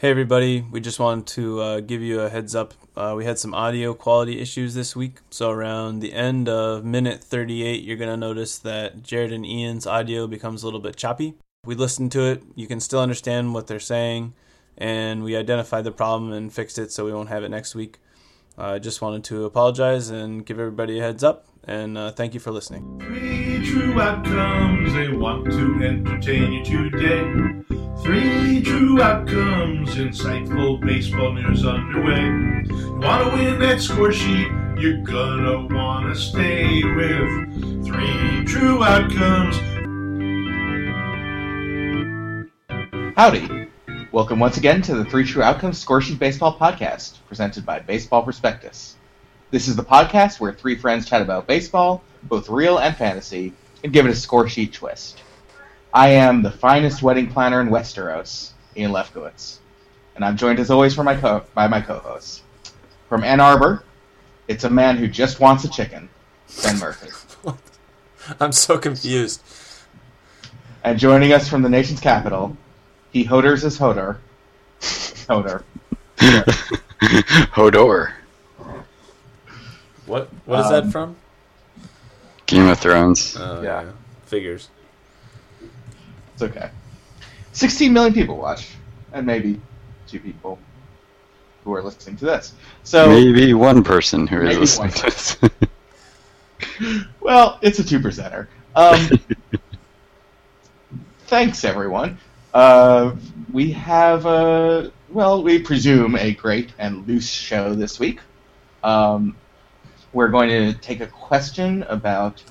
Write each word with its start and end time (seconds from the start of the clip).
Hey, 0.00 0.08
everybody. 0.08 0.62
We 0.62 0.80
just 0.80 0.98
wanted 0.98 1.26
to 1.34 1.60
uh, 1.60 1.80
give 1.80 2.00
you 2.00 2.22
a 2.22 2.30
heads 2.30 2.54
up. 2.54 2.72
Uh, 2.96 3.12
we 3.14 3.26
had 3.26 3.38
some 3.38 3.52
audio 3.52 3.92
quality 3.92 4.40
issues 4.40 4.72
this 4.72 4.96
week. 4.96 5.18
So, 5.28 5.50
around 5.50 6.00
the 6.00 6.14
end 6.14 6.48
of 6.48 6.86
minute 6.86 7.22
38, 7.22 7.84
you're 7.84 7.98
going 7.98 8.08
to 8.08 8.16
notice 8.16 8.56
that 8.56 9.02
Jared 9.02 9.30
and 9.30 9.44
Ian's 9.44 9.86
audio 9.86 10.26
becomes 10.26 10.62
a 10.62 10.66
little 10.66 10.80
bit 10.80 10.96
choppy. 10.96 11.34
We 11.66 11.74
listened 11.74 12.12
to 12.12 12.22
it. 12.22 12.42
You 12.54 12.66
can 12.66 12.80
still 12.80 13.00
understand 13.00 13.52
what 13.52 13.66
they're 13.66 13.78
saying. 13.78 14.32
And 14.78 15.22
we 15.22 15.36
identified 15.36 15.84
the 15.84 15.92
problem 15.92 16.32
and 16.32 16.50
fixed 16.50 16.78
it 16.78 16.90
so 16.90 17.04
we 17.04 17.12
won't 17.12 17.28
have 17.28 17.44
it 17.44 17.50
next 17.50 17.74
week. 17.74 17.98
I 18.56 18.76
uh, 18.76 18.78
just 18.78 19.02
wanted 19.02 19.22
to 19.24 19.44
apologize 19.44 20.08
and 20.08 20.46
give 20.46 20.58
everybody 20.58 20.98
a 20.98 21.02
heads 21.02 21.22
up. 21.22 21.44
And 21.64 21.98
uh, 21.98 22.12
thank 22.12 22.34
you 22.34 22.40
for 22.40 22.50
listening. 22.50 23.00
Three 23.00 23.64
true 23.64 24.00
outcomes 24.00 24.94
they 24.94 25.08
want 25.08 25.44
to 25.52 25.84
entertain 25.84 26.52
you 26.52 26.64
today. 26.64 27.62
Three 28.02 28.62
true 28.62 29.02
outcomes, 29.02 29.90
insightful 29.94 30.80
baseball 30.80 31.32
news 31.34 31.66
underway. 31.66 32.22
You 32.66 32.92
want 32.94 33.30
to 33.30 33.36
win 33.36 33.60
that 33.60 33.80
score 33.80 34.10
sheet, 34.10 34.48
you're 34.78 35.02
gonna 35.02 35.66
want 35.74 36.12
to 36.12 36.18
stay 36.18 36.82
with 36.82 37.84
three 37.84 38.44
true 38.46 38.82
outcomes. 38.82 39.56
Howdy. 43.16 43.68
Welcome 44.12 44.40
once 44.40 44.56
again 44.56 44.82
to 44.82 44.94
the 44.94 45.04
Three 45.04 45.24
True 45.24 45.42
Outcomes 45.42 45.78
Score 45.78 46.00
Sheet 46.00 46.18
Baseball 46.18 46.58
Podcast, 46.58 47.18
presented 47.28 47.64
by 47.64 47.78
Baseball 47.78 48.24
Prospectus. 48.24 48.96
This 49.50 49.66
is 49.66 49.74
the 49.74 49.82
podcast 49.82 50.38
where 50.38 50.52
three 50.52 50.76
friends 50.76 51.08
chat 51.08 51.22
about 51.22 51.48
baseball, 51.48 52.04
both 52.22 52.48
real 52.48 52.78
and 52.78 52.96
fantasy, 52.96 53.52
and 53.82 53.92
give 53.92 54.06
it 54.06 54.12
a 54.12 54.14
score 54.14 54.48
sheet 54.48 54.72
twist. 54.72 55.20
I 55.92 56.10
am 56.10 56.42
the 56.42 56.52
finest 56.52 57.02
wedding 57.02 57.28
planner 57.28 57.60
in 57.60 57.68
Westeros, 57.68 58.52
Ian 58.76 58.92
Lefkowitz, 58.92 59.58
and 60.14 60.24
I'm 60.24 60.36
joined 60.36 60.60
as 60.60 60.70
always 60.70 60.96
my 60.96 61.16
co- 61.16 61.44
by 61.52 61.66
my 61.66 61.80
co-hosts. 61.80 62.42
From 63.08 63.24
Ann 63.24 63.40
Arbor, 63.40 63.82
it's 64.46 64.62
a 64.62 64.70
man 64.70 64.96
who 64.96 65.08
just 65.08 65.40
wants 65.40 65.64
a 65.64 65.68
chicken, 65.68 66.08
Ben 66.62 66.78
Murphy. 66.78 67.10
I'm 68.40 68.52
so 68.52 68.78
confused. 68.78 69.42
And 70.84 70.96
joining 70.96 71.32
us 71.32 71.48
from 71.48 71.62
the 71.62 71.68
nation's 71.68 71.98
capital, 71.98 72.56
he 73.10 73.24
hodors 73.24 73.62
his 73.62 73.76
hodor. 73.76 74.18
Hodor. 74.80 75.64
Hodor. 77.50 78.12
What 80.10 80.28
What 80.44 80.58
is 80.60 80.66
Um, 80.66 80.72
that 80.72 80.92
from? 80.92 81.16
Game 82.46 82.66
of 82.68 82.78
Thrones. 82.80 83.36
Oh, 83.38 83.62
yeah. 83.62 83.84
Figures. 84.26 84.68
It's 86.34 86.42
okay. 86.42 86.70
16 87.52 87.92
million 87.92 88.12
people 88.12 88.36
watch, 88.36 88.70
and 89.12 89.24
maybe 89.24 89.60
two 90.08 90.18
people 90.18 90.58
who 91.62 91.72
are 91.74 91.82
listening 91.82 92.16
to 92.16 92.24
this. 92.24 92.54
So, 92.82 93.08
Maybe 93.08 93.54
one 93.54 93.84
person 93.84 94.26
who 94.26 94.40
is 94.42 94.58
listening 94.58 94.90
to 94.90 95.02
this. 95.04 95.36
well, 97.20 97.58
it's 97.62 97.78
a 97.78 97.84
two 97.84 98.00
percenter. 98.00 98.48
Um, 98.74 99.08
thanks, 101.26 101.64
everyone. 101.64 102.18
Uh, 102.52 103.14
we 103.52 103.70
have, 103.72 104.26
a 104.26 104.90
well, 105.08 105.42
we 105.42 105.60
presume 105.60 106.16
a 106.16 106.32
great 106.32 106.72
and 106.78 107.06
loose 107.06 107.28
show 107.28 107.74
this 107.74 108.00
week. 108.00 108.20
Um, 108.82 109.36
we're 110.12 110.28
going 110.28 110.48
to 110.48 110.74
take 110.80 111.00
a 111.00 111.06
question 111.06 111.82
about 111.84 112.42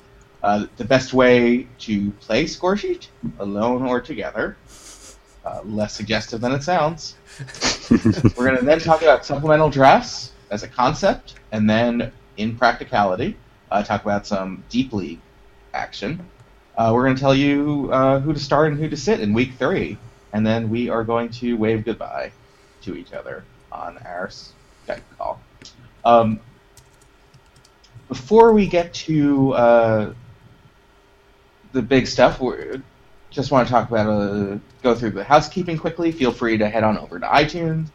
uh, 0.43 0.65
the 0.77 0.85
best 0.85 1.13
way 1.13 1.67
to 1.79 2.11
play 2.11 2.47
score 2.47 2.77
sheet, 2.77 3.09
alone 3.39 3.83
or 3.83 3.99
together. 3.99 4.57
Uh, 5.45 5.61
less 5.63 5.93
suggestive 5.95 6.41
than 6.41 6.51
it 6.51 6.61
sounds. 6.61 7.15
We're 7.89 8.45
going 8.45 8.57
to 8.57 8.65
then 8.65 8.79
talk 8.79 9.01
about 9.01 9.25
supplemental 9.25 9.69
drafts 9.69 10.33
as 10.51 10.63
a 10.63 10.67
concept, 10.67 11.35
and 11.53 11.67
then 11.67 12.11
in 12.37 12.57
practicality, 12.57 13.37
uh, 13.71 13.81
talk 13.81 14.03
about 14.03 14.27
some 14.27 14.63
deep 14.69 14.91
league 14.91 15.19
action. 15.73 16.27
Uh, 16.77 16.91
we're 16.93 17.03
going 17.03 17.15
to 17.15 17.19
tell 17.19 17.35
you 17.35 17.89
uh, 17.91 18.19
who 18.19 18.33
to 18.33 18.39
start 18.39 18.71
and 18.71 18.79
who 18.79 18.89
to 18.89 18.97
sit 18.97 19.21
in 19.21 19.33
week 19.33 19.53
three, 19.57 19.97
and 20.33 20.45
then 20.45 20.69
we 20.69 20.89
are 20.89 21.03
going 21.03 21.29
to 21.29 21.55
wave 21.55 21.83
goodbye 21.85 22.31
to 22.81 22.95
each 22.95 23.13
other 23.13 23.43
on 23.71 23.97
our 23.99 24.27
Skype 24.27 25.01
call. 25.17 25.41
Um, 26.05 26.39
before 28.09 28.51
we 28.51 28.67
get 28.67 28.93
to 28.93 29.53
uh, 29.53 30.13
the 31.71 31.81
big 31.81 32.07
stuff, 32.07 32.41
we 32.41 32.81
just 33.29 33.51
want 33.51 33.67
to 33.67 33.71
talk 33.71 33.87
about 33.87 34.09
uh, 34.09 34.57
go 34.81 34.95
through 34.95 35.11
the 35.11 35.23
housekeeping 35.23 35.77
quickly. 35.77 36.11
Feel 36.11 36.31
free 36.31 36.57
to 36.57 36.67
head 36.67 36.83
on 36.83 36.97
over 36.97 37.19
to 37.19 37.25
iTunes. 37.27 37.89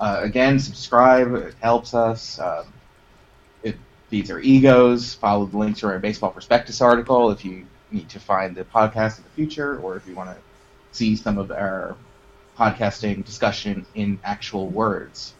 Uh, 0.00 0.20
again, 0.22 0.58
subscribe; 0.58 1.34
it 1.34 1.54
helps 1.60 1.92
us. 1.92 2.38
Um, 2.38 2.72
it 3.64 3.76
feeds 4.08 4.30
our 4.30 4.38
egos. 4.38 5.14
Follow 5.14 5.44
the 5.46 5.58
links 5.58 5.80
to 5.80 5.88
our 5.88 5.98
baseball 5.98 6.30
prospectus 6.30 6.80
article 6.80 7.30
if 7.32 7.44
you 7.44 7.66
need 7.90 8.08
to 8.10 8.20
find 8.20 8.54
the 8.54 8.64
podcast 8.64 9.18
in 9.18 9.24
the 9.24 9.30
future, 9.30 9.78
or 9.80 9.96
if 9.96 10.06
you 10.06 10.14
want 10.14 10.30
to 10.30 10.36
see 10.92 11.16
some 11.16 11.36
of 11.36 11.50
our 11.50 11.96
podcasting 12.56 13.24
discussion 13.24 13.84
in 13.96 14.20
actual 14.22 14.68
words. 14.68 15.34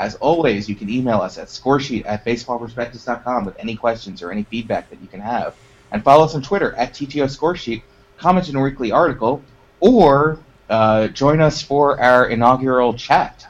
As 0.00 0.14
always, 0.14 0.66
you 0.66 0.74
can 0.74 0.88
email 0.88 1.18
us 1.20 1.36
at 1.36 1.48
scoresheet 1.48 2.06
at 2.06 2.24
baseballprospectus.com 2.24 3.44
with 3.44 3.54
any 3.58 3.76
questions 3.76 4.22
or 4.22 4.32
any 4.32 4.44
feedback 4.44 4.88
that 4.88 4.98
you 5.02 5.06
can 5.06 5.20
have. 5.20 5.54
And 5.92 6.02
follow 6.02 6.24
us 6.24 6.34
on 6.34 6.40
Twitter 6.40 6.74
at 6.76 6.94
TTO 6.94 7.24
Scoresheet, 7.24 7.82
comment 8.16 8.48
in 8.48 8.56
a 8.56 8.62
weekly 8.62 8.92
article, 8.92 9.42
or 9.78 10.38
uh, 10.70 11.08
join 11.08 11.42
us 11.42 11.60
for 11.60 12.00
our 12.00 12.30
inaugural 12.30 12.94
chat 12.94 13.46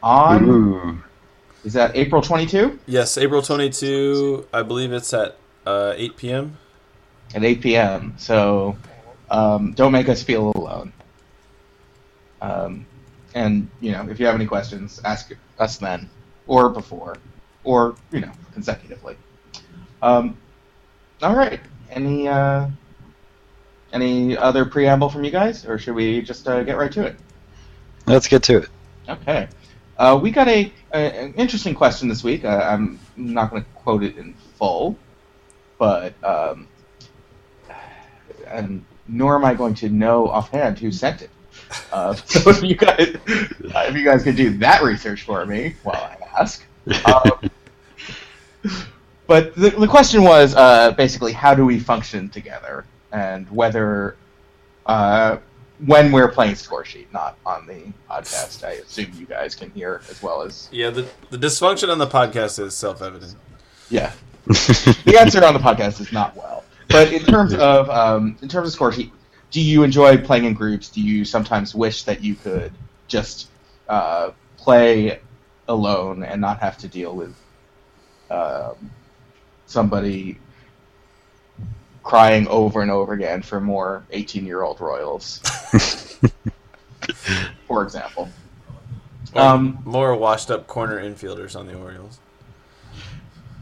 on, 0.00 0.48
Ooh. 0.48 1.02
is 1.64 1.72
that 1.72 1.96
April 1.96 2.22
22 2.22 2.78
Yes, 2.86 3.18
April 3.18 3.42
22. 3.42 4.46
I 4.52 4.62
believe 4.62 4.92
it's 4.92 5.12
at 5.12 5.36
uh, 5.66 5.94
8 5.96 6.16
p.m. 6.16 6.58
at 7.34 7.42
8 7.42 7.60
p.m. 7.60 8.14
So 8.18 8.76
um, 9.32 9.72
don't 9.72 9.90
make 9.90 10.08
us 10.08 10.22
feel 10.22 10.52
alone. 10.54 10.92
Um, 12.40 12.86
and, 13.38 13.70
you 13.80 13.92
know, 13.92 14.08
if 14.10 14.18
you 14.18 14.26
have 14.26 14.34
any 14.34 14.46
questions, 14.46 15.00
ask 15.04 15.32
us 15.60 15.78
then, 15.78 16.10
or 16.48 16.68
before, 16.70 17.16
or, 17.62 17.94
you 18.10 18.20
know, 18.20 18.32
consecutively. 18.52 19.16
Um, 20.02 20.36
all 21.22 21.36
right. 21.36 21.60
Any 21.90 22.26
uh, 22.26 22.68
any 23.92 24.36
other 24.36 24.64
preamble 24.64 25.08
from 25.08 25.24
you 25.24 25.30
guys, 25.30 25.64
or 25.64 25.78
should 25.78 25.94
we 25.94 26.20
just 26.20 26.48
uh, 26.48 26.64
get 26.64 26.76
right 26.76 26.90
to 26.92 27.06
it? 27.06 27.16
Let's 28.06 28.26
get 28.26 28.42
to 28.44 28.58
it. 28.58 28.68
Okay. 29.08 29.48
Uh, 29.96 30.18
we 30.20 30.32
got 30.32 30.48
a, 30.48 30.72
a 30.92 30.96
an 30.96 31.34
interesting 31.34 31.74
question 31.74 32.08
this 32.08 32.24
week. 32.24 32.44
Uh, 32.44 32.48
I'm 32.48 32.98
not 33.16 33.50
going 33.50 33.62
to 33.62 33.68
quote 33.70 34.02
it 34.02 34.16
in 34.16 34.34
full, 34.58 34.98
but 35.78 36.12
um, 36.24 36.66
and 38.48 38.84
nor 39.06 39.36
am 39.36 39.44
I 39.44 39.54
going 39.54 39.74
to 39.76 39.88
know 39.88 40.28
offhand 40.28 40.80
who 40.80 40.90
sent 40.90 41.22
it. 41.22 41.30
Uh, 41.92 42.14
so 42.26 42.50
if 42.50 42.62
you 42.62 42.74
guys 42.76 43.16
if 43.26 43.94
you 43.94 44.04
guys 44.04 44.22
could 44.22 44.36
do 44.36 44.50
that 44.58 44.82
research 44.82 45.22
for 45.22 45.44
me 45.46 45.74
while 45.82 45.96
I 45.96 46.16
ask. 46.40 46.64
Um, 47.04 47.50
but 49.26 49.54
the, 49.54 49.70
the 49.70 49.86
question 49.86 50.22
was 50.22 50.54
uh, 50.54 50.92
basically 50.92 51.32
how 51.32 51.54
do 51.54 51.66
we 51.66 51.78
function 51.78 52.28
together 52.30 52.84
and 53.12 53.48
whether 53.50 54.16
uh, 54.86 55.36
when 55.86 56.10
we're 56.10 56.28
playing 56.32 56.54
score 56.54 56.84
sheet, 56.84 57.12
not 57.12 57.36
on 57.46 57.66
the 57.66 57.92
podcast. 58.10 58.64
I 58.64 58.72
assume 58.72 59.12
you 59.16 59.26
guys 59.26 59.54
can 59.54 59.70
hear 59.70 60.00
as 60.10 60.22
well 60.22 60.42
as 60.42 60.68
Yeah, 60.72 60.90
the, 60.90 61.06
the 61.30 61.36
dysfunction 61.38 61.90
on 61.90 61.98
the 61.98 62.06
podcast 62.06 62.58
is 62.58 62.74
self 62.74 63.02
evident. 63.02 63.34
yeah. 63.90 64.12
the 64.46 65.16
answer 65.20 65.44
on 65.44 65.52
the 65.52 65.60
podcast 65.60 66.00
is 66.00 66.10
not 66.10 66.34
well. 66.34 66.64
But 66.88 67.12
in 67.12 67.22
terms 67.24 67.52
of 67.52 67.90
um, 67.90 68.38
in 68.40 68.48
terms 68.48 68.68
of 68.68 68.72
score 68.74 68.90
sheet, 68.92 69.12
do 69.50 69.60
you 69.60 69.82
enjoy 69.82 70.18
playing 70.18 70.44
in 70.44 70.54
groups? 70.54 70.88
Do 70.88 71.00
you 71.00 71.24
sometimes 71.24 71.74
wish 71.74 72.02
that 72.04 72.22
you 72.22 72.34
could 72.34 72.72
just 73.06 73.48
uh, 73.88 74.30
play 74.56 75.20
alone 75.68 76.22
and 76.22 76.40
not 76.40 76.60
have 76.60 76.78
to 76.78 76.88
deal 76.88 77.14
with 77.14 77.34
um, 78.30 78.90
somebody 79.66 80.38
crying 82.02 82.46
over 82.48 82.80
and 82.82 82.90
over 82.90 83.12
again 83.12 83.42
for 83.42 83.60
more 83.60 84.04
18 84.10 84.46
year 84.46 84.62
old 84.62 84.80
Royals, 84.80 85.38
for 87.66 87.82
example? 87.82 88.28
Um, 89.34 89.78
more 89.84 90.14
washed 90.14 90.50
up 90.50 90.66
corner 90.66 91.02
infielders 91.02 91.54
on 91.54 91.66
the 91.66 91.74
Orioles. 91.74 92.18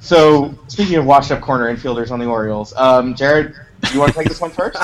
So, 0.00 0.56
speaking 0.68 0.96
of 0.96 1.04
washed 1.04 1.32
up 1.32 1.40
corner 1.40 1.74
infielders 1.74 2.12
on 2.12 2.20
the 2.20 2.26
Orioles, 2.26 2.72
um, 2.76 3.16
Jared, 3.16 3.54
you 3.92 4.00
want 4.00 4.12
to 4.12 4.18
take 4.18 4.28
this 4.28 4.40
one 4.40 4.50
first? 4.50 4.76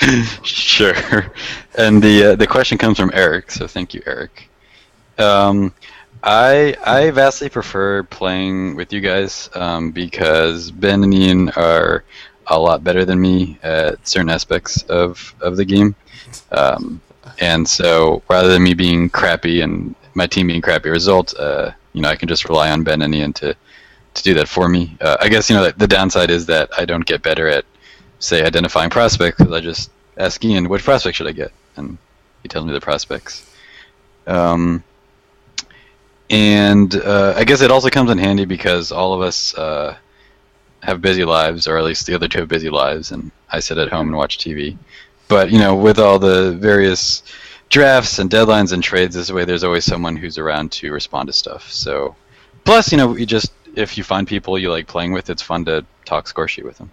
sure. 0.44 0.94
And 1.76 2.02
the 2.02 2.32
uh, 2.32 2.36
the 2.36 2.46
question 2.46 2.78
comes 2.78 2.98
from 2.98 3.10
Eric, 3.14 3.50
so 3.50 3.66
thank 3.66 3.94
you, 3.94 4.02
Eric. 4.06 4.48
Um, 5.18 5.72
I 6.22 6.76
I 6.84 7.10
vastly 7.10 7.48
prefer 7.48 8.02
playing 8.04 8.76
with 8.76 8.92
you 8.92 9.00
guys 9.00 9.50
um, 9.54 9.90
because 9.90 10.70
Ben 10.70 11.02
and 11.04 11.14
Ian 11.14 11.50
are 11.50 12.04
a 12.48 12.58
lot 12.58 12.84
better 12.84 13.04
than 13.04 13.20
me 13.20 13.58
at 13.62 14.06
certain 14.06 14.30
aspects 14.30 14.82
of 14.84 15.34
of 15.40 15.56
the 15.56 15.64
game. 15.64 15.94
Um, 16.52 17.00
And 17.40 17.66
so 17.68 18.22
rather 18.28 18.48
than 18.48 18.62
me 18.62 18.74
being 18.74 19.08
crappy 19.10 19.62
and 19.62 19.94
my 20.14 20.26
team 20.26 20.46
being 20.48 20.60
crappy 20.62 20.90
result, 20.90 21.34
uh, 21.38 21.72
you 21.92 22.02
know, 22.02 22.08
I 22.08 22.16
can 22.16 22.28
just 22.28 22.48
rely 22.48 22.70
on 22.70 22.84
Ben 22.84 23.02
and 23.02 23.14
Ian 23.14 23.32
to 23.34 23.54
to 24.14 24.22
do 24.22 24.34
that 24.34 24.48
for 24.48 24.68
me. 24.68 24.96
Uh, 25.00 25.16
I 25.20 25.28
guess 25.28 25.50
you 25.50 25.56
know 25.56 25.70
the 25.70 25.86
downside 25.86 26.30
is 26.30 26.46
that 26.46 26.70
I 26.76 26.84
don't 26.84 27.04
get 27.04 27.22
better 27.22 27.48
at 27.48 27.64
say 28.18 28.44
identifying 28.44 28.90
prospects 28.90 29.38
because 29.38 29.52
I 29.52 29.60
just 29.60 29.90
ask 30.16 30.42
Ian 30.44 30.68
which 30.68 30.82
prospect 30.82 31.16
should 31.16 31.26
I 31.26 31.32
get, 31.32 31.52
and 31.76 31.98
he 32.42 32.48
tells 32.48 32.66
me 32.66 32.72
the 32.72 32.80
prospects. 32.80 33.50
Um, 34.26 34.82
and 36.30 36.94
uh, 36.96 37.34
I 37.36 37.44
guess 37.44 37.60
it 37.60 37.70
also 37.70 37.90
comes 37.90 38.10
in 38.10 38.18
handy 38.18 38.44
because 38.44 38.90
all 38.90 39.12
of 39.12 39.20
us 39.20 39.54
uh, 39.56 39.96
have 40.82 41.02
busy 41.02 41.24
lives, 41.24 41.66
or 41.66 41.76
at 41.76 41.84
least 41.84 42.06
the 42.06 42.14
other 42.14 42.28
two 42.28 42.40
have 42.40 42.48
busy 42.48 42.70
lives, 42.70 43.12
and 43.12 43.30
I 43.50 43.60
sit 43.60 43.78
at 43.78 43.90
home 43.90 44.08
and 44.08 44.16
watch 44.16 44.38
TV. 44.38 44.76
But 45.28 45.50
you 45.50 45.58
know, 45.58 45.74
with 45.74 45.98
all 45.98 46.18
the 46.18 46.52
various 46.52 47.22
drafts 47.68 48.18
and 48.18 48.30
deadlines 48.30 48.72
and 48.72 48.82
trades 48.82 49.14
this 49.14 49.30
way, 49.30 49.44
there's 49.44 49.64
always 49.64 49.84
someone 49.84 50.16
who's 50.16 50.38
around 50.38 50.72
to 50.72 50.92
respond 50.92 51.26
to 51.26 51.32
stuff. 51.32 51.70
So, 51.70 52.14
plus, 52.64 52.92
you 52.92 52.98
know, 52.98 53.16
you 53.16 53.26
just 53.26 53.52
if 53.76 53.98
you 53.98 54.04
find 54.04 54.26
people 54.26 54.58
you 54.58 54.70
like 54.70 54.86
playing 54.86 55.12
with, 55.12 55.30
it's 55.30 55.42
fun 55.42 55.64
to 55.66 55.84
talk 56.04 56.28
score 56.28 56.48
sheet 56.48 56.64
with 56.64 56.78
them. 56.78 56.90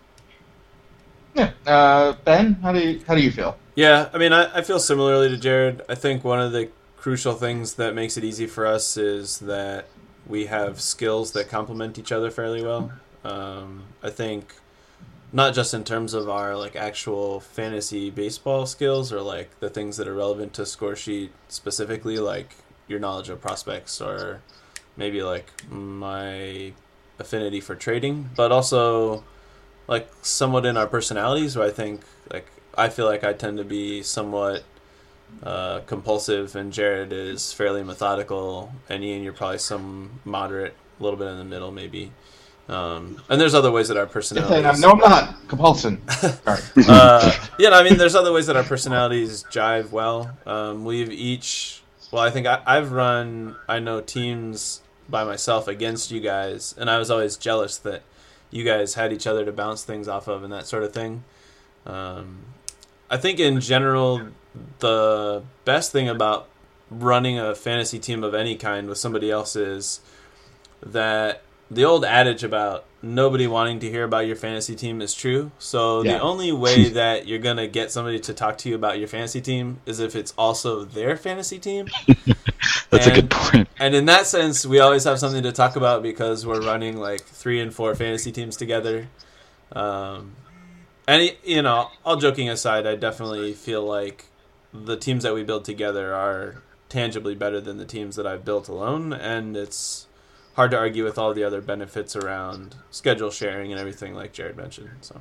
Yeah, 1.33 1.51
uh, 1.65 2.13
Ben, 2.25 2.53
how 2.55 2.71
do 2.71 2.79
you 2.79 3.01
how 3.07 3.15
do 3.15 3.21
you 3.21 3.31
feel? 3.31 3.57
Yeah, 3.75 4.09
I 4.13 4.17
mean, 4.17 4.33
I, 4.33 4.57
I 4.57 4.61
feel 4.61 4.79
similarly 4.79 5.29
to 5.29 5.37
Jared. 5.37 5.81
I 5.87 5.95
think 5.95 6.23
one 6.23 6.41
of 6.41 6.51
the 6.51 6.69
crucial 6.97 7.33
things 7.33 7.75
that 7.75 7.95
makes 7.95 8.17
it 8.17 8.23
easy 8.23 8.45
for 8.45 8.65
us 8.65 8.97
is 8.97 9.39
that 9.39 9.87
we 10.27 10.47
have 10.47 10.79
skills 10.81 11.31
that 11.31 11.49
complement 11.49 11.97
each 11.97 12.11
other 12.11 12.29
fairly 12.29 12.61
well. 12.61 12.91
Um, 13.23 13.83
I 14.03 14.09
think 14.09 14.55
not 15.33 15.53
just 15.53 15.73
in 15.73 15.83
terms 15.83 16.13
of 16.13 16.29
our 16.29 16.55
like 16.57 16.75
actual 16.75 17.39
fantasy 17.39 18.09
baseball 18.09 18.65
skills 18.65 19.13
or 19.13 19.21
like 19.21 19.59
the 19.59 19.69
things 19.69 19.97
that 19.97 20.07
are 20.07 20.13
relevant 20.13 20.53
to 20.53 20.65
score 20.65 20.95
sheet 20.95 21.31
specifically, 21.47 22.19
like 22.19 22.55
your 22.87 22.99
knowledge 22.99 23.29
of 23.29 23.41
prospects 23.41 24.01
or 24.01 24.41
maybe 24.97 25.23
like 25.23 25.51
my 25.69 26.73
affinity 27.19 27.61
for 27.61 27.75
trading, 27.75 28.29
but 28.35 28.51
also 28.51 29.23
like 29.87 30.09
somewhat 30.21 30.65
in 30.65 30.77
our 30.77 30.87
personalities 30.87 31.55
where 31.55 31.67
I 31.67 31.71
think 31.71 32.01
like 32.31 32.47
I 32.77 32.89
feel 32.89 33.05
like 33.05 33.23
I 33.23 33.33
tend 33.33 33.57
to 33.57 33.63
be 33.63 34.03
somewhat 34.03 34.63
uh, 35.43 35.79
compulsive 35.81 36.55
and 36.55 36.71
Jared 36.71 37.13
is 37.13 37.53
fairly 37.53 37.83
methodical 37.83 38.71
and 38.89 39.03
Ian 39.03 39.23
you're 39.23 39.33
probably 39.33 39.57
some 39.57 40.19
moderate, 40.25 40.75
a 40.99 41.03
little 41.03 41.17
bit 41.17 41.27
in 41.27 41.37
the 41.37 41.45
middle 41.45 41.71
maybe. 41.71 42.11
Um, 42.69 43.21
and 43.27 43.39
there's 43.39 43.53
other 43.53 43.71
ways 43.71 43.89
that 43.89 43.97
our 43.97 44.05
personalities. 44.17 44.79
No, 44.79 44.91
I'm 44.91 44.99
not 44.99 45.47
compulsion. 45.47 46.01
uh, 46.23 47.47
yeah, 47.59 47.71
I 47.71 47.83
mean, 47.83 47.97
there's 47.97 48.15
other 48.15 48.31
ways 48.31 48.47
that 48.47 48.55
our 48.55 48.63
personalities 48.63 49.43
jive 49.43 49.91
well. 49.91 50.37
Um, 50.45 50.85
we've 50.85 51.11
each, 51.11 51.80
well, 52.11 52.21
I 52.21 52.29
think 52.29 52.45
I, 52.47 52.61
I've 52.65 52.91
run, 52.91 53.55
I 53.67 53.79
know 53.79 54.01
teams 54.01 54.81
by 55.09 55.23
myself 55.23 55.67
against 55.67 56.11
you 56.11 56.19
guys, 56.19 56.75
and 56.77 56.89
I 56.89 56.97
was 56.97 57.09
always 57.09 57.37
jealous 57.37 57.77
that 57.79 58.03
you 58.49 58.63
guys 58.63 58.95
had 58.95 59.13
each 59.13 59.25
other 59.25 59.45
to 59.45 59.51
bounce 59.51 59.83
things 59.83 60.07
off 60.07 60.27
of 60.27 60.43
and 60.43 60.51
that 60.51 60.67
sort 60.67 60.83
of 60.83 60.93
thing. 60.93 61.23
Um, 61.85 62.39
I 63.09 63.17
think 63.17 63.39
in 63.39 63.61
general, 63.61 64.27
the 64.79 65.43
best 65.65 65.91
thing 65.91 66.09
about 66.09 66.47
running 66.89 67.39
a 67.39 67.55
fantasy 67.55 67.99
team 67.99 68.23
of 68.23 68.33
any 68.33 68.55
kind 68.55 68.87
with 68.87 68.97
somebody 68.97 69.31
else 69.31 69.55
is 69.55 70.01
that 70.85 71.41
the 71.69 71.85
old 71.85 72.03
adage 72.03 72.43
about 72.43 72.85
nobody 73.01 73.47
wanting 73.47 73.79
to 73.79 73.89
hear 73.89 74.03
about 74.03 74.27
your 74.27 74.35
fantasy 74.35 74.75
team 74.75 75.01
is 75.01 75.13
true. 75.13 75.51
So 75.59 76.03
yeah. 76.03 76.13
the 76.13 76.21
only 76.21 76.51
way 76.51 76.89
that 77.01 77.27
you're 77.27 77.39
gonna 77.39 77.67
get 77.67 77.91
somebody 77.91 78.19
to 78.21 78.33
talk 78.33 78.57
to 78.59 78.69
you 78.69 78.75
about 78.75 78.99
your 78.99 79.07
fantasy 79.07 79.41
team 79.41 79.79
is 79.85 79.99
if 79.99 80.15
it's 80.15 80.33
also 80.37 80.83
their 80.83 81.17
fantasy 81.17 81.59
team. 81.59 81.87
That's 82.89 83.07
and, 83.07 83.17
a 83.17 83.21
good 83.21 83.31
point. 83.31 83.67
And 83.79 83.95
in 83.95 84.05
that 84.05 84.27
sense, 84.27 84.65
we 84.65 84.79
always 84.79 85.05
have 85.05 85.17
something 85.19 85.43
to 85.43 85.51
talk 85.51 85.75
about 85.75 86.03
because 86.03 86.45
we're 86.45 86.61
running 86.61 86.97
like 86.97 87.21
three 87.21 87.59
and 87.59 87.73
four 87.73 87.95
fantasy 87.95 88.31
teams 88.31 88.57
together. 88.57 89.07
Um, 89.71 90.35
and 91.07 91.35
you 91.43 91.61
know, 91.61 91.89
all 92.05 92.17
joking 92.17 92.49
aside, 92.49 92.85
I 92.85 92.95
definitely 92.95 93.53
feel 93.53 93.83
like 93.83 94.25
the 94.73 94.97
teams 94.97 95.23
that 95.23 95.33
we 95.33 95.43
build 95.43 95.65
together 95.65 96.13
are 96.13 96.61
tangibly 96.89 97.35
better 97.35 97.61
than 97.61 97.77
the 97.77 97.85
teams 97.85 98.17
that 98.17 98.27
I've 98.27 98.45
built 98.45 98.67
alone, 98.67 99.13
and 99.13 99.55
it's 99.55 100.07
hard 100.61 100.69
to 100.69 100.77
argue 100.77 101.03
with 101.03 101.17
all 101.17 101.33
the 101.33 101.43
other 101.43 101.59
benefits 101.59 102.15
around 102.15 102.75
schedule 102.91 103.31
sharing 103.31 103.71
and 103.71 103.81
everything 103.81 104.13
like 104.13 104.31
Jared 104.31 104.55
mentioned. 104.55 104.89
So. 105.01 105.19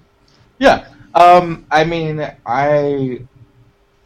Yeah, 0.58 0.86
um, 1.14 1.64
I 1.70 1.82
mean, 1.82 2.30
I 2.44 3.22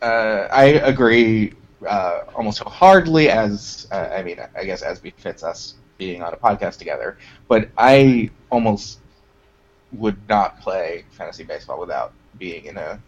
uh, 0.01 0.47
I 0.53 0.65
agree 0.93 1.55
uh, 1.89 2.21
almost 2.37 2.61
hardly 2.61 3.31
as 3.31 3.89
uh, 3.91 4.11
I 4.17 4.23
mean, 4.23 4.39
I 4.57 4.63
guess 4.63 4.83
as 4.83 5.01
befits 5.01 5.43
us 5.43 5.75
being 5.99 6.23
on 6.23 6.33
a 6.33 6.37
podcast 6.37 6.79
together. 6.79 7.19
But 7.49 7.69
I 7.77 8.31
almost 8.51 9.01
would 9.91 10.17
not 10.29 10.61
play 10.61 11.05
fantasy 11.11 11.43
baseball 11.43 11.81
without 11.81 12.13
being 12.39 12.67
in 12.67 12.77
a 12.77 13.01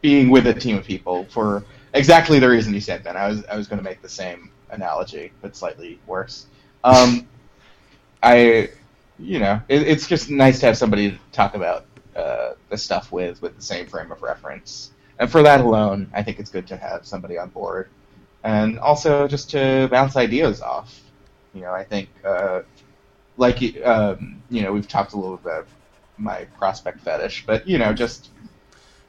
being 0.00 0.30
with 0.30 0.46
a 0.46 0.54
team 0.54 0.78
of 0.78 0.86
people 0.86 1.26
for 1.26 1.62
exactly 1.92 2.38
the 2.38 2.48
reason 2.48 2.72
you 2.72 2.80
said, 2.80 3.04
Ben. 3.04 3.18
I 3.18 3.28
was 3.28 3.44
I 3.44 3.56
was 3.58 3.68
going 3.68 3.80
to 3.80 3.84
make 3.84 4.00
the 4.00 4.08
same 4.08 4.50
analogy, 4.70 5.30
but 5.42 5.54
slightly 5.54 6.00
worse. 6.06 6.46
Um, 6.88 7.28
I, 8.22 8.70
you 9.18 9.38
know, 9.38 9.60
it, 9.68 9.82
it's 9.82 10.06
just 10.06 10.30
nice 10.30 10.60
to 10.60 10.66
have 10.66 10.76
somebody 10.76 11.10
to 11.12 11.18
talk 11.32 11.54
about 11.54 11.84
uh, 12.16 12.52
the 12.70 12.78
stuff 12.78 13.12
with 13.12 13.40
with 13.42 13.56
the 13.56 13.62
same 13.62 13.86
frame 13.86 14.10
of 14.10 14.22
reference. 14.22 14.92
And 15.18 15.30
for 15.30 15.42
that 15.42 15.60
alone, 15.60 16.10
I 16.14 16.22
think 16.22 16.38
it's 16.38 16.50
good 16.50 16.66
to 16.68 16.76
have 16.76 17.04
somebody 17.04 17.36
on 17.38 17.50
board, 17.50 17.88
and 18.44 18.78
also 18.78 19.28
just 19.28 19.50
to 19.50 19.88
bounce 19.90 20.16
ideas 20.16 20.62
off. 20.62 21.00
You 21.54 21.62
know, 21.62 21.72
I 21.72 21.82
think, 21.84 22.08
uh, 22.24 22.62
like, 23.36 23.60
um, 23.84 24.42
you 24.48 24.62
know, 24.62 24.72
we've 24.72 24.86
talked 24.86 25.12
a 25.12 25.16
little 25.16 25.38
bit 25.38 25.52
about 25.52 25.66
my 26.16 26.44
prospect 26.56 27.00
fetish, 27.00 27.44
but 27.46 27.66
you 27.66 27.78
know, 27.78 27.92
just 27.92 28.30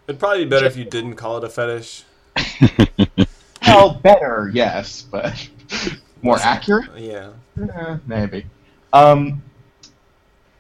it'd 0.08 0.20
probably 0.20 0.46
be 0.46 0.50
better 0.50 0.66
just, 0.66 0.78
if 0.78 0.84
you 0.84 0.90
didn't 0.90 1.16
call 1.16 1.38
it 1.38 1.44
a 1.44 1.50
fetish. 1.50 2.04
well, 3.68 3.94
better, 3.94 4.50
yes, 4.54 5.04
but 5.04 5.50
more 6.22 6.38
accurate. 6.40 6.90
Yeah, 6.98 7.32
eh, 7.62 7.98
maybe. 8.06 8.46
Um, 8.94 9.42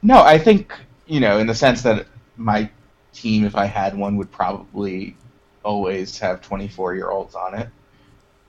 no, 0.01 0.21
I 0.21 0.37
think 0.37 0.73
you 1.09 1.19
know, 1.19 1.39
in 1.39 1.47
the 1.47 1.55
sense 1.55 1.81
that 1.81 2.05
my 2.37 2.69
team, 3.11 3.43
if 3.43 3.55
I 3.55 3.65
had 3.65 3.97
one, 3.97 4.15
would 4.17 4.31
probably 4.31 5.17
always 5.63 6.17
have 6.19 6.41
24 6.41 6.95
year 6.95 7.09
olds 7.09 7.35
on 7.35 7.55
it, 7.55 7.69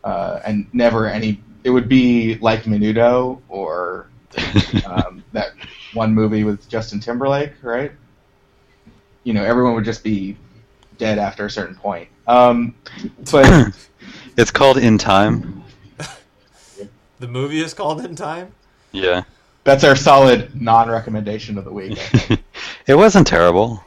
uh, 0.05 0.41
and 0.45 0.67
never 0.73 1.09
any. 1.09 1.43
It 1.65 1.71
would 1.71 1.89
be 1.89 2.37
like 2.37 2.65
Menudo 2.65 3.41
or 3.49 4.09
um, 4.87 5.25
that 5.33 5.53
one 5.93 6.15
movie 6.15 6.45
with 6.45 6.69
Justin 6.69 7.01
Timberlake, 7.01 7.53
right? 7.63 7.93
You 9.25 9.35
know, 9.35 9.45
everyone 9.45 9.75
would 9.75 9.85
just 9.85 10.05
be 10.05 10.37
dead 10.97 11.19
after 11.19 11.47
a 11.47 11.51
certain 11.51 11.75
point. 11.75 12.09
Um, 12.27 12.75
but 13.31 13.75
it's 14.37 14.51
called 14.51 14.79
In 14.79 14.99
Time. 14.99 15.60
The 17.21 17.29
movie 17.29 17.61
is 17.61 17.75
called 17.75 18.05
In 18.05 18.17
Time. 18.17 18.53
Yeah, 18.93 19.23
that's 19.63 19.85
our 19.85 19.95
solid 19.95 20.61
non-recommendation 20.61 21.59
of 21.59 21.65
the 21.65 21.73
week. 21.73 21.99
it 22.87 22.95
wasn't 22.97 23.27
terrible. 23.27 23.85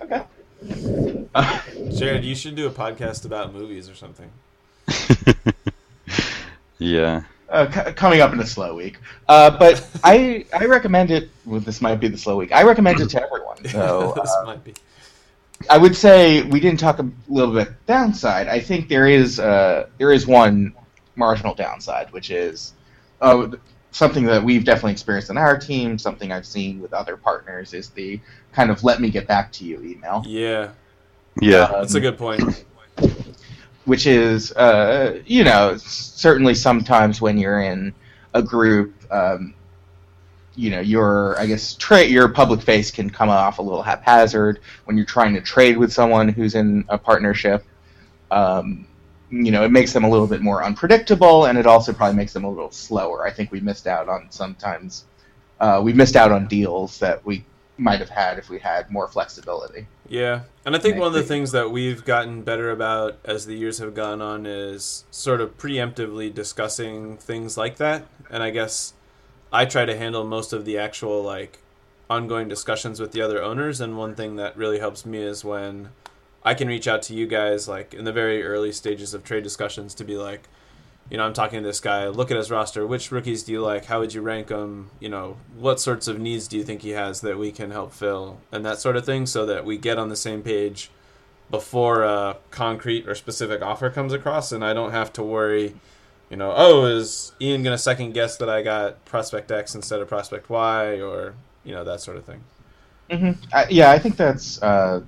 Okay. 0.00 0.22
Jared, 1.92 2.24
you 2.24 2.36
should 2.36 2.54
do 2.54 2.68
a 2.68 2.70
podcast 2.70 3.24
about 3.24 3.52
movies 3.52 3.88
or 3.88 3.94
something. 3.96 4.30
yeah. 6.78 7.22
Uh, 7.48 7.70
c- 7.70 7.92
coming 7.92 8.20
up 8.20 8.32
in 8.32 8.40
a 8.40 8.46
slow 8.46 8.74
week, 8.74 8.98
uh, 9.28 9.50
but 9.58 9.86
I 10.04 10.46
I 10.54 10.64
recommend 10.66 11.10
it. 11.10 11.30
Well, 11.44 11.60
this 11.60 11.82
might 11.82 11.96
be 11.96 12.08
the 12.08 12.16
slow 12.16 12.36
week. 12.36 12.52
I 12.52 12.62
recommend 12.62 13.00
it 13.00 13.10
to 13.10 13.22
everyone. 13.22 13.62
So 13.68 14.14
this 14.16 14.30
uh, 14.30 14.44
might 14.46 14.64
be. 14.64 14.72
I 15.68 15.76
would 15.76 15.94
say 15.94 16.42
we 16.42 16.60
didn't 16.60 16.80
talk 16.80 16.98
a 16.98 17.08
little 17.28 17.52
bit 17.52 17.68
downside. 17.86 18.48
I 18.48 18.58
think 18.58 18.88
there 18.88 19.06
is 19.06 19.38
uh, 19.38 19.88
there 19.98 20.12
is 20.12 20.26
one 20.26 20.74
marginal 21.16 21.54
downside, 21.54 22.12
which 22.12 22.30
is 22.30 22.74
uh, 23.20 23.48
something 23.90 24.24
that 24.24 24.42
we've 24.42 24.64
definitely 24.64 24.92
experienced 24.92 25.30
in 25.30 25.38
our 25.38 25.58
team. 25.58 25.98
Something 25.98 26.32
I've 26.32 26.46
seen 26.46 26.80
with 26.80 26.92
other 26.92 27.16
partners 27.16 27.74
is 27.74 27.90
the 27.90 28.20
kind 28.52 28.70
of 28.70 28.82
"let 28.84 29.00
me 29.00 29.10
get 29.10 29.26
back 29.26 29.52
to 29.52 29.64
you" 29.64 29.82
email. 29.82 30.24
Yeah, 30.26 30.70
yeah, 31.40 31.64
um, 31.64 31.72
that's 31.72 31.94
a 31.94 32.00
good 32.00 32.18
point. 32.18 32.64
Which 33.84 34.06
is, 34.06 34.52
uh, 34.52 35.20
you 35.26 35.42
know, 35.44 35.76
certainly 35.76 36.54
sometimes 36.54 37.20
when 37.20 37.36
you're 37.36 37.62
in 37.62 37.92
a 38.32 38.42
group, 38.42 38.94
um, 39.12 39.54
you 40.54 40.70
know, 40.70 40.80
your 40.80 41.38
I 41.38 41.46
guess 41.46 41.74
tra- 41.74 42.04
your 42.04 42.28
public 42.28 42.62
face 42.62 42.90
can 42.90 43.10
come 43.10 43.28
off 43.28 43.58
a 43.58 43.62
little 43.62 43.82
haphazard 43.82 44.60
when 44.84 44.96
you're 44.96 45.06
trying 45.06 45.34
to 45.34 45.40
trade 45.40 45.76
with 45.76 45.92
someone 45.92 46.28
who's 46.28 46.54
in 46.54 46.84
a 46.88 46.98
partnership. 46.98 47.64
Um, 48.30 48.86
you 49.32 49.50
know, 49.50 49.64
it 49.64 49.70
makes 49.70 49.94
them 49.94 50.04
a 50.04 50.08
little 50.08 50.26
bit 50.26 50.42
more 50.42 50.62
unpredictable, 50.62 51.46
and 51.46 51.56
it 51.58 51.66
also 51.66 51.92
probably 51.92 52.16
makes 52.16 52.34
them 52.34 52.44
a 52.44 52.50
little 52.50 52.70
slower. 52.70 53.26
I 53.26 53.30
think 53.30 53.50
we 53.50 53.60
missed 53.60 53.86
out 53.86 54.08
on 54.08 54.30
sometimes. 54.30 55.06
Uh, 55.58 55.80
we 55.82 55.94
missed 55.94 56.16
out 56.16 56.30
on 56.30 56.46
deals 56.46 56.98
that 56.98 57.24
we 57.24 57.44
might 57.78 57.98
have 57.98 58.10
had 58.10 58.38
if 58.38 58.50
we 58.50 58.58
had 58.58 58.90
more 58.90 59.08
flexibility. 59.08 59.86
Yeah, 60.06 60.42
and 60.66 60.76
I 60.76 60.78
think 60.78 60.96
I 60.96 60.98
one 60.98 61.08
of 61.08 61.14
the 61.14 61.22
things 61.22 61.52
that 61.52 61.70
we've 61.70 62.04
gotten 62.04 62.42
better 62.42 62.70
about 62.70 63.16
as 63.24 63.46
the 63.46 63.56
years 63.56 63.78
have 63.78 63.94
gone 63.94 64.20
on 64.20 64.44
is 64.44 65.04
sort 65.10 65.40
of 65.40 65.56
preemptively 65.56 66.32
discussing 66.32 67.16
things 67.16 67.56
like 67.56 67.76
that. 67.76 68.06
And 68.28 68.42
I 68.42 68.50
guess 68.50 68.92
I 69.50 69.64
try 69.64 69.86
to 69.86 69.96
handle 69.96 70.24
most 70.24 70.52
of 70.52 70.66
the 70.66 70.76
actual 70.76 71.22
like 71.22 71.60
ongoing 72.10 72.48
discussions 72.48 73.00
with 73.00 73.12
the 73.12 73.22
other 73.22 73.42
owners. 73.42 73.80
And 73.80 73.96
one 73.96 74.14
thing 74.14 74.36
that 74.36 74.54
really 74.58 74.78
helps 74.78 75.06
me 75.06 75.22
is 75.22 75.42
when 75.42 75.88
I 76.44 76.54
can 76.54 76.68
reach 76.68 76.88
out 76.88 77.02
to 77.02 77.14
you 77.14 77.26
guys 77.26 77.68
like 77.68 77.94
in 77.94 78.04
the 78.04 78.12
very 78.12 78.42
early 78.44 78.72
stages 78.72 79.14
of 79.14 79.24
trade 79.24 79.44
discussions 79.44 79.94
to 79.94 80.04
be 80.04 80.16
like, 80.16 80.48
you 81.10 81.16
know, 81.16 81.24
I'm 81.24 81.34
talking 81.34 81.60
to 81.60 81.66
this 81.66 81.80
guy. 81.80 82.08
Look 82.08 82.30
at 82.30 82.36
his 82.36 82.50
roster. 82.50 82.86
Which 82.86 83.12
rookies 83.12 83.42
do 83.42 83.52
you 83.52 83.60
like? 83.60 83.84
How 83.86 84.00
would 84.00 84.14
you 84.14 84.22
rank 84.22 84.48
them? 84.48 84.90
You 84.98 85.08
know, 85.10 85.36
what 85.58 85.80
sorts 85.80 86.08
of 86.08 86.18
needs 86.18 86.48
do 86.48 86.56
you 86.56 86.64
think 86.64 86.82
he 86.82 86.90
has 86.90 87.20
that 87.20 87.38
we 87.38 87.52
can 87.52 87.70
help 87.70 87.92
fill, 87.92 88.40
and 88.50 88.64
that 88.64 88.78
sort 88.78 88.96
of 88.96 89.04
thing, 89.04 89.26
so 89.26 89.44
that 89.46 89.64
we 89.64 89.76
get 89.76 89.98
on 89.98 90.08
the 90.08 90.16
same 90.16 90.42
page 90.42 90.90
before 91.50 92.02
a 92.02 92.38
concrete 92.50 93.06
or 93.06 93.14
specific 93.14 93.60
offer 93.62 93.90
comes 93.90 94.12
across, 94.12 94.52
and 94.52 94.64
I 94.64 94.72
don't 94.72 94.92
have 94.92 95.12
to 95.14 95.22
worry. 95.22 95.74
You 96.30 96.36
know, 96.38 96.54
oh, 96.56 96.86
is 96.86 97.32
Ian 97.40 97.62
gonna 97.62 97.76
second 97.76 98.12
guess 98.14 98.38
that 98.38 98.48
I 98.48 98.62
got 98.62 99.04
prospect 99.04 99.50
X 99.50 99.74
instead 99.74 100.00
of 100.00 100.08
prospect 100.08 100.48
Y, 100.48 101.00
or 101.00 101.34
you 101.62 101.74
know 101.74 101.84
that 101.84 102.00
sort 102.00 102.16
of 102.16 102.24
thing. 102.24 102.42
hmm 103.10 103.32
I, 103.52 103.66
yeah, 103.68 103.90
I 103.90 103.98
think 103.98 104.16
that's 104.16 104.62
uh, 104.62 105.02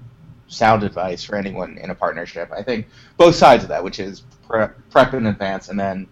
sound 0.49 0.83
advice 0.83 1.25
for 1.25 1.37
anyone 1.37 1.79
in 1.79 1.91
a 1.91 1.95
partnership. 1.95 2.51
I 2.53 2.63
think 2.63 2.87
both 3.17 3.35
sides 3.35 3.63
of 3.65 3.69
that, 3.71 3.83
which 3.83 3.99
is 4.01 4.23
prep, 4.47 4.77
prep 4.91 5.15
in 5.15 5.27
advance, 5.27 5.69
and 5.69 5.79
then 5.79 6.07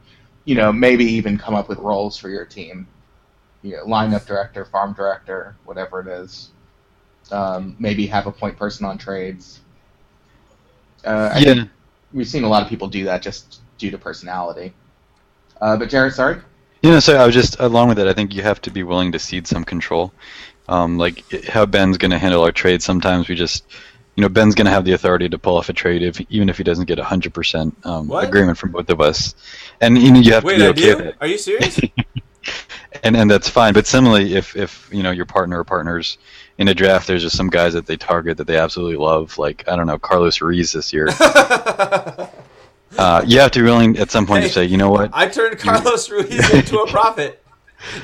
you 0.44 0.54
know 0.54 0.72
maybe 0.72 1.04
even 1.04 1.38
come 1.38 1.54
up 1.54 1.68
with 1.68 1.78
roles 1.78 2.16
for 2.16 2.28
your 2.28 2.44
team. 2.44 2.86
You 3.62 3.76
know, 3.76 3.84
lineup 3.84 4.26
director, 4.26 4.64
farm 4.64 4.92
director, 4.92 5.56
whatever 5.64 6.00
it 6.00 6.08
is. 6.08 6.50
Um, 7.30 7.76
maybe 7.78 8.06
have 8.08 8.26
a 8.26 8.32
point 8.32 8.56
person 8.56 8.84
on 8.84 8.98
trades. 8.98 9.60
Uh, 11.04 11.30
I 11.32 11.38
Yeah. 11.38 11.54
think 11.54 11.70
we've 12.12 12.28
seen 12.28 12.44
a 12.44 12.48
lot 12.48 12.62
of 12.62 12.68
people 12.68 12.88
do 12.88 13.04
that 13.04 13.22
just 13.22 13.60
due 13.78 13.90
to 13.90 13.98
personality. 13.98 14.72
Uh, 15.60 15.76
but 15.76 15.88
Jared, 15.88 16.12
sorry. 16.12 16.38
You 16.82 16.90
know, 16.90 17.00
so 17.00 17.16
I 17.16 17.24
was 17.24 17.34
just 17.34 17.60
along 17.60 17.88
with 17.88 17.98
it. 18.00 18.08
I 18.08 18.12
think 18.12 18.34
you 18.34 18.42
have 18.42 18.60
to 18.62 18.70
be 18.70 18.82
willing 18.82 19.12
to 19.12 19.18
cede 19.18 19.46
some 19.46 19.64
control. 19.64 20.12
Um, 20.68 20.98
like 20.98 21.22
how 21.46 21.66
Ben's 21.66 21.98
going 21.98 22.10
to 22.10 22.18
handle 22.18 22.42
our 22.42 22.52
trade. 22.52 22.82
Sometimes 22.82 23.28
we 23.28 23.34
just, 23.34 23.64
you 24.14 24.22
know, 24.22 24.28
Ben's 24.28 24.54
going 24.54 24.66
to 24.66 24.70
have 24.70 24.84
the 24.84 24.92
authority 24.92 25.28
to 25.28 25.38
pull 25.38 25.56
off 25.56 25.68
a 25.68 25.72
trade 25.72 26.02
if 26.02 26.20
even 26.30 26.48
if 26.48 26.58
he 26.58 26.64
doesn't 26.64 26.84
get 26.86 26.98
hundred 26.98 27.32
percent 27.34 27.74
um, 27.84 28.10
agreement 28.10 28.58
from 28.58 28.72
both 28.72 28.88
of 28.90 29.00
us. 29.00 29.34
And 29.80 29.96
you 29.98 30.12
know, 30.12 30.20
you 30.20 30.32
have 30.34 30.44
Wait, 30.44 30.58
to 30.58 30.72
be 30.74 30.82
okay 30.82 30.94
with 30.94 31.06
it. 31.06 31.16
Are 31.20 31.26
you 31.26 31.38
serious? 31.38 31.80
and 33.02 33.16
and 33.16 33.30
that's 33.30 33.48
fine. 33.48 33.72
But 33.72 33.86
similarly, 33.86 34.34
if 34.34 34.54
if 34.56 34.88
you 34.92 35.02
know 35.02 35.10
your 35.12 35.26
partner 35.26 35.60
or 35.60 35.64
partners 35.64 36.18
in 36.58 36.68
a 36.68 36.74
draft, 36.74 37.06
there's 37.06 37.22
just 37.22 37.36
some 37.36 37.48
guys 37.48 37.72
that 37.72 37.86
they 37.86 37.96
target 37.96 38.36
that 38.36 38.46
they 38.46 38.58
absolutely 38.58 38.96
love. 38.96 39.38
Like 39.38 39.64
I 39.66 39.76
don't 39.76 39.86
know, 39.86 39.98
Carlos 39.98 40.40
Ruiz 40.40 40.72
this 40.72 40.92
year. 40.92 41.08
Uh, 42.98 43.24
you 43.26 43.40
have 43.40 43.50
to 43.50 43.60
be 43.60 43.64
willing 43.64 43.96
at 43.96 44.10
some 44.10 44.26
point 44.26 44.42
Hey. 44.42 44.48
to 44.48 44.54
say, 44.54 44.64
you 44.66 44.76
know 44.76 44.90
what? 44.90 45.08
I 45.14 45.26
turned 45.26 45.58
Carlos 45.58 46.10
Ruiz 46.10 46.50
into 46.52 46.78
a 46.80 46.86
prophet. 46.90 47.42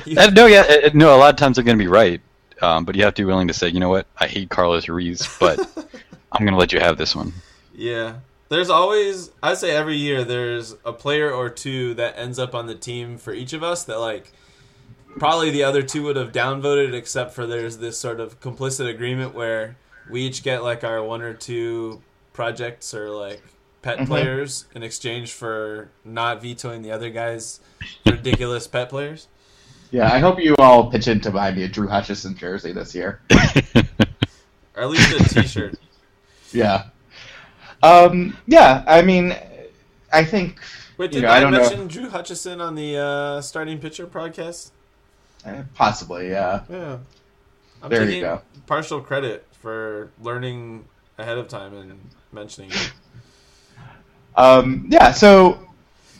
You- 0.03 0.17
Uh, 0.19 0.31
no, 0.31 0.47
yeah, 0.47 0.61
uh, 0.67 0.89
no. 0.95 1.15
A 1.15 1.17
lot 1.17 1.29
of 1.31 1.35
times 1.35 1.55
they're 1.57 1.63
going 1.63 1.77
to 1.77 1.83
be 1.83 1.87
right, 1.87 2.19
um, 2.61 2.85
but 2.85 2.95
you 2.95 3.03
have 3.03 3.13
to 3.15 3.21
be 3.21 3.25
willing 3.25 3.47
to 3.47 3.53
say, 3.53 3.67
you 3.69 3.79
know 3.79 3.89
what? 3.89 4.07
I 4.17 4.27
hate 4.27 4.49
Carlos 4.49 4.87
Ruiz, 4.87 5.27
but 5.39 5.59
I'm 6.31 6.45
going 6.45 6.53
to 6.53 6.59
let 6.59 6.71
you 6.73 6.79
have 6.79 6.97
this 6.97 7.15
one. 7.15 7.33
Yeah. 7.75 8.15
There's 8.49 8.69
always 8.71 9.29
I'd 9.43 9.57
say 9.57 9.71
every 9.75 9.95
year 9.95 10.23
there's 10.23 10.75
a 10.83 10.91
player 10.91 11.31
or 11.31 11.49
two 11.49 11.93
that 11.95 12.17
ends 12.17 12.39
up 12.39 12.55
on 12.55 12.65
the 12.65 12.73
team 12.75 13.17
for 13.19 13.31
each 13.31 13.53
of 13.53 13.61
us 13.63 13.83
that 13.83 13.99
like 13.99 14.31
probably 15.17 15.51
the 15.51 15.63
other 15.63 15.83
two 15.83 16.03
would 16.03 16.15
have 16.15 16.31
downvoted 16.31 16.93
except 16.93 17.33
for 17.33 17.45
there's 17.45 17.77
this 17.77 17.97
sort 17.99 18.19
of 18.19 18.39
complicit 18.39 18.89
agreement 18.89 19.35
where 19.35 19.75
we 20.09 20.21
each 20.21 20.41
get 20.41 20.63
like 20.63 20.83
our 20.83 21.03
one 21.03 21.21
or 21.21 21.33
two 21.35 22.01
projects 22.33 22.93
or 22.95 23.09
like 23.11 23.41
pet 23.83 23.99
Mhm. 23.99 24.07
players 24.07 24.65
in 24.73 24.81
exchange 24.81 25.31
for 25.31 25.89
not 26.03 26.41
vetoing 26.41 26.81
the 26.81 26.91
other 26.91 27.11
guy's 27.11 27.59
ridiculous 28.05 28.65
pet 28.67 28.89
players. 28.89 29.27
Yeah, 29.91 30.11
I 30.11 30.19
hope 30.19 30.39
you 30.39 30.55
all 30.57 30.89
pitch 30.91 31.07
in 31.07 31.19
to 31.21 31.31
buy 31.31 31.51
me 31.51 31.63
a 31.63 31.67
Drew 31.67 31.87
Hutchison 31.87 32.35
jersey 32.35 32.71
this 32.71 32.93
year. 32.95 33.21
Or 34.75 34.83
at 34.83 34.89
least 34.91 35.35
a 35.35 35.41
t-shirt. 35.41 35.75
Yeah. 36.53 36.85
Um, 37.83 38.37
yeah, 38.47 38.83
I 38.87 39.01
mean, 39.01 39.35
I 40.13 40.23
think 40.23 40.59
Wait, 40.97 41.11
You 41.13 41.19
did 41.19 41.25
know, 41.27 41.31
I 41.33 41.37
I, 41.37 41.39
don't 41.41 41.51
know. 41.51 41.59
mention 41.59 41.87
Drew 41.87 42.09
Hutchison 42.09 42.61
on 42.61 42.75
the 42.75 42.95
uh, 42.97 43.41
starting 43.41 43.79
pitcher 43.79 44.07
podcast? 44.07 44.71
eh, 45.45 45.63
possibly, 45.75 46.29
yeah. 46.29 46.63
Yeah. 46.69 46.97
I'm 47.83 47.89
There 47.89 48.09
you 48.09 48.21
go. 48.21 48.41
partial 48.67 49.01
credit 49.01 49.45
for 49.61 50.11
learning 50.21 50.85
ahead 51.17 51.37
of 51.37 51.47
time 51.49 51.73
and 51.75 51.99
mentioning 52.31 52.71
it. 52.71 52.91
Um, 54.37 54.87
yeah, 54.89 55.11
so 55.11 55.59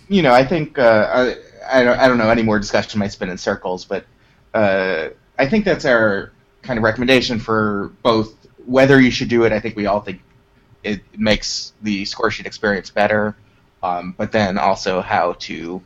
you 0.09 0.21
know, 0.21 0.33
I 0.33 0.43
think 0.45 0.77
uh, 0.79 1.33
I, 1.71 1.83
don't 1.83 1.99
I 1.99 2.07
don't 2.07 2.17
know 2.17 2.29
any 2.29 2.43
more 2.43 2.59
discussion 2.59 2.99
might 2.99 3.11
spin 3.11 3.29
in 3.29 3.38
circles, 3.38 3.85
but 3.85 4.05
uh, 4.53 5.09
I 5.38 5.47
think 5.47 5.65
that's 5.65 5.85
our 5.85 6.31
kind 6.61 6.77
of 6.77 6.83
recommendation 6.83 7.39
for 7.39 7.91
both 8.03 8.33
whether 8.65 8.99
you 8.99 9.11
should 9.11 9.29
do 9.29 9.43
it. 9.43 9.51
I 9.51 9.59
think 9.59 9.75
we 9.75 9.85
all 9.85 10.01
think 10.01 10.21
it 10.83 11.01
makes 11.17 11.73
the 11.81 12.05
score 12.05 12.31
sheet 12.31 12.45
experience 12.45 12.89
better, 12.89 13.35
um, 13.83 14.13
but 14.17 14.31
then 14.31 14.57
also 14.57 15.01
how 15.01 15.33
to 15.39 15.81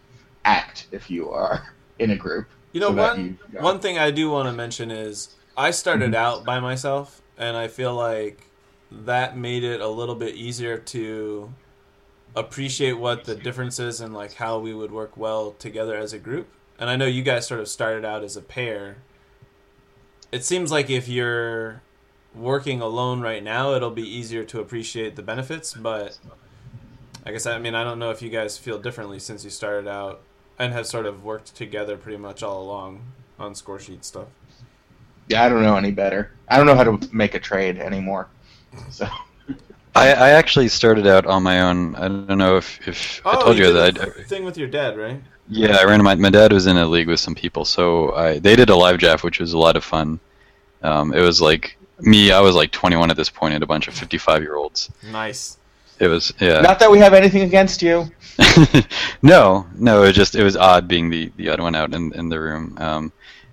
act 0.46 0.88
if 0.92 1.10
you 1.10 1.30
are 1.32 1.74
in 2.00 2.12
a 2.12 2.16
group. 2.16 2.48
You 2.74 2.82
know, 2.82 2.90
so 2.90 2.94
one 2.96 3.38
you- 3.52 3.60
one 3.60 3.80
thing 3.80 3.98
I 3.98 4.12
do 4.12 4.30
want 4.32 4.48
to 4.48 4.54
mention 4.54 4.92
is 4.92 5.36
I 5.56 5.72
started 5.72 6.12
Mhm. 6.12 6.16
out 6.16 6.46
by 6.46 6.60
myself, 6.60 7.22
and 7.38 7.56
I 7.56 7.68
feel 7.68 7.94
like 7.94 8.40
that 8.92 9.38
made 9.38 9.64
it 9.64 9.82
a 9.82 9.88
little 9.88 10.16
bit 10.16 10.36
easier 10.36 10.78
to 10.78 11.52
appreciate 12.36 12.94
what 12.94 13.26
the 13.26 13.36
difference 13.36 13.80
is 13.80 14.02
and 14.02 14.14
like 14.14 14.34
how 14.34 14.60
we 14.60 14.74
would 14.74 14.92
work 14.92 15.16
well 15.16 15.52
together 15.52 15.96
as 15.98 16.14
a 16.14 16.20
group. 16.20 16.48
And 16.80 16.90
I 16.90 16.96
know 16.96 17.06
you 17.06 17.22
guys 17.22 17.48
sort 17.48 17.60
of 17.60 17.68
started 17.68 18.04
out 18.04 18.24
as 18.24 18.36
a 18.36 18.42
pair. 18.42 18.98
It 20.32 20.44
seems 20.44 20.72
like 20.72 20.90
if 20.90 21.08
you're 21.08 21.82
working 22.34 22.82
alone 22.82 23.22
right 23.22 23.44
now, 23.44 23.74
it'll 23.74 23.92
be 23.92 24.08
easier 24.08 24.44
to 24.46 24.60
appreciate 24.60 25.16
the 25.16 25.22
benefits, 25.22 25.74
but 25.74 26.18
I 27.26 27.32
guess 27.32 27.46
I 27.46 27.60
mean 27.60 27.76
I 27.76 27.84
don't 27.84 28.00
know 28.00 28.12
if 28.12 28.22
you 28.22 28.30
guys 28.30 28.58
feel 28.58 28.80
differently 28.80 29.20
since 29.20 29.44
you 29.44 29.50
started 29.50 29.88
out 29.88 30.22
and 30.58 30.74
have 30.74 30.88
sort 30.88 31.06
of 31.06 31.24
worked 31.24 31.56
together 31.56 31.98
pretty 31.98 32.18
much 32.18 32.44
all 32.44 32.62
along 32.62 33.02
on 33.40 33.56
score 33.56 33.80
sheet 33.80 34.04
stuff. 34.04 34.28
Yeah, 35.30 35.44
I 35.44 35.50
don't 35.50 35.64
know 35.64 35.78
any 35.78 35.92
better. 35.92 36.32
I 36.50 36.58
don't 36.58 36.66
know 36.66 36.76
how 36.76 36.84
to 36.84 37.16
make 37.16 37.34
a 37.34 37.40
trade 37.40 37.78
anymore. 37.78 38.28
So 38.90 39.08
I, 39.96 40.14
I 40.14 40.30
actually 40.32 40.68
started 40.70 41.06
out 41.06 41.26
on 41.26 41.44
my 41.44 41.62
own. 41.62 41.96
I 41.96 42.08
don't 42.08 42.38
know 42.38 42.58
if, 42.58 42.88
if 42.88 43.22
I 43.26 43.42
told 43.42 43.58
you, 43.58 43.66
did 43.66 43.76
that. 43.76 43.96
the 43.96 44.22
I, 44.22 44.24
thing 44.24 44.44
with 44.44 44.58
your 44.58 44.68
dad, 44.68 44.98
right? 44.98 45.22
yeah, 45.50 45.78
I 45.78 45.84
ran 45.86 46.04
my 46.04 46.16
my 46.16 46.30
dad 46.30 46.54
was 46.54 46.68
in 46.68 46.78
a 46.78 46.86
league 46.86 47.08
with 47.08 47.20
some 47.20 47.36
people, 47.36 47.66
so 47.66 48.14
I 48.16 48.40
they 48.40 48.56
did 48.56 48.70
a 48.70 48.76
live 48.76 48.98
draft, 48.98 49.24
which 49.24 49.40
was 49.40 49.54
a 49.54 49.58
lot 49.58 49.76
of 49.76 49.84
fun. 49.84 50.20
Um, 50.82 51.14
it 51.14 51.22
was 51.22 51.42
like 51.42 51.78
me. 52.00 52.32
I 52.32 52.40
was 52.40 52.56
like 52.56 52.72
21 52.72 53.12
at 53.12 53.18
this 53.18 53.30
point, 53.30 53.54
and 53.54 53.64
a 53.64 53.68
bunch 53.68 53.88
of 53.88 53.94
55 53.94 54.42
year 54.42 54.56
olds. 54.56 54.90
Nice. 55.12 55.58
It 56.00 56.08
was 56.08 56.34
yeah. 56.40 56.62
not 56.62 56.80
that 56.80 56.90
we 56.90 57.00
have 57.00 57.14
anything 57.14 57.44
against 57.44 57.82
you. 57.82 58.12
no, 59.22 59.68
no, 59.76 60.04
it 60.04 60.08
was 60.08 60.16
just 60.16 60.36
it 60.36 60.44
was 60.44 60.58
odd 60.58 60.88
being 60.88 61.10
the 61.10 61.32
the 61.38 61.50
odd 61.50 61.60
one 61.60 61.76
out 61.76 61.94
in 61.94 62.14
in 62.14 62.30
the 62.30 62.40
room. 62.40 62.76
Um, 62.80 63.12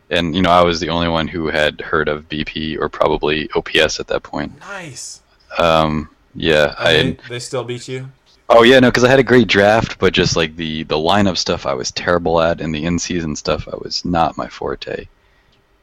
and 0.09 0.35
you 0.35 0.42
know, 0.42 0.50
I 0.50 0.62
was 0.62 0.80
the 0.80 0.88
only 0.88 1.09
one 1.09 1.28
who 1.28 1.47
had 1.49 1.80
heard 1.80 2.09
of 2.09 2.28
BP 2.28 2.78
or 2.78 2.88
probably 2.88 3.50
OPS 3.54 4.00
at 4.00 4.06
that 4.09 4.23
point. 4.23 4.59
Nice. 4.61 5.23
Um, 5.59 6.09
yeah, 6.34 6.75
I. 6.78 6.92
They, 6.92 7.18
they 7.28 7.38
still 7.38 7.64
beat 7.64 7.88
you? 7.88 8.08
Oh 8.52 8.62
yeah, 8.62 8.80
no, 8.80 8.88
because 8.88 9.04
I 9.04 9.08
had 9.08 9.20
a 9.20 9.25
great 9.25 9.46
draft, 9.46 9.99
but 10.00 10.12
just 10.12 10.37
like 10.37 10.56
the 10.56 10.82
the 10.82 10.96
lineup 10.96 11.37
stuff, 11.37 11.66
I 11.66 11.75
was 11.75 11.92
terrible 11.92 12.40
at, 12.40 12.60
and 12.60 12.75
the 12.75 12.84
in 12.84 12.99
season 12.99 13.37
stuff, 13.37 13.68
I 13.68 13.76
was 13.76 14.04
not 14.04 14.37
my 14.37 14.49
forte. 14.49 15.06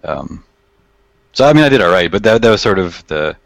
Um, 0.03 0.43
so 1.31 1.47
I 1.47 1.53
mean, 1.53 1.63
I 1.63 1.69
did 1.69 1.81
all 1.81 1.91
right, 1.91 2.11
but 2.11 2.23
that 2.23 2.41
that 2.41 2.49
was 2.49 2.61
sort 2.61 2.77
of 2.77 3.05
the. 3.07 3.37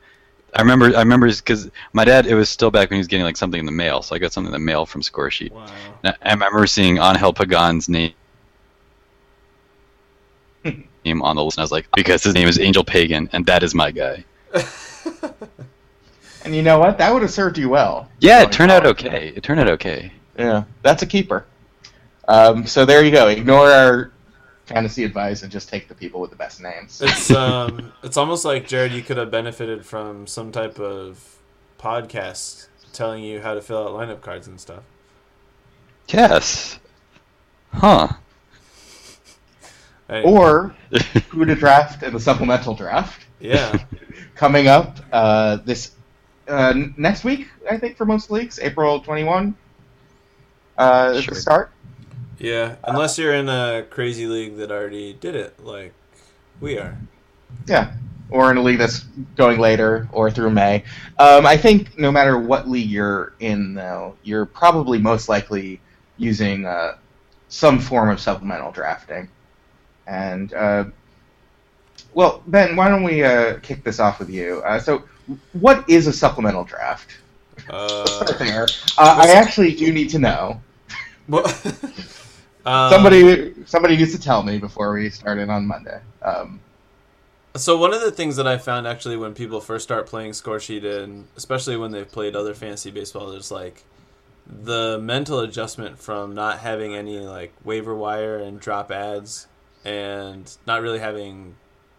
I 0.53 0.61
remember, 0.61 0.87
I 0.87 0.99
remember, 0.99 1.27
because 1.27 1.69
my 1.93 2.03
dad, 2.03 2.25
it 2.25 2.35
was 2.35 2.49
still 2.49 2.71
back 2.71 2.89
when 2.89 2.97
he 2.97 2.99
was 2.99 3.07
getting 3.07 3.23
like 3.23 3.37
something 3.37 3.59
in 3.59 3.65
the 3.65 3.71
mail, 3.71 4.01
so 4.01 4.15
I 4.15 4.19
got 4.19 4.33
something 4.33 4.53
in 4.53 4.59
the 4.59 4.65
mail 4.65 4.85
from 4.85 5.01
Scoresheet. 5.01 5.51
Wow. 5.51 5.65
And 6.03 6.15
I 6.21 6.29
I 6.29 6.33
remember 6.33 6.65
seeing 6.67 6.97
Angel 6.97 7.31
Pagan's 7.31 7.87
name 7.87 8.13
name 10.63 11.21
on 11.21 11.35
the 11.35 11.43
list, 11.43 11.57
and 11.57 11.61
I 11.61 11.63
was 11.63 11.71
like, 11.71 11.87
because 11.95 12.23
his 12.23 12.33
name 12.33 12.47
is 12.47 12.59
Angel 12.59 12.83
Pagan, 12.83 13.29
and 13.33 13.45
that 13.45 13.63
is 13.63 13.75
my 13.75 13.91
guy. 13.91 14.25
And 16.43 16.55
you 16.55 16.61
know 16.61 16.79
what? 16.79 16.97
That 16.97 17.13
would 17.13 17.21
have 17.21 17.31
served 17.31 17.57
you 17.57 17.69
well. 17.69 18.09
Yeah, 18.19 18.41
it 18.41 18.51
turned 18.51 18.71
out 18.71 18.85
okay. 18.85 19.33
It 19.35 19.43
turned 19.43 19.59
out 19.59 19.69
okay. 19.69 20.11
Yeah, 20.37 20.63
that's 20.81 21.03
a 21.03 21.05
keeper. 21.05 21.45
Um, 22.27 22.65
so 22.65 22.85
there 22.85 23.03
you 23.03 23.11
go. 23.11 23.27
Ignore 23.27 23.69
our 23.69 24.11
fantasy 24.65 25.03
advice 25.03 25.43
and 25.43 25.51
just 25.51 25.69
take 25.69 25.87
the 25.87 25.95
people 25.95 26.21
with 26.21 26.29
the 26.29 26.35
best 26.35 26.61
names. 26.61 27.01
It's 27.01 27.29
um 27.31 27.91
it's 28.03 28.17
almost 28.17 28.45
like 28.45 28.67
Jared 28.67 28.91
you 28.91 29.01
could 29.01 29.17
have 29.17 29.29
benefited 29.29 29.85
from 29.85 30.27
some 30.27 30.51
type 30.51 30.79
of 30.79 31.37
podcast 31.77 32.67
telling 32.93 33.23
you 33.23 33.41
how 33.41 33.53
to 33.53 33.61
fill 33.61 33.87
out 33.87 33.91
lineup 33.91 34.21
cards 34.21 34.47
and 34.47 34.59
stuff. 34.59 34.83
Yes. 36.07 36.79
Huh. 37.73 38.09
Hey, 40.07 40.23
or 40.23 40.75
who 41.29 41.45
to 41.45 41.55
draft 41.55 42.03
in 42.03 42.13
the 42.13 42.19
supplemental 42.19 42.75
draft 42.75 43.25
yeah, 43.41 43.77
coming 44.35 44.67
up 44.67 44.97
uh, 45.11 45.57
this 45.57 45.91
uh, 46.47 46.73
next 46.97 47.23
week. 47.23 47.47
I 47.69 47.77
think 47.77 47.97
for 47.97 48.05
most 48.05 48.31
leagues, 48.31 48.59
April 48.59 48.99
twenty 49.01 49.23
one. 49.23 49.55
Uh, 50.77 51.13
is 51.15 51.25
the 51.27 51.35
start. 51.35 51.71
yeah. 52.39 52.75
Unless 52.83 53.17
you're 53.19 53.33
in 53.33 53.49
a 53.49 53.85
crazy 53.89 54.25
league 54.25 54.57
that 54.57 54.71
already 54.71 55.13
did 55.13 55.35
it, 55.35 55.63
like 55.63 55.93
we 56.59 56.77
are. 56.77 56.97
Yeah, 57.67 57.93
or 58.29 58.49
in 58.49 58.57
a 58.57 58.61
league 58.61 58.79
that's 58.79 59.01
going 59.35 59.59
later 59.59 60.07
or 60.11 60.31
through 60.31 60.49
May. 60.51 60.83
Um, 61.19 61.45
I 61.45 61.57
think 61.57 61.99
no 61.99 62.11
matter 62.11 62.39
what 62.39 62.67
league 62.67 62.89
you're 62.89 63.33
in, 63.39 63.73
though, 63.75 64.15
you're 64.23 64.45
probably 64.45 64.97
most 64.97 65.29
likely 65.29 65.79
using 66.17 66.65
uh, 66.65 66.95
some 67.49 67.79
form 67.79 68.09
of 68.09 68.19
supplemental 68.19 68.71
drafting. 68.71 69.29
And 70.07 70.53
uh, 70.53 70.85
well, 72.13 72.41
Ben, 72.47 72.75
why 72.75 72.89
don't 72.89 73.03
we 73.03 73.23
uh, 73.23 73.59
kick 73.59 73.83
this 73.83 73.99
off 73.99 74.19
with 74.19 74.29
you? 74.29 74.61
Uh, 74.65 74.79
so, 74.79 75.03
what 75.53 75.89
is 75.89 76.07
a 76.07 76.13
supplemental 76.13 76.63
draft? 76.63 77.17
Uh, 77.69 78.25
there. 78.39 78.63
Uh, 78.97 79.19
I 79.23 79.31
actually 79.33 79.75
do 79.75 79.91
need 79.91 80.09
to 80.09 80.19
know. 80.19 80.61
well, 81.27 81.45
um, 82.65 82.89
Somebody, 82.91 83.53
somebody 83.65 83.97
needs 83.97 84.13
to 84.13 84.19
tell 84.19 84.43
me 84.43 84.57
before 84.57 84.93
we 84.93 85.09
start 85.09 85.37
it 85.37 85.49
on 85.49 85.67
Monday. 85.67 85.99
Um, 86.21 86.59
So 87.55 87.77
one 87.77 87.93
of 87.93 88.01
the 88.01 88.11
things 88.11 88.37
that 88.37 88.47
I 88.47 88.57
found 88.57 88.87
actually 88.87 89.17
when 89.17 89.33
people 89.33 89.59
first 89.61 89.83
start 89.83 90.07
playing 90.07 90.33
score 90.33 90.59
sheet 90.59 90.85
and 90.85 91.27
especially 91.35 91.75
when 91.77 91.91
they've 91.91 92.09
played 92.09 92.35
other 92.35 92.53
fantasy 92.53 92.91
baseball 92.91 93.31
is 93.33 93.51
like 93.51 93.83
the 94.47 94.97
mental 95.01 95.39
adjustment 95.39 95.99
from 95.99 96.33
not 96.33 96.59
having 96.59 96.95
any 96.95 97.19
like 97.19 97.53
waiver 97.63 97.95
wire 97.95 98.37
and 98.37 98.59
drop 98.59 98.91
adds 98.91 99.47
and 99.83 100.57
not 100.65 100.81
really 100.81 100.99
having 100.99 101.55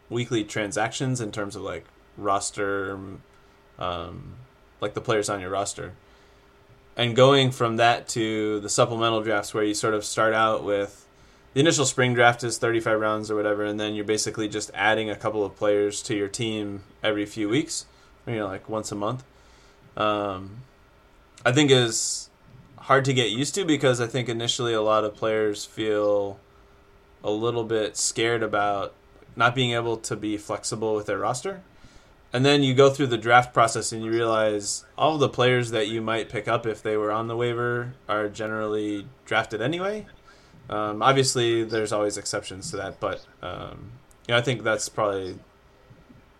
weekly 0.08 0.44
transactions 0.44 1.20
in 1.20 1.32
terms 1.32 1.56
of 1.56 1.62
like 1.62 1.84
roster 2.16 2.98
um, 3.78 4.34
like 4.80 4.94
the 4.94 5.00
players 5.00 5.28
on 5.28 5.40
your 5.40 5.50
roster. 5.50 5.92
And 6.96 7.16
going 7.16 7.50
from 7.52 7.76
that 7.76 8.08
to 8.08 8.60
the 8.60 8.68
supplemental 8.68 9.22
drafts 9.22 9.54
where 9.54 9.64
you 9.64 9.74
sort 9.74 9.94
of 9.94 10.04
start 10.04 10.34
out 10.34 10.62
with 10.62 11.06
the 11.54 11.60
initial 11.60 11.86
spring 11.86 12.14
draft 12.14 12.44
is 12.44 12.58
35 12.58 13.00
rounds 13.00 13.30
or 13.30 13.36
whatever 13.36 13.64
and 13.64 13.78
then 13.78 13.94
you're 13.94 14.04
basically 14.04 14.48
just 14.48 14.70
adding 14.74 15.10
a 15.10 15.16
couple 15.16 15.44
of 15.44 15.56
players 15.56 16.02
to 16.02 16.14
your 16.14 16.28
team 16.28 16.82
every 17.02 17.26
few 17.26 17.48
weeks 17.48 17.86
you 18.26 18.36
know 18.36 18.46
like 18.46 18.68
once 18.68 18.90
a 18.90 18.94
month. 18.94 19.22
Um, 19.96 20.58
i 21.44 21.52
think 21.52 21.70
is 21.70 22.30
hard 22.78 23.04
to 23.04 23.12
get 23.12 23.30
used 23.30 23.54
to 23.56 23.64
because 23.66 24.00
i 24.00 24.06
think 24.06 24.28
initially 24.28 24.72
a 24.72 24.80
lot 24.80 25.04
of 25.04 25.14
players 25.14 25.66
feel 25.66 26.40
a 27.22 27.30
little 27.30 27.64
bit 27.64 27.98
scared 27.98 28.42
about 28.42 28.94
not 29.36 29.54
being 29.54 29.72
able 29.72 29.98
to 29.98 30.16
be 30.16 30.38
flexible 30.38 30.94
with 30.94 31.06
their 31.06 31.18
roster 31.18 31.62
and 32.32 32.44
then 32.44 32.62
you 32.62 32.74
go 32.74 32.88
through 32.90 33.08
the 33.08 33.18
draft 33.18 33.52
process 33.52 33.92
and 33.92 34.02
you 34.04 34.10
realize 34.10 34.84
all 34.96 35.18
the 35.18 35.28
players 35.28 35.70
that 35.70 35.88
you 35.88 36.00
might 36.00 36.28
pick 36.28 36.48
up 36.48 36.66
if 36.66 36.82
they 36.82 36.96
were 36.96 37.12
on 37.12 37.28
the 37.28 37.36
waiver 37.36 37.94
are 38.08 38.28
generally 38.28 39.06
drafted 39.24 39.60
anyway 39.60 40.06
um, 40.70 41.02
obviously, 41.02 41.64
there's 41.64 41.92
always 41.92 42.16
exceptions 42.16 42.70
to 42.70 42.76
that, 42.78 42.98
but 43.00 43.26
um, 43.42 43.90
you 44.26 44.32
know, 44.32 44.38
I 44.38 44.40
think 44.40 44.62
that's 44.62 44.88
probably 44.88 45.38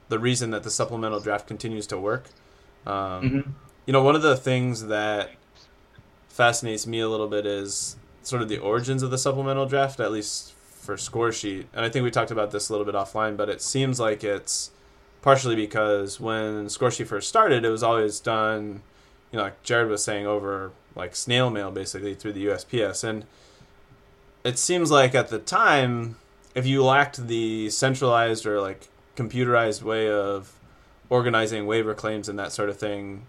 the 0.08 0.18
reason 0.18 0.50
that 0.52 0.62
the 0.62 0.70
supplemental 0.70 1.20
draft 1.20 1.46
continues 1.46 1.86
to 1.88 1.98
work. 1.98 2.30
Um, 2.86 2.94
Mhm. 3.22 3.52
You 3.84 3.92
know, 3.92 4.02
one 4.02 4.14
of 4.14 4.22
the 4.22 4.36
things 4.36 4.86
that 4.86 5.30
fascinates 6.28 6.86
me 6.86 7.00
a 7.00 7.08
little 7.08 7.28
bit 7.28 7.46
is 7.46 7.96
sort 8.22 8.42
of 8.42 8.48
the 8.48 8.58
origins 8.58 9.02
of 9.02 9.10
the 9.10 9.18
supplemental 9.18 9.66
draft, 9.66 10.00
at 10.00 10.12
least 10.12 10.52
for 10.54 10.96
score 10.96 11.32
sheet. 11.32 11.66
And 11.74 11.84
I 11.84 11.88
think 11.88 12.04
we 12.04 12.10
talked 12.10 12.30
about 12.30 12.50
this 12.52 12.68
a 12.68 12.72
little 12.72 12.86
bit 12.86 12.94
offline, 12.94 13.36
but 13.36 13.48
it 13.48 13.60
seems 13.60 13.98
like 14.00 14.22
it's 14.24 14.70
partially 15.22 15.56
because 15.56 16.20
when 16.20 16.68
score 16.68 16.90
sheet 16.90 17.08
first 17.08 17.28
started, 17.28 17.64
it 17.64 17.70
was 17.70 17.82
always 17.82 18.20
done, 18.20 18.82
you 19.30 19.38
know, 19.38 19.44
like 19.44 19.62
Jared 19.62 19.88
was 19.88 20.04
saying, 20.04 20.26
over 20.26 20.72
like 20.94 21.16
snail 21.16 21.48
mail 21.48 21.70
basically 21.70 22.14
through 22.14 22.34
the 22.34 22.46
USPS. 22.46 23.02
And 23.04 23.24
it 24.44 24.58
seems 24.58 24.90
like 24.90 25.14
at 25.14 25.28
the 25.28 25.38
time, 25.38 26.16
if 26.54 26.66
you 26.66 26.84
lacked 26.84 27.28
the 27.28 27.70
centralized 27.70 28.44
or 28.44 28.60
like 28.60 28.88
computerized 29.16 29.82
way 29.82 30.10
of 30.10 30.52
organizing 31.08 31.66
waiver 31.66 31.94
claims 31.94 32.28
and 32.28 32.38
that 32.38 32.52
sort 32.52 32.68
of 32.68 32.76
thing, 32.76 33.26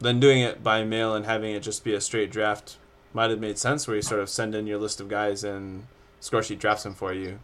then 0.00 0.20
doing 0.20 0.42
it 0.42 0.62
by 0.62 0.84
mail 0.84 1.14
and 1.14 1.24
having 1.24 1.54
it 1.54 1.62
just 1.62 1.84
be 1.84 1.94
a 1.94 2.00
straight 2.00 2.30
draft 2.30 2.76
might 3.12 3.30
have 3.30 3.38
made 3.38 3.56
sense 3.56 3.86
where 3.86 3.96
you 3.96 4.02
sort 4.02 4.20
of 4.20 4.28
send 4.28 4.54
in 4.54 4.66
your 4.66 4.78
list 4.78 5.00
of 5.00 5.08
guys 5.08 5.44
and 5.44 5.86
Scoresheet 6.20 6.58
drafts 6.58 6.82
them 6.82 6.94
for 6.94 7.12
you. 7.12 7.38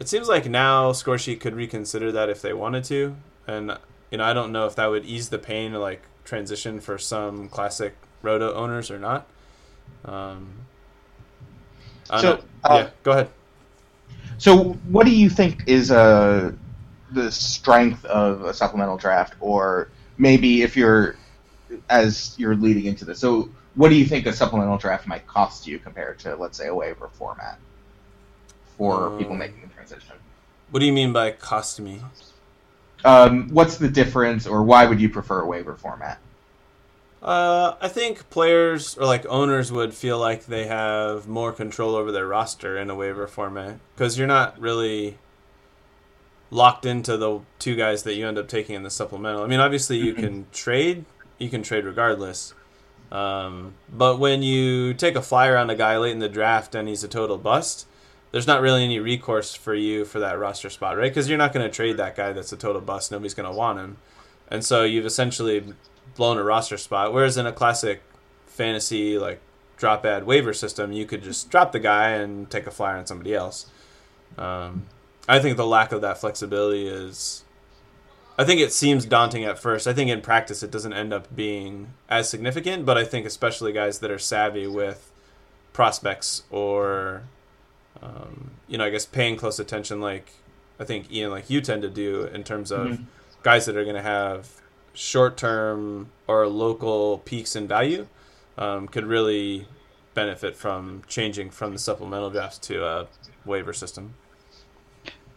It 0.00 0.08
seems 0.08 0.28
like 0.28 0.48
now 0.48 0.92
Scoresheet 0.92 1.40
could 1.40 1.54
reconsider 1.54 2.10
that 2.12 2.28
if 2.28 2.42
they 2.42 2.52
wanted 2.52 2.84
to, 2.84 3.16
and 3.46 3.78
you 4.10 4.18
know 4.18 4.24
I 4.24 4.32
don't 4.32 4.52
know 4.52 4.66
if 4.66 4.74
that 4.76 4.86
would 4.86 5.04
ease 5.04 5.28
the 5.28 5.38
pain 5.38 5.74
or 5.74 5.78
like 5.78 6.02
transition 6.24 6.80
for 6.80 6.98
some 6.98 7.48
classic 7.48 7.96
Roto 8.22 8.52
owners 8.54 8.90
or 8.90 8.98
not. 8.98 9.26
Um, 10.04 10.66
I 12.10 12.20
So, 12.20 12.44
uh, 12.64 12.74
yeah, 12.74 12.90
go 13.02 13.12
ahead. 13.12 13.30
So, 14.38 14.72
what 14.88 15.06
do 15.06 15.14
you 15.14 15.30
think 15.30 15.62
is 15.66 15.90
uh, 15.90 16.52
the 17.12 17.30
strength 17.30 18.04
of 18.06 18.42
a 18.42 18.52
supplemental 18.52 18.96
draft, 18.96 19.34
or 19.40 19.90
maybe 20.18 20.62
if 20.62 20.76
you're 20.76 21.16
as 21.88 22.34
you're 22.36 22.56
leading 22.56 22.86
into 22.86 23.04
this? 23.04 23.20
So, 23.20 23.48
what 23.74 23.90
do 23.90 23.94
you 23.94 24.06
think 24.06 24.26
a 24.26 24.32
supplemental 24.32 24.76
draft 24.76 25.06
might 25.06 25.26
cost 25.26 25.66
you 25.66 25.78
compared 25.78 26.18
to, 26.20 26.34
let's 26.34 26.58
say, 26.58 26.66
a 26.66 26.74
waiver 26.74 27.08
format 27.14 27.58
for 28.76 29.08
Um, 29.08 29.18
people 29.18 29.36
making 29.36 29.60
the 29.62 29.74
transition? 29.74 30.16
What 30.70 30.80
do 30.80 30.86
you 30.86 30.92
mean 30.92 31.12
by 31.12 31.30
cost 31.32 31.80
me? 31.80 32.00
Um, 33.04 33.48
what's 33.50 33.76
the 33.76 33.88
difference, 33.88 34.46
or 34.46 34.62
why 34.62 34.86
would 34.86 35.00
you 35.00 35.08
prefer 35.08 35.40
a 35.40 35.46
waiver 35.46 35.74
format? 35.74 36.18
Uh, 37.22 37.76
I 37.80 37.88
think 37.88 38.28
players 38.28 38.98
or 38.98 39.06
like 39.06 39.24
owners 39.26 39.72
would 39.72 39.94
feel 39.94 40.18
like 40.18 40.44
they 40.46 40.66
have 40.66 41.26
more 41.26 41.52
control 41.52 41.94
over 41.94 42.12
their 42.12 42.26
roster 42.26 42.76
in 42.76 42.90
a 42.90 42.94
waiver 42.94 43.26
format 43.26 43.78
because 43.94 44.18
you're 44.18 44.26
not 44.26 44.60
really 44.60 45.16
locked 46.50 46.84
into 46.84 47.16
the 47.16 47.40
two 47.58 47.76
guys 47.76 48.02
that 48.02 48.14
you 48.14 48.28
end 48.28 48.36
up 48.36 48.46
taking 48.46 48.76
in 48.76 48.82
the 48.82 48.90
supplemental. 48.90 49.42
I 49.42 49.46
mean, 49.46 49.60
obviously 49.60 49.96
you 49.96 50.12
can 50.12 50.46
trade, 50.52 51.06
you 51.38 51.48
can 51.48 51.62
trade 51.62 51.84
regardless. 51.86 52.52
Um, 53.10 53.74
but 53.90 54.18
when 54.18 54.42
you 54.42 54.92
take 54.92 55.16
a 55.16 55.22
flyer 55.22 55.56
on 55.56 55.70
a 55.70 55.74
guy 55.74 55.96
late 55.96 56.12
in 56.12 56.18
the 56.18 56.28
draft 56.28 56.74
and 56.74 56.88
he's 56.88 57.02
a 57.02 57.08
total 57.08 57.38
bust, 57.38 57.86
there's 58.34 58.48
not 58.48 58.60
really 58.60 58.82
any 58.82 58.98
recourse 58.98 59.54
for 59.54 59.76
you 59.76 60.04
for 60.04 60.18
that 60.18 60.40
roster 60.40 60.68
spot, 60.68 60.96
right? 60.96 61.08
Because 61.08 61.28
you're 61.28 61.38
not 61.38 61.52
going 61.52 61.64
to 61.64 61.72
trade 61.72 61.98
that 61.98 62.16
guy 62.16 62.32
that's 62.32 62.52
a 62.52 62.56
total 62.56 62.80
bust. 62.80 63.12
Nobody's 63.12 63.32
going 63.32 63.48
to 63.48 63.56
want 63.56 63.78
him. 63.78 63.96
And 64.48 64.64
so 64.64 64.82
you've 64.82 65.06
essentially 65.06 65.62
blown 66.16 66.36
a 66.36 66.42
roster 66.42 66.76
spot. 66.76 67.12
Whereas 67.12 67.36
in 67.36 67.46
a 67.46 67.52
classic 67.52 68.02
fantasy 68.46 69.18
like 69.18 69.40
drop 69.76 70.04
add 70.04 70.26
waiver 70.26 70.52
system, 70.52 70.90
you 70.90 71.06
could 71.06 71.22
just 71.22 71.48
drop 71.48 71.70
the 71.70 71.78
guy 71.78 72.08
and 72.08 72.50
take 72.50 72.66
a 72.66 72.72
flyer 72.72 72.96
on 72.96 73.06
somebody 73.06 73.36
else. 73.36 73.70
Um, 74.36 74.86
I 75.28 75.38
think 75.38 75.56
the 75.56 75.64
lack 75.64 75.92
of 75.92 76.00
that 76.00 76.18
flexibility 76.18 76.88
is. 76.88 77.44
I 78.36 78.42
think 78.42 78.60
it 78.60 78.72
seems 78.72 79.06
daunting 79.06 79.44
at 79.44 79.60
first. 79.60 79.86
I 79.86 79.92
think 79.92 80.10
in 80.10 80.22
practice 80.22 80.64
it 80.64 80.72
doesn't 80.72 80.92
end 80.92 81.12
up 81.12 81.36
being 81.36 81.90
as 82.08 82.28
significant, 82.28 82.84
but 82.84 82.98
I 82.98 83.04
think 83.04 83.26
especially 83.26 83.70
guys 83.70 84.00
that 84.00 84.10
are 84.10 84.18
savvy 84.18 84.66
with 84.66 85.12
prospects 85.72 86.42
or, 86.50 87.22
um, 88.02 88.50
you 88.68 88.78
know, 88.78 88.84
I 88.84 88.90
guess 88.90 89.06
paying 89.06 89.36
close 89.36 89.58
attention, 89.58 90.00
like 90.00 90.32
I 90.80 90.84
think 90.84 91.12
Ian, 91.12 91.30
like 91.30 91.50
you 91.50 91.60
tend 91.60 91.82
to 91.82 91.90
do 91.90 92.24
in 92.24 92.44
terms 92.44 92.70
of 92.72 92.98
Mhm. 92.98 93.04
guys 93.42 93.66
that 93.66 93.76
are 93.76 93.84
going 93.84 93.96
to 93.96 94.02
have 94.02 94.48
short 94.92 95.36
term 95.36 96.12
or 96.26 96.46
local 96.48 97.18
peaks 97.18 97.56
in 97.56 97.66
value, 97.68 98.08
um, 98.58 98.88
could 98.88 99.06
really 99.06 99.68
benefit 100.14 100.56
from 100.56 101.02
changing 101.08 101.50
from 101.50 101.72
the 101.72 101.78
supplemental 101.78 102.30
drafts 102.30 102.58
to 102.58 102.84
a 102.84 103.06
waiver 103.44 103.72
system. 103.72 104.14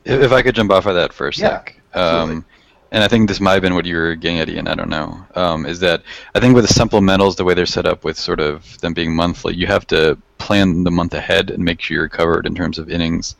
If 0.06 0.22
if 0.22 0.32
I 0.32 0.42
could 0.42 0.56
jump 0.56 0.72
off 0.72 0.86
of 0.86 0.96
that 0.96 1.14
for 1.14 1.28
a 1.28 1.34
sec. 1.34 1.80
absolutely. 1.94 2.38
Um, 2.38 2.46
and 2.92 3.04
I 3.04 3.08
think 3.10 3.28
this 3.28 3.40
might 3.42 3.54
have 3.54 3.62
been 3.62 3.76
what 3.76 3.86
you 3.86 3.98
were 3.98 4.16
getting 4.16 4.40
at, 4.40 4.50
Ian. 4.50 4.68
I 4.68 4.76
don't 4.76 4.90
know. 4.90 5.26
Um, 5.36 5.66
is 5.66 5.80
that 5.82 6.04
I 6.36 6.40
think 6.40 6.56
with 6.56 6.68
the 6.68 6.74
supplementals, 6.74 7.36
the 7.36 7.44
way 7.44 7.54
they're 7.54 7.66
set 7.66 7.86
up 7.86 8.04
with 8.04 8.18
sort 8.18 8.40
of 8.40 8.80
them 8.80 8.94
being 8.94 9.16
monthly, 9.16 9.56
you 9.56 9.68
have 9.68 9.86
to 9.88 10.18
plan 10.48 10.86
the 10.86 10.92
month 10.92 11.14
ahead 11.14 11.52
and 11.52 11.64
make 11.64 11.82
sure 11.82 11.98
you're 11.98 12.08
covered 12.08 12.46
in 12.46 12.56
terms 12.56 12.80
of 12.80 12.90
innings 12.90 13.36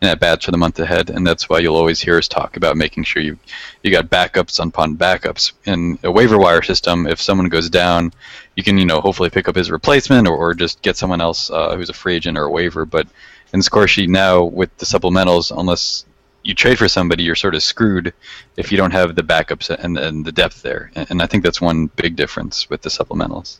and 0.00 0.08
at 0.08 0.20
bats 0.20 0.44
for 0.44 0.52
the 0.52 0.56
month 0.56 0.78
ahead. 0.78 1.10
And 1.10 1.26
that's 1.26 1.48
why 1.48 1.58
you'll 1.58 1.76
always 1.76 2.00
hear 2.00 2.16
us 2.18 2.28
talk 2.28 2.56
about 2.56 2.76
making 2.76 3.02
sure 3.02 3.20
you 3.20 3.36
you 3.82 3.90
got 3.90 4.08
backups 4.08 4.64
upon 4.64 4.96
backups 4.96 5.52
in 5.64 5.98
a 6.04 6.12
waiver 6.12 6.38
wire 6.38 6.62
system. 6.62 7.08
If 7.08 7.20
someone 7.20 7.48
goes 7.48 7.68
down, 7.68 8.12
you 8.56 8.62
can 8.62 8.78
you 8.78 8.86
know 8.86 9.00
hopefully 9.00 9.28
pick 9.28 9.48
up 9.48 9.56
his 9.56 9.72
replacement 9.72 10.28
or, 10.28 10.36
or 10.36 10.54
just 10.54 10.82
get 10.82 10.96
someone 10.96 11.20
else 11.20 11.50
uh, 11.50 11.74
who's 11.76 11.90
a 11.90 12.00
free 12.00 12.14
agent 12.14 12.38
or 12.38 12.44
a 12.44 12.50
waiver. 12.50 12.84
But 12.84 13.08
in 13.52 13.58
the 13.58 13.64
score 13.64 13.88
sheet 13.88 14.08
now 14.08 14.44
with 14.44 14.70
the 14.78 14.86
supplementals, 14.86 15.50
unless 15.56 16.04
you 16.44 16.54
trade 16.54 16.78
for 16.78 16.88
somebody, 16.88 17.24
you're 17.24 17.34
sort 17.34 17.56
of 17.56 17.62
screwed 17.62 18.14
if 18.56 18.70
you 18.70 18.78
don't 18.78 18.92
have 18.92 19.16
the 19.16 19.22
backups 19.22 19.68
and, 19.68 19.98
and 19.98 20.24
the 20.24 20.32
depth 20.32 20.62
there. 20.62 20.92
And, 20.94 21.10
and 21.10 21.22
I 21.22 21.26
think 21.26 21.42
that's 21.42 21.60
one 21.60 21.86
big 21.96 22.14
difference 22.14 22.70
with 22.70 22.82
the 22.82 22.90
supplementals. 22.90 23.58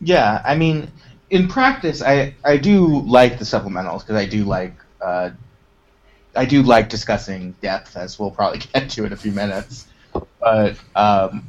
Yeah, 0.00 0.40
I 0.44 0.56
mean, 0.56 0.90
in 1.30 1.46
practice, 1.48 2.02
I 2.02 2.34
I 2.44 2.56
do 2.56 3.02
like 3.02 3.38
the 3.38 3.44
supplementals 3.44 4.00
because 4.00 4.16
I 4.16 4.26
do 4.26 4.44
like 4.44 4.74
uh, 5.00 5.30
I 6.36 6.44
do 6.44 6.62
like 6.62 6.88
discussing 6.88 7.52
depth, 7.62 7.96
as 7.96 8.18
we'll 8.18 8.30
probably 8.30 8.58
get 8.72 8.90
to 8.90 9.04
in 9.04 9.12
a 9.12 9.16
few 9.16 9.32
minutes. 9.32 9.86
But 10.40 10.76
um, 10.94 11.46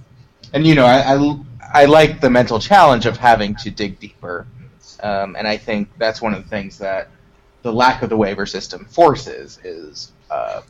and 0.53 0.65
you 0.65 0.75
know, 0.75 0.85
I, 0.85 1.15
I 1.15 1.39
I 1.73 1.85
like 1.85 2.21
the 2.21 2.29
mental 2.29 2.59
challenge 2.59 3.05
of 3.05 3.17
having 3.17 3.55
to 3.55 3.71
dig 3.71 3.99
deeper, 3.99 4.45
um, 5.01 5.35
and 5.35 5.47
I 5.47 5.57
think 5.57 5.89
that's 5.97 6.21
one 6.21 6.33
of 6.33 6.43
the 6.43 6.49
things 6.49 6.77
that 6.77 7.09
the 7.63 7.73
lack 7.73 8.03
of 8.03 8.09
the 8.09 8.17
waiver 8.17 8.45
system 8.45 8.85
forces 8.85 9.59
is, 9.63 10.11
uh, 10.31 10.61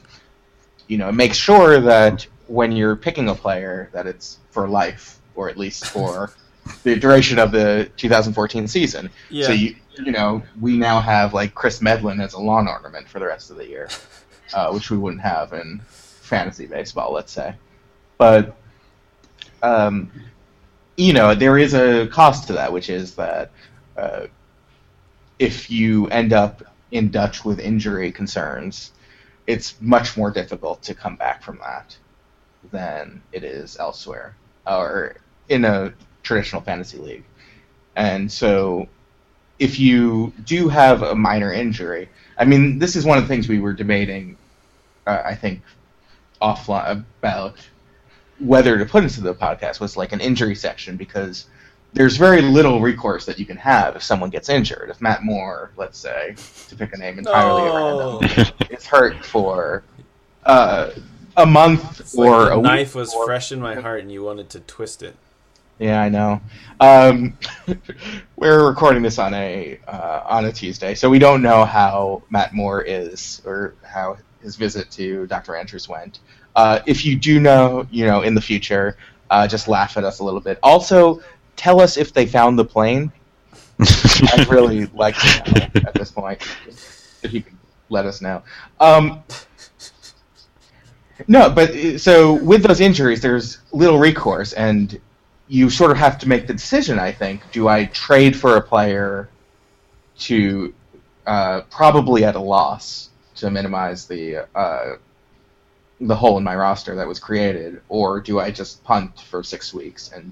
you 0.88 0.98
know, 0.98 1.10
makes 1.12 1.38
sure 1.38 1.80
that 1.80 2.28
when 2.48 2.74
you're 2.74 2.98
picking 2.98 3.30
a 3.30 3.36
player, 3.36 3.90
that 3.94 4.08
it's 4.08 4.40
for 4.52 4.68
life, 4.68 5.20
or 5.36 5.50
at 5.50 5.58
least 5.58 5.86
for 5.86 6.34
the 6.84 6.96
duration 6.96 7.40
of 7.40 7.52
the 7.52 7.90
2014 7.98 8.68
season. 8.68 9.10
Yeah. 9.30 9.48
So 9.48 9.54
you 9.54 9.76
you 9.98 10.12
know, 10.12 10.42
we 10.60 10.78
now 10.78 11.00
have 11.00 11.34
like 11.34 11.54
Kris 11.54 11.82
Medlen 11.82 12.22
as 12.22 12.34
a 12.34 12.40
lawn 12.40 12.68
ornament 12.68 13.08
for 13.08 13.20
the 13.20 13.26
rest 13.26 13.52
of 13.52 13.58
the 13.58 13.68
year, 13.68 13.90
uh, 14.54 14.72
which 14.72 14.90
we 14.90 14.98
wouldn't 14.98 15.22
have 15.22 15.54
in 15.54 15.82
fantasy 15.86 16.66
baseball, 16.66 17.14
let's 17.14 17.32
say. 17.32 17.56
But 18.18 18.56
um, 19.62 20.12
you 20.98 21.14
know, 21.14 21.36
there 21.36 21.58
is 21.58 21.74
a 21.74 22.08
cost 22.08 22.48
to 22.48 22.54
that, 22.54 22.72
which 22.72 22.90
is 22.90 23.16
that 23.16 23.52
uh, 23.98 24.28
if 25.40 25.70
you 25.70 26.08
end 26.08 26.34
up 26.34 26.64
in 26.92 27.10
Dutch 27.10 27.44
with 27.46 27.60
injury 27.60 28.12
concerns, 28.12 28.92
it's 29.48 29.80
much 29.82 30.18
more 30.18 30.32
difficult 30.32 30.84
to 30.84 30.94
come 30.94 31.16
back 31.16 31.44
from 31.44 31.58
that 31.60 31.96
than 32.72 33.22
it 33.32 33.44
is 33.44 33.78
elsewhere 33.80 34.36
or 34.68 35.16
in 35.50 35.66
a 35.66 35.94
traditional 36.24 36.62
fantasy 36.62 36.98
league. 36.98 37.24
And 37.96 38.32
so 38.32 38.88
if 39.60 39.80
you 39.80 40.34
do 40.46 40.70
have 40.70 41.02
a 41.04 41.16
minor 41.16 41.52
injury, 41.54 42.10
I 42.38 42.46
mean, 42.46 42.80
this 42.80 42.96
is 42.96 43.06
one 43.06 43.18
of 43.18 43.24
the 43.24 43.28
things 43.28 43.48
we 43.48 43.60
were 43.60 43.74
debating, 43.74 44.38
uh, 45.06 45.22
I 45.26 45.36
think, 45.36 45.62
offline 46.42 47.04
about 47.20 47.58
whether 48.40 48.78
to 48.80 48.86
put 48.86 49.04
into 49.04 49.22
the 49.22 49.34
podcast 49.36 49.80
was 49.80 49.96
like 49.96 50.12
an 50.14 50.20
injury 50.20 50.56
section 50.56 50.98
because 50.98 51.46
there's 51.94 52.18
very 52.18 52.42
little 52.42 52.80
recourse 52.82 53.26
that 53.26 53.38
you 53.38 53.46
can 53.46 53.58
have 53.58 53.96
if 53.96 54.02
someone 54.02 54.30
gets 54.30 54.50
injured. 54.50 54.90
If 54.90 55.02
Matt 55.02 55.24
Moore, 55.24 55.72
let's 55.78 56.00
say, 56.00 56.36
to 56.70 56.76
pick 56.76 56.94
a 56.94 56.98
name 56.98 57.20
entirely 57.20 57.62
Oh. 57.64 58.20
random, 58.22 58.54
is 58.72 58.86
hurt 58.86 59.24
for 59.26 59.84
uh, 60.46 60.92
a 61.38 61.46
month 61.46 62.00
It's 62.00 62.16
or 62.18 62.40
like 62.40 62.50
the 62.50 62.58
a 62.58 62.62
knife 62.62 62.96
week 62.96 63.02
was 63.02 63.14
or- 63.14 63.26
fresh 63.26 63.52
in 63.52 63.60
my 63.60 63.76
heart, 63.82 64.00
and 64.02 64.12
you 64.12 64.24
wanted 64.24 64.50
to 64.52 64.62
twist 64.62 65.04
it. 65.04 65.16
Yeah, 65.82 66.00
I 66.00 66.10
know. 66.10 66.40
Um, 66.80 67.36
we're 68.36 68.68
recording 68.68 69.02
this 69.02 69.18
on 69.18 69.34
a 69.34 69.80
uh, 69.88 70.22
on 70.28 70.46
a 70.46 70.52
Tuesday, 70.52 70.94
so 70.94 71.10
we 71.10 71.18
don't 71.18 71.42
know 71.42 71.66
how 71.66 72.22
Matt 72.30 72.54
Moore 72.54 72.84
is 72.84 73.42
or 73.46 73.74
how 73.82 74.18
his 74.44 74.56
visit 74.58 74.92
to 74.92 75.26
Dr. 75.26 75.56
Andrews 75.56 75.90
went. 75.90 76.20
Uh, 76.56 76.82
if 76.86 77.04
you 77.04 77.16
do 77.16 77.40
know, 77.40 77.88
you 77.90 78.06
know, 78.06 78.22
in 78.22 78.36
the 78.36 78.42
future, 78.42 78.96
uh, 79.32 79.48
just 79.48 79.68
laugh 79.68 79.98
at 79.98 80.04
us 80.04 80.20
a 80.20 80.24
little 80.24 80.40
bit. 80.40 80.60
Also, 80.62 81.20
tell 81.56 81.82
us 81.82 81.98
if 81.98 82.14
they 82.14 82.28
found 82.28 82.60
the 82.60 82.66
plane. 82.66 83.12
I'd 84.34 84.50
really 84.50 84.86
like 84.94 85.16
to 85.16 85.52
know 85.52 85.82
at 85.88 85.96
this 85.96 86.12
point 86.12 86.44
if 87.24 87.34
you 87.34 87.42
could 87.42 87.58
let 87.90 88.06
us 88.06 88.22
know. 88.22 88.44
Um, 88.80 89.24
no, 91.28 91.50
but 91.50 91.72
uh, 91.72 91.98
so 91.98 92.34
with 92.34 92.62
those 92.62 92.82
injuries, 92.82 93.20
there's 93.20 93.58
little 93.72 93.98
recourse, 93.98 94.54
and 94.54 95.02
you 95.52 95.70
sort 95.70 95.92
of 95.92 95.98
have 95.98 96.18
to 96.18 96.30
make 96.30 96.48
the 96.48 96.54
decision. 96.54 96.98
I 96.98 97.12
think: 97.12 97.42
do 97.52 97.68
I 97.68 97.86
trade 97.86 98.38
for 98.38 98.56
a 98.56 98.62
player 98.62 99.28
to 100.20 100.74
uh, 101.28 101.62
probably 101.70 102.24
at 102.24 102.36
a 102.36 102.40
loss 102.40 103.10
to 103.36 103.52
minimize 103.52 104.08
the 104.08 104.48
uh, 104.56 104.96
the 106.00 106.16
hole 106.16 106.38
in 106.38 106.44
my 106.46 106.56
roster 106.56 106.96
that 106.96 107.06
was 107.06 107.20
created, 107.20 107.82
or 107.90 108.22
do 108.22 108.40
I 108.40 108.50
just 108.50 108.82
punt 108.86 109.20
for 109.20 109.44
six 109.44 109.74
weeks 109.74 110.12
and 110.16 110.32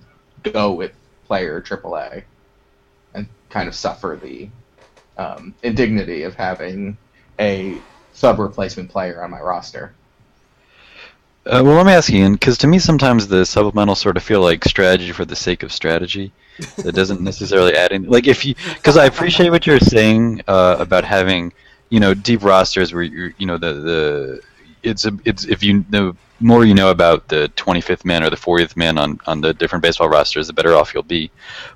go 0.53 0.71
with 0.71 0.93
player 1.25 1.61
AAA 1.61 2.23
and 3.13 3.27
kind 3.49 3.67
of 3.67 3.75
suffer 3.75 4.17
the 4.23 4.49
um, 5.17 5.53
indignity 5.63 6.23
of 6.23 6.33
having 6.35 6.97
a 7.41 7.77
sub 8.13 8.39
replacement 8.39 8.89
player 8.89 9.21
on 9.21 9.31
my 9.31 9.41
roster? 9.41 9.93
Uh, 11.45 11.61
well, 11.63 11.75
let 11.75 11.85
me 11.85 11.93
ask 11.93 12.09
you, 12.09 12.29
because 12.31 12.57
to 12.59 12.67
me 12.67 12.79
sometimes 12.79 13.27
the 13.27 13.45
supplemental 13.45 13.95
sort 13.95 14.17
of 14.17 14.23
feel 14.23 14.41
like 14.41 14.65
strategy 14.65 15.11
for 15.11 15.25
the 15.25 15.35
sake 15.35 15.63
of 15.63 15.71
strategy. 15.71 16.31
That 16.77 16.93
doesn't 16.93 17.21
necessarily 17.21 17.75
add 17.75 17.91
in. 17.93 18.03
Like 18.03 18.27
if 18.27 18.45
you, 18.45 18.55
because 18.73 18.97
I 18.97 19.05
appreciate 19.05 19.49
what 19.49 19.65
you're 19.65 19.79
saying 19.79 20.41
uh, 20.47 20.75
about 20.79 21.05
having, 21.05 21.53
you 21.89 22.01
know, 22.01 22.13
deep 22.13 22.43
rosters 22.43 22.93
where 22.93 23.03
you, 23.03 23.33
you 23.37 23.45
know, 23.45 23.57
the 23.57 23.73
the 23.73 24.41
it's 24.83 25.05
a, 25.05 25.11
it's 25.25 25.45
if 25.45 25.63
you 25.63 25.85
the 25.89 26.15
more 26.41 26.65
you 26.65 26.73
know 26.73 26.91
about 26.91 27.27
the 27.27 27.51
25th 27.55 28.05
man 28.05 28.23
or 28.23 28.29
the 28.29 28.35
40th 28.35 28.75
man 28.75 28.97
on 28.97 29.19
on 29.25 29.41
the 29.41 29.53
different 29.53 29.81
baseball 29.81 30.09
rosters, 30.09 30.47
the 30.47 30.53
better 30.53 30.75
off 30.75 30.93
you'll 30.93 31.03
be. 31.03 31.31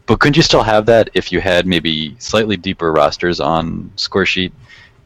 But 0.05 0.19
couldn't 0.19 0.37
you 0.37 0.43
still 0.43 0.63
have 0.63 0.85
that 0.87 1.09
if 1.13 1.31
you 1.31 1.39
had 1.39 1.65
maybe 1.65 2.15
slightly 2.19 2.57
deeper 2.57 2.91
rosters 2.91 3.39
on 3.39 3.91
score 3.95 4.25
sheet, 4.25 4.53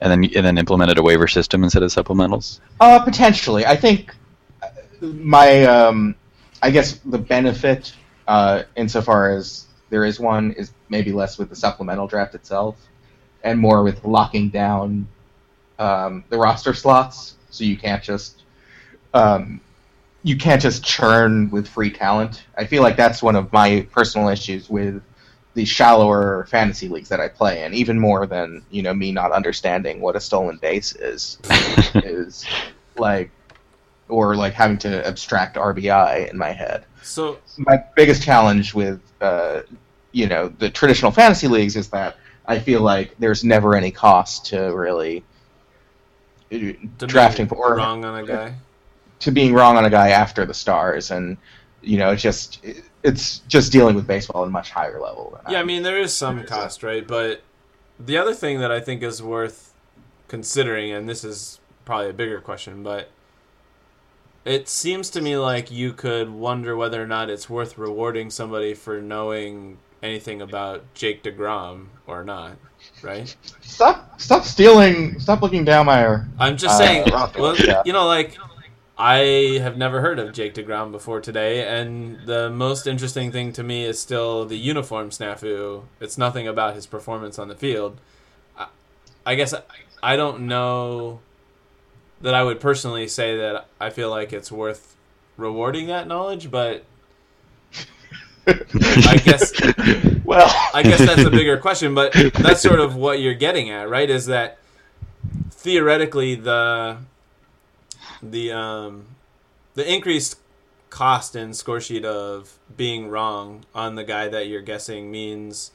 and 0.01 0.11
then 0.11 0.31
and 0.35 0.45
then 0.45 0.57
implemented 0.57 0.97
a 0.97 1.03
waiver 1.03 1.27
system 1.27 1.63
instead 1.63 1.83
of 1.83 1.91
supplementals? 1.91 2.59
Uh, 2.79 2.99
potentially. 2.99 3.65
I 3.65 3.75
think 3.75 4.13
my, 5.01 5.63
um, 5.65 6.15
I 6.61 6.71
guess 6.71 6.93
the 6.99 7.17
benefit, 7.17 7.93
uh, 8.27 8.63
insofar 8.75 9.31
as 9.31 9.65
there 9.89 10.05
is 10.05 10.19
one, 10.19 10.51
is 10.53 10.71
maybe 10.89 11.11
less 11.11 11.37
with 11.37 11.49
the 11.49 11.55
supplemental 11.55 12.07
draft 12.07 12.35
itself, 12.35 12.77
and 13.43 13.59
more 13.59 13.83
with 13.83 14.03
locking 14.03 14.49
down 14.49 15.07
um, 15.79 16.23
the 16.29 16.37
roster 16.37 16.73
slots, 16.73 17.35
so 17.49 17.63
you 17.63 17.77
can't 17.77 18.03
just, 18.03 18.43
um, 19.13 19.61
you 20.23 20.35
can't 20.35 20.61
just 20.61 20.83
churn 20.83 21.49
with 21.51 21.67
free 21.67 21.91
talent. 21.91 22.43
I 22.57 22.65
feel 22.65 22.83
like 22.83 22.97
that's 22.97 23.21
one 23.21 23.35
of 23.35 23.53
my 23.53 23.87
personal 23.91 24.29
issues 24.29 24.69
with 24.69 25.01
the 25.53 25.65
shallower 25.65 26.45
fantasy 26.49 26.87
leagues 26.87 27.09
that 27.09 27.19
I 27.19 27.27
play 27.29 27.63
in, 27.63 27.73
even 27.73 27.99
more 27.99 28.27
than 28.27 28.63
you 28.69 28.83
know 28.83 28.93
me 28.93 29.11
not 29.11 29.31
understanding 29.31 29.99
what 30.01 30.15
a 30.15 30.19
stolen 30.19 30.57
base 30.57 30.95
is 30.95 31.39
is 31.95 32.45
like 32.97 33.31
or 34.09 34.35
like 34.35 34.53
having 34.53 34.77
to 34.79 35.05
abstract 35.05 35.55
RBI 35.55 36.29
in 36.29 36.37
my 36.37 36.51
head. 36.51 36.85
So 37.01 37.39
My 37.57 37.83
biggest 37.95 38.23
challenge 38.23 38.73
with 38.73 39.01
uh, 39.21 39.61
you 40.11 40.27
know 40.27 40.49
the 40.49 40.69
traditional 40.69 41.11
fantasy 41.11 41.47
leagues 41.47 41.75
is 41.75 41.89
that 41.89 42.17
I 42.45 42.59
feel 42.59 42.81
like 42.81 43.15
there's 43.19 43.43
never 43.43 43.75
any 43.75 43.91
cost 43.91 44.45
to 44.47 44.75
really 44.75 45.23
uh, 46.51 46.57
to 46.99 47.07
drafting 47.07 47.47
for 47.47 47.75
wrong 47.75 48.05
on 48.05 48.23
a 48.23 48.25
guy. 48.25 48.55
to 49.19 49.31
being 49.31 49.53
wrong 49.53 49.77
on 49.77 49.85
a 49.85 49.89
guy 49.89 50.09
after 50.09 50.45
the 50.45 50.53
stars 50.53 51.11
and 51.11 51.37
you 51.81 51.97
know 51.97 52.11
it's 52.11 52.21
just 52.21 52.65
it's 53.03 53.39
just 53.47 53.71
dealing 53.71 53.95
with 53.95 54.07
baseball 54.07 54.43
at 54.43 54.47
a 54.47 54.51
much 54.51 54.71
higher 54.71 54.99
level. 54.99 55.39
Than 55.43 55.53
Yeah, 55.53 55.59
I 55.59 55.63
mean 55.63 55.83
there 55.83 55.99
is 55.99 56.13
some 56.13 56.43
cost, 56.43 56.83
right? 56.83 57.07
But 57.07 57.41
the 57.99 58.17
other 58.17 58.33
thing 58.33 58.59
that 58.59 58.71
I 58.71 58.79
think 58.79 59.03
is 59.03 59.21
worth 59.21 59.73
considering, 60.27 60.91
and 60.91 61.07
this 61.07 61.23
is 61.23 61.59
probably 61.85 62.09
a 62.09 62.13
bigger 62.13 62.41
question, 62.41 62.83
but 62.83 63.09
it 64.47 64.69
seems 64.69 65.09
to 65.11 65.21
me 65.21 65.37
like 65.37 65.71
you 65.71 65.93
could 65.93 66.29
wonder 66.29 66.75
whether 66.77 67.01
or 67.03 67.07
not 67.07 67.29
it's 67.29 67.49
worth 67.49 67.77
rewarding 67.77 68.29
somebody 68.31 68.73
for 68.73 69.01
knowing 69.01 69.79
anything 70.03 70.41
about 70.41 70.93
Jake 70.93 71.23
Degrom 71.23 71.87
or 72.07 72.23
not, 72.23 72.57
right? 73.01 73.35
stop 73.61 74.19
stop 74.19 74.43
stealing 74.45 75.19
stop 75.19 75.41
looking 75.41 75.65
down 75.65 75.85
my 75.87 76.01
Ear. 76.01 76.27
I'm 76.39 76.57
just 76.57 76.77
Uh, 76.77 76.77
saying, 76.77 77.05
well, 77.37 77.55
yeah. 77.57 77.83
you 77.83 77.93
know, 77.93 78.05
like 78.07 78.41
I 78.97 79.59
have 79.61 79.77
never 79.77 80.01
heard 80.01 80.19
of 80.19 80.33
Jake 80.33 80.55
Degrom 80.55 80.91
before 80.91 81.21
today, 81.21 81.67
and 81.67 82.25
the 82.25 82.49
most 82.49 82.87
interesting 82.87 83.31
thing 83.31 83.53
to 83.53 83.63
me 83.63 83.85
is 83.85 83.99
still 84.01 84.45
the 84.45 84.57
uniform 84.57 85.11
snafu. 85.11 85.83
It's 85.99 86.17
nothing 86.17 86.47
about 86.47 86.75
his 86.75 86.87
performance 86.87 87.39
on 87.39 87.47
the 87.47 87.55
field. 87.55 87.99
I, 88.57 88.67
I 89.25 89.35
guess 89.35 89.53
I, 89.53 89.61
I 90.01 90.15
don't 90.15 90.41
know 90.47 91.21
that 92.21 92.33
I 92.33 92.43
would 92.43 92.59
personally 92.59 93.07
say 93.07 93.37
that 93.37 93.67
I 93.79 93.89
feel 93.89 94.09
like 94.09 94.33
it's 94.33 94.51
worth 94.51 94.95
rewarding 95.37 95.87
that 95.87 96.07
knowledge, 96.07 96.49
but 96.49 96.83
I 98.47 99.21
guess 99.23 99.53
well 100.23 100.49
I 100.73 100.81
guess 100.83 100.99
that's 100.99 101.23
a 101.23 101.29
bigger 101.29 101.57
question, 101.57 101.93
but 101.93 102.13
that's 102.33 102.61
sort 102.61 102.79
of 102.79 102.95
what 102.95 103.19
you're 103.19 103.33
getting 103.33 103.69
at, 103.69 103.89
right? 103.89 104.09
Is 104.09 104.25
that 104.27 104.57
theoretically 105.51 106.35
the 106.35 106.97
the 108.23 108.51
um 108.51 109.05
the 109.75 109.91
increased 109.91 110.37
cost 110.89 111.35
and 111.35 111.55
score 111.55 111.81
sheet 111.81 112.05
of 112.05 112.57
being 112.75 113.09
wrong 113.09 113.63
on 113.75 113.95
the 113.95 114.03
guy 114.03 114.27
that 114.27 114.47
you're 114.47 114.61
guessing 114.61 115.11
means 115.11 115.71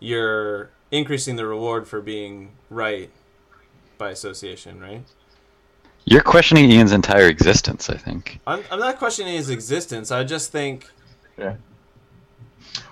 you're 0.00 0.70
increasing 0.90 1.36
the 1.36 1.46
reward 1.46 1.86
for 1.86 2.00
being 2.00 2.50
right 2.70 3.10
by 3.98 4.10
association, 4.10 4.80
right? 4.80 5.04
You're 6.06 6.22
questioning 6.22 6.70
Ian's 6.70 6.92
entire 6.92 7.28
existence, 7.28 7.88
I 7.88 7.96
think. 7.96 8.40
I'm, 8.46 8.62
I'm 8.70 8.78
not 8.78 8.98
questioning 8.98 9.34
his 9.34 9.50
existence. 9.50 10.10
I 10.10 10.24
just 10.24 10.52
think 10.52 10.86
Yeah. 11.38 11.56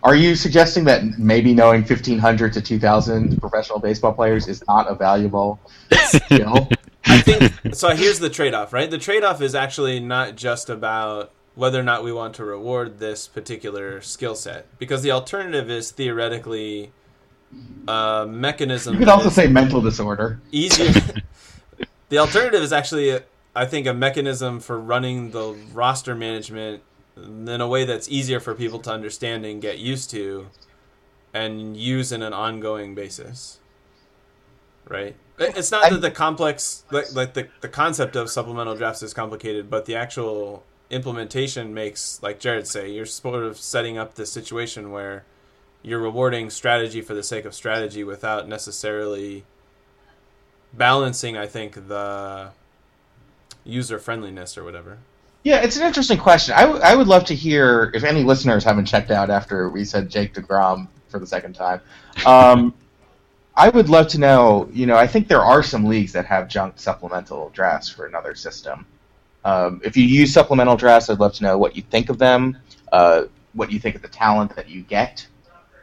Are 0.02 0.14
you 0.14 0.34
suggesting 0.34 0.84
that 0.84 1.18
maybe 1.18 1.54
knowing 1.54 1.82
1,500 1.82 2.52
to 2.54 2.60
2,000 2.60 3.40
professional 3.40 3.78
baseball 3.78 4.12
players 4.12 4.48
is 4.48 4.64
not 4.66 4.90
a 4.90 4.94
valuable 4.94 5.60
skill? 5.92 6.68
I 7.04 7.20
think 7.20 7.74
so. 7.74 7.90
Here's 7.90 8.18
the 8.18 8.30
trade 8.30 8.54
off, 8.54 8.72
right? 8.72 8.90
The 8.90 8.98
trade 8.98 9.24
off 9.24 9.42
is 9.42 9.54
actually 9.54 10.00
not 10.00 10.36
just 10.36 10.70
about 10.70 11.32
whether 11.54 11.78
or 11.78 11.82
not 11.82 12.02
we 12.02 12.12
want 12.12 12.34
to 12.36 12.44
reward 12.44 12.98
this 12.98 13.28
particular 13.28 14.00
skill 14.00 14.34
set, 14.34 14.66
because 14.78 15.02
the 15.02 15.10
alternative 15.10 15.70
is 15.70 15.90
theoretically 15.90 16.92
a 17.86 18.26
mechanism. 18.28 18.94
You 18.94 19.00
could 19.00 19.08
also 19.08 19.28
say 19.28 19.48
mental 19.48 19.80
disorder. 19.80 20.40
easier. 20.50 20.92
the 22.12 22.18
alternative 22.18 22.62
is 22.62 22.74
actually, 22.74 23.18
I 23.56 23.64
think, 23.64 23.86
a 23.86 23.94
mechanism 23.94 24.60
for 24.60 24.78
running 24.78 25.30
the 25.30 25.56
roster 25.72 26.14
management 26.14 26.82
in 27.16 27.58
a 27.58 27.66
way 27.66 27.86
that's 27.86 28.06
easier 28.10 28.38
for 28.38 28.54
people 28.54 28.80
to 28.80 28.90
understand 28.90 29.46
and 29.46 29.62
get 29.62 29.78
used 29.78 30.10
to, 30.10 30.48
and 31.32 31.74
use 31.74 32.12
in 32.12 32.20
an 32.20 32.34
ongoing 32.34 32.94
basis. 32.94 33.60
Right. 34.86 35.16
It's 35.38 35.70
not 35.70 35.88
that 35.88 36.02
the 36.02 36.10
complex, 36.10 36.84
like, 36.90 37.14
like 37.14 37.32
the 37.32 37.48
the 37.62 37.68
concept 37.68 38.14
of 38.14 38.28
supplemental 38.28 38.76
drafts 38.76 39.02
is 39.02 39.14
complicated, 39.14 39.70
but 39.70 39.86
the 39.86 39.96
actual 39.96 40.64
implementation 40.90 41.72
makes, 41.72 42.22
like 42.22 42.38
Jared 42.38 42.66
say, 42.66 42.90
you're 42.90 43.06
sort 43.06 43.42
of 43.42 43.56
setting 43.56 43.96
up 43.96 44.16
the 44.16 44.26
situation 44.26 44.90
where 44.90 45.24
you're 45.80 45.98
rewarding 45.98 46.50
strategy 46.50 47.00
for 47.00 47.14
the 47.14 47.22
sake 47.22 47.46
of 47.46 47.54
strategy 47.54 48.04
without 48.04 48.46
necessarily 48.46 49.46
balancing 50.72 51.36
i 51.36 51.46
think 51.46 51.74
the 51.88 52.50
user 53.64 53.98
friendliness 53.98 54.56
or 54.58 54.64
whatever 54.64 54.98
Yeah, 55.44 55.60
it's 55.64 55.76
an 55.76 55.84
interesting 55.84 56.18
question. 56.18 56.54
I, 56.54 56.62
w- 56.62 56.80
I 56.82 56.94
would 56.94 57.08
love 57.08 57.24
to 57.24 57.34
hear 57.34 57.90
if 57.94 58.04
any 58.04 58.22
listeners 58.22 58.62
haven't 58.64 58.86
checked 58.86 59.10
out 59.10 59.28
after 59.28 59.68
we 59.70 59.84
said 59.84 60.08
Jake 60.08 60.34
DeGrom 60.34 60.86
for 61.08 61.18
the 61.18 61.26
second 61.26 61.54
time. 61.54 61.80
Um, 62.24 62.72
I 63.56 63.68
would 63.68 63.88
love 63.88 64.06
to 64.14 64.18
know. 64.18 64.68
You 64.72 64.86
know, 64.86 64.96
I 64.96 65.08
think 65.08 65.26
there 65.26 65.42
are 65.42 65.62
some 65.62 65.84
leagues 65.84 66.12
that 66.12 66.26
have 66.26 66.46
junk 66.48 66.74
supplemental 66.76 67.50
drafts 67.50 67.88
for 67.88 68.06
another 68.06 68.36
system. 68.36 68.86
Um, 69.44 69.80
if 69.84 69.96
you 69.96 70.04
use 70.04 70.32
supplemental 70.32 70.76
drafts, 70.76 71.10
I'd 71.10 71.18
love 71.18 71.34
to 71.34 71.42
know 71.42 71.58
what 71.58 71.74
you 71.76 71.82
think 71.82 72.08
of 72.08 72.18
them, 72.18 72.56
uh, 72.92 73.24
what 73.54 73.72
you 73.72 73.80
think 73.80 73.96
of 73.96 74.02
the 74.02 74.08
talent 74.08 74.54
that 74.54 74.68
you 74.68 74.82
get, 74.82 75.26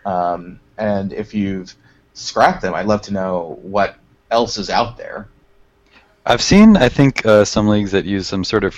um, 0.06 0.60
and 0.78 1.12
if 1.12 1.34
you've 1.34 1.76
scrapped 2.14 2.62
them, 2.62 2.74
I'd 2.74 2.88
love 2.88 3.02
to 3.04 3.14
know 3.14 3.60
what 3.62 3.99
else 4.32 4.58
is 4.58 4.70
out 4.70 4.98
there. 4.98 5.28
I've 6.26 6.42
seen, 6.42 6.78
I 6.78 6.90
think, 6.90 7.26
uh, 7.26 7.46
some 7.46 7.68
leagues 7.68 7.92
that 7.92 8.06
use 8.06 8.28
some 8.28 8.44
sort 8.44 8.64
of, 8.64 8.76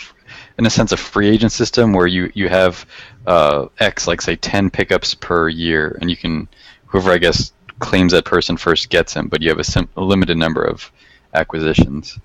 in 0.57 0.65
a 0.65 0.69
sense, 0.69 0.91
a 0.91 0.97
free 0.97 1.27
agent 1.27 1.51
system 1.51 1.91
where 1.91 2.07
you 2.07 2.31
you 2.33 2.47
have 2.47 2.85
uh, 3.27 3.67
X, 3.79 4.07
like 4.07 4.21
say, 4.21 4.35
ten 4.35 4.69
pickups 4.69 5.15
per 5.15 5.49
year, 5.49 5.97
and 5.99 6.09
you 6.09 6.15
can, 6.15 6.47
whoever 6.85 7.11
I 7.11 7.17
guess 7.17 7.51
claims 7.79 8.13
that 8.13 8.25
person 8.25 8.55
first 8.57 8.89
gets 8.89 9.13
him, 9.13 9.27
but 9.27 9.41
you 9.41 9.49
have 9.49 9.59
a, 9.59 9.63
sim- 9.63 9.89
a 9.97 10.01
limited 10.01 10.37
number 10.37 10.63
of 10.63 10.89
acquisitions. 11.33 12.17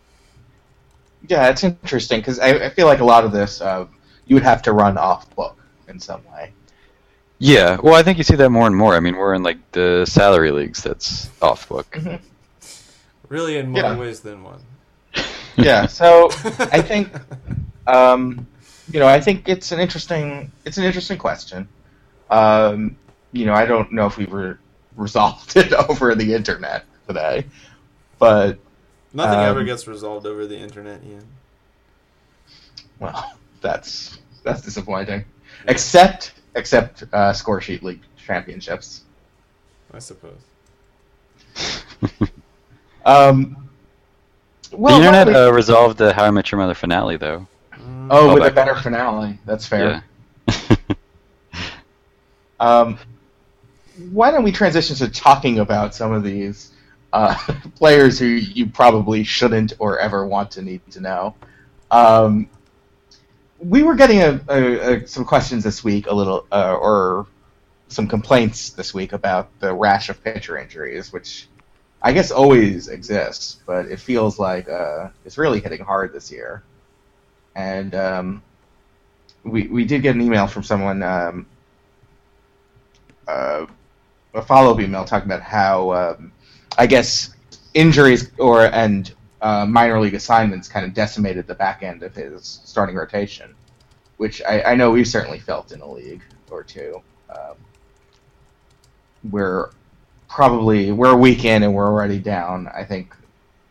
Yeah, 1.29 1.49
it's 1.49 1.65
interesting 1.65 2.21
because 2.21 2.39
I, 2.39 2.67
I 2.67 2.71
feel 2.71 2.87
like 2.87 3.01
a 3.01 3.05
lot 3.05 3.25
of 3.25 3.33
this 3.33 3.61
uh, 3.61 3.87
you 4.27 4.37
would 4.37 4.45
have 4.45 4.63
to 4.63 4.73
run 4.73 4.97
off 4.99 5.35
book 5.35 5.59
in 5.89 5.99
some 5.99 6.23
way. 6.33 6.53
Yeah, 7.39 7.79
well, 7.83 7.95
I 7.95 8.03
think 8.03 8.19
you 8.19 8.25
see 8.25 8.37
that 8.37 8.51
more 8.51 8.67
and 8.67 8.77
more. 8.77 8.95
I 8.95 9.01
mean, 9.01 9.17
we're 9.17 9.35
in 9.35 9.43
like 9.43 9.59
the 9.73 10.07
salary 10.07 10.51
leagues 10.53 10.83
that's 10.83 11.31
off 11.43 11.69
book. 11.69 11.99
Really 13.29 13.57
in 13.57 13.69
more 13.69 13.83
Yeah. 13.83 13.95
ways 13.95 14.21
than 14.21 14.43
one 14.43 14.65
Yeah, 15.57 15.87
so 15.87 16.31
I 16.73 16.83
think 16.83 17.13
um, 17.87 18.47
you 18.93 19.01
know 19.01 19.07
I 19.09 19.21
think 19.21 19.49
it's 19.49 19.73
an 19.73 19.81
interesting 19.81 20.53
it's 20.65 20.79
an 20.79 20.85
interesting 20.85 21.19
question. 21.19 21.69
Um, 22.31 22.99
you 23.33 23.47
know, 23.47 23.55
I 23.55 23.67
don't 23.67 23.93
know 23.93 24.07
if 24.07 24.17
we 24.17 24.27
were 24.27 24.61
resolved 24.97 25.57
it 25.57 25.73
over 25.91 26.15
the 26.15 26.35
internet 26.35 26.85
today, 27.09 27.47
but 28.19 28.59
nothing 29.13 29.43
Um, 29.43 29.43
ever 29.43 29.65
gets 29.65 29.89
resolved 29.89 30.27
over 30.27 30.47
the 30.47 30.57
internet 30.59 31.03
ian 31.05 31.27
well, 32.99 33.33
that's 33.61 34.19
that's 34.43 34.63
disappointing. 34.63 35.25
Except 35.69 36.35
except 36.55 37.05
uh, 37.13 37.33
score 37.33 37.61
sheet 37.61 37.83
league 37.83 38.03
championships. 38.17 39.05
i 39.93 39.99
suppose 39.99 40.47
Um, 43.07 43.57
well, 44.73 44.99
the 44.99 45.07
internet 45.07 45.27
why 45.29 45.33
don't 45.33 45.43
we- 45.43 45.49
uh, 45.49 45.53
resolved 45.53 45.97
the 45.99 46.13
How 46.13 46.25
I 46.25 46.31
Met 46.31 46.51
Your 46.51 46.61
Mother 46.61 46.75
finale, 46.75 47.17
though. 47.17 47.47
Mm, 47.73 48.09
oh, 48.11 48.31
oh, 48.31 48.35
with 48.35 48.43
a 48.43 48.47
back- 48.47 48.55
better 48.55 48.75
finale. 48.75 49.39
That's 49.47 49.67
fair. 49.67 50.03
Yeah. 50.49 50.77
Um, 52.59 52.99
why 54.13 54.31
don't 54.31 54.43
we 54.43 54.51
transition 54.53 54.97
to 54.97 55.09
talking 55.09 55.59
about 55.59 55.95
some 55.95 56.13
of 56.13 56.23
these 56.23 56.73
uh, 57.13 57.35
players 57.77 58.19
who 58.19 58.27
you 58.27 58.67
probably 58.67 59.25
shouldn't 59.25 59.75
or 59.79 59.99
ever 59.99 60.27
want 60.27 60.53
to 60.53 60.63
need 60.63 60.81
to 60.93 61.01
know? 61.01 61.35
Um, 61.91 62.49
we 63.59 63.83
were 63.83 63.95
getting 63.95 64.23
a, 64.23 64.41
a, 64.49 64.95
a, 65.03 65.07
some 65.07 65.25
questions 65.27 65.65
this 65.65 65.85
week, 65.85 66.07
a 66.07 66.15
little, 66.15 66.47
uh, 66.51 66.77
or 66.77 67.27
some 67.89 68.07
complaints 68.09 68.71
this 68.71 68.93
week 68.95 69.13
about 69.13 69.49
the 69.61 69.73
rash 69.75 70.09
of 70.09 70.23
pitcher 70.25 70.57
injuries, 70.59 71.13
which 71.13 71.47
I 72.07 72.13
guess 72.13 72.31
always 72.31 72.87
exists, 72.87 73.59
but 73.67 73.87
it 73.87 73.99
feels 73.99 74.39
like 74.39 74.69
uh, 74.69 75.09
it's 75.25 75.39
really 75.39 75.59
hitting 75.59 75.81
hard 75.81 76.13
this 76.13 76.31
year. 76.31 76.63
And 77.57 77.97
um, 77.97 78.43
we 79.43 79.67
we 79.67 79.85
did 79.85 80.03
get 80.03 80.15
an 80.15 80.23
email 80.23 80.47
from 80.47 80.63
someone. 80.63 81.03
Um, 81.03 81.47
uh, 83.27 83.67
a 84.35 84.43
follow-up 84.43 84.79
email 84.79 85.05
talking 85.05 85.27
about 85.27 85.43
how 85.43 85.93
um, 85.95 86.31
I 86.79 86.87
guess 86.87 87.35
injuries 87.75 88.31
or 88.39 88.67
and 88.67 89.13
uh, 89.43 89.67
minor 89.67 89.99
league 89.99 90.15
assignments 90.15 90.69
kind 90.69 90.87
of 90.87 90.95
decimated 90.95 91.49
the 91.49 91.57
back 91.57 91.83
end 91.83 92.05
of 92.05 92.15
his 92.15 92.61
starting 92.65 92.95
rotation, 92.95 93.53
which 94.19 94.41
I, 94.43 94.63
I 94.63 94.75
know 94.77 94.93
we've 94.93 95.09
certainly 95.09 95.41
felt 95.41 95.73
in 95.73 95.81
a 95.81 95.91
league 95.91 96.23
or 96.53 96.63
two. 96.63 97.03
Um, 97.31 97.57
we're 99.29 99.71
probably 100.37 100.93
we're 100.93 101.13
a 101.13 101.17
week 101.17 101.47
in 101.47 101.63
and 101.63 101.73
we're 101.73 101.87
already 101.87 102.19
down. 102.19 102.69
I 102.69 102.85
think 102.85 103.17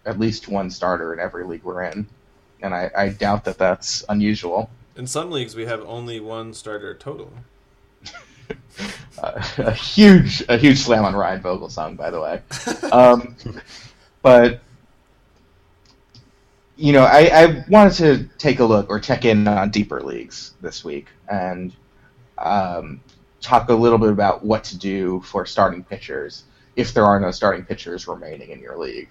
at 0.03 0.17
least 0.19 0.47
one 0.47 0.71
starter 0.71 1.13
in 1.13 1.19
every 1.19 1.45
league 1.45 1.63
we're 1.63 1.83
in, 1.83 2.07
and 2.63 2.73
I, 2.73 2.89
I 2.97 3.09
doubt 3.09 3.45
that 3.45 3.59
that's 3.59 4.03
unusual. 4.09 4.71
in 4.97 5.05
some 5.05 5.29
leagues 5.29 5.55
we 5.55 5.65
have 5.65 5.81
only 5.81 6.19
one 6.19 6.55
starter 6.55 6.95
total 6.95 7.31
uh, 9.19 9.47
a 9.59 9.71
huge 9.71 10.43
a 10.49 10.57
huge 10.57 10.79
slam 10.79 11.05
on 11.05 11.15
Ryan 11.15 11.43
Vogelsong, 11.43 11.97
by 11.97 12.09
the 12.09 12.19
way. 12.19 12.41
Um, 12.91 13.35
but 14.23 14.59
you 16.77 16.93
know, 16.93 17.03
I, 17.03 17.29
I 17.31 17.65
wanted 17.69 17.93
to 17.97 18.23
take 18.39 18.59
a 18.59 18.65
look 18.65 18.89
or 18.89 18.99
check 18.99 19.23
in 19.23 19.47
on 19.47 19.69
deeper 19.69 20.01
leagues 20.01 20.55
this 20.61 20.83
week 20.83 21.09
and 21.29 21.73
um, 22.39 23.01
talk 23.39 23.69
a 23.69 23.73
little 23.73 23.99
bit 23.99 24.09
about 24.09 24.43
what 24.43 24.63
to 24.63 24.77
do 24.79 25.21
for 25.21 25.45
starting 25.45 25.83
pitchers 25.83 26.45
if 26.75 26.93
there 26.93 27.05
are 27.05 27.19
no 27.19 27.31
starting 27.31 27.65
pitchers 27.65 28.07
remaining 28.07 28.49
in 28.49 28.59
your 28.59 28.77
league. 28.77 29.09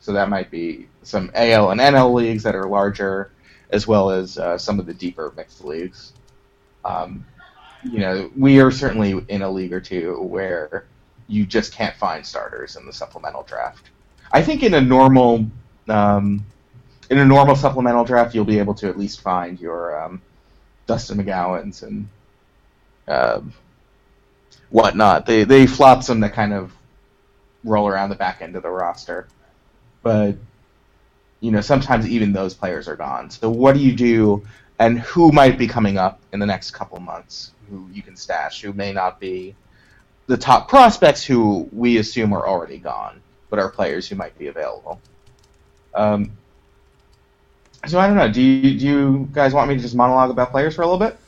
So 0.00 0.12
that 0.12 0.28
might 0.28 0.50
be 0.50 0.88
some 1.02 1.30
AL 1.34 1.70
and 1.70 1.80
NL 1.80 2.12
leagues 2.12 2.42
that 2.42 2.54
are 2.54 2.68
larger, 2.68 3.32
as 3.70 3.86
well 3.86 4.10
as 4.10 4.38
uh, 4.38 4.58
some 4.58 4.78
of 4.78 4.86
the 4.86 4.94
deeper 4.94 5.32
mixed 5.36 5.64
leagues. 5.64 6.12
Um, 6.84 7.24
you 7.82 7.98
know, 7.98 8.30
we 8.36 8.60
are 8.60 8.70
certainly 8.70 9.24
in 9.28 9.42
a 9.42 9.50
league 9.50 9.72
or 9.72 9.80
two 9.80 10.20
where 10.20 10.84
you 11.26 11.46
just 11.46 11.72
can't 11.72 11.96
find 11.96 12.24
starters 12.24 12.76
in 12.76 12.86
the 12.86 12.92
supplemental 12.92 13.42
draft. 13.44 13.90
I 14.32 14.42
think 14.42 14.62
in 14.62 14.74
a 14.74 14.80
normal, 14.80 15.46
um, 15.88 16.44
in 17.10 17.18
a 17.18 17.24
normal 17.24 17.56
supplemental 17.56 18.04
draft, 18.04 18.34
you'll 18.34 18.44
be 18.44 18.58
able 18.58 18.74
to 18.74 18.88
at 18.88 18.98
least 18.98 19.20
find 19.20 19.58
your 19.60 19.98
um, 20.02 20.20
Dustin 20.86 21.18
McGowan's 21.18 21.82
and 21.82 22.08
um, 23.08 23.52
whatnot. 24.70 25.26
They 25.26 25.44
they 25.44 25.66
flop 25.66 26.02
some 26.02 26.20
that 26.20 26.32
kind 26.32 26.52
of 26.52 26.72
roll 27.64 27.88
around 27.88 28.10
the 28.10 28.16
back 28.16 28.42
end 28.42 28.56
of 28.56 28.62
the 28.62 28.70
roster, 28.70 29.26
but 30.02 30.36
you 31.40 31.50
know 31.50 31.60
sometimes 31.60 32.08
even 32.08 32.32
those 32.32 32.54
players 32.54 32.88
are 32.88 32.96
gone. 32.96 33.30
So 33.30 33.50
what 33.50 33.74
do 33.74 33.80
you 33.80 33.94
do, 33.94 34.46
and 34.78 35.00
who 35.00 35.32
might 35.32 35.58
be 35.58 35.66
coming 35.66 35.98
up 35.98 36.20
in 36.32 36.38
the 36.38 36.46
next 36.46 36.72
couple 36.72 37.00
months? 37.00 37.52
Who 37.70 37.88
you 37.92 38.02
can 38.02 38.16
stash? 38.16 38.62
Who 38.62 38.72
may 38.72 38.92
not 38.92 39.18
be 39.18 39.54
the 40.26 40.36
top 40.36 40.68
prospects 40.68 41.24
who 41.24 41.68
we 41.72 41.98
assume 41.98 42.32
are 42.32 42.46
already 42.46 42.78
gone, 42.78 43.20
but 43.50 43.58
are 43.58 43.70
players 43.70 44.08
who 44.08 44.16
might 44.16 44.38
be 44.38 44.46
available. 44.46 45.00
Um, 45.94 46.32
so 47.86 47.98
I 47.98 48.06
don't 48.06 48.16
know. 48.16 48.32
Do 48.32 48.40
you, 48.40 48.78
do 48.78 48.86
you 48.86 49.28
guys 49.32 49.52
want 49.52 49.68
me 49.68 49.76
to 49.76 49.82
just 49.82 49.94
monologue 49.94 50.30
about 50.30 50.50
players 50.50 50.74
for 50.74 50.82
a 50.82 50.86
little 50.86 50.98
bit? 50.98 51.18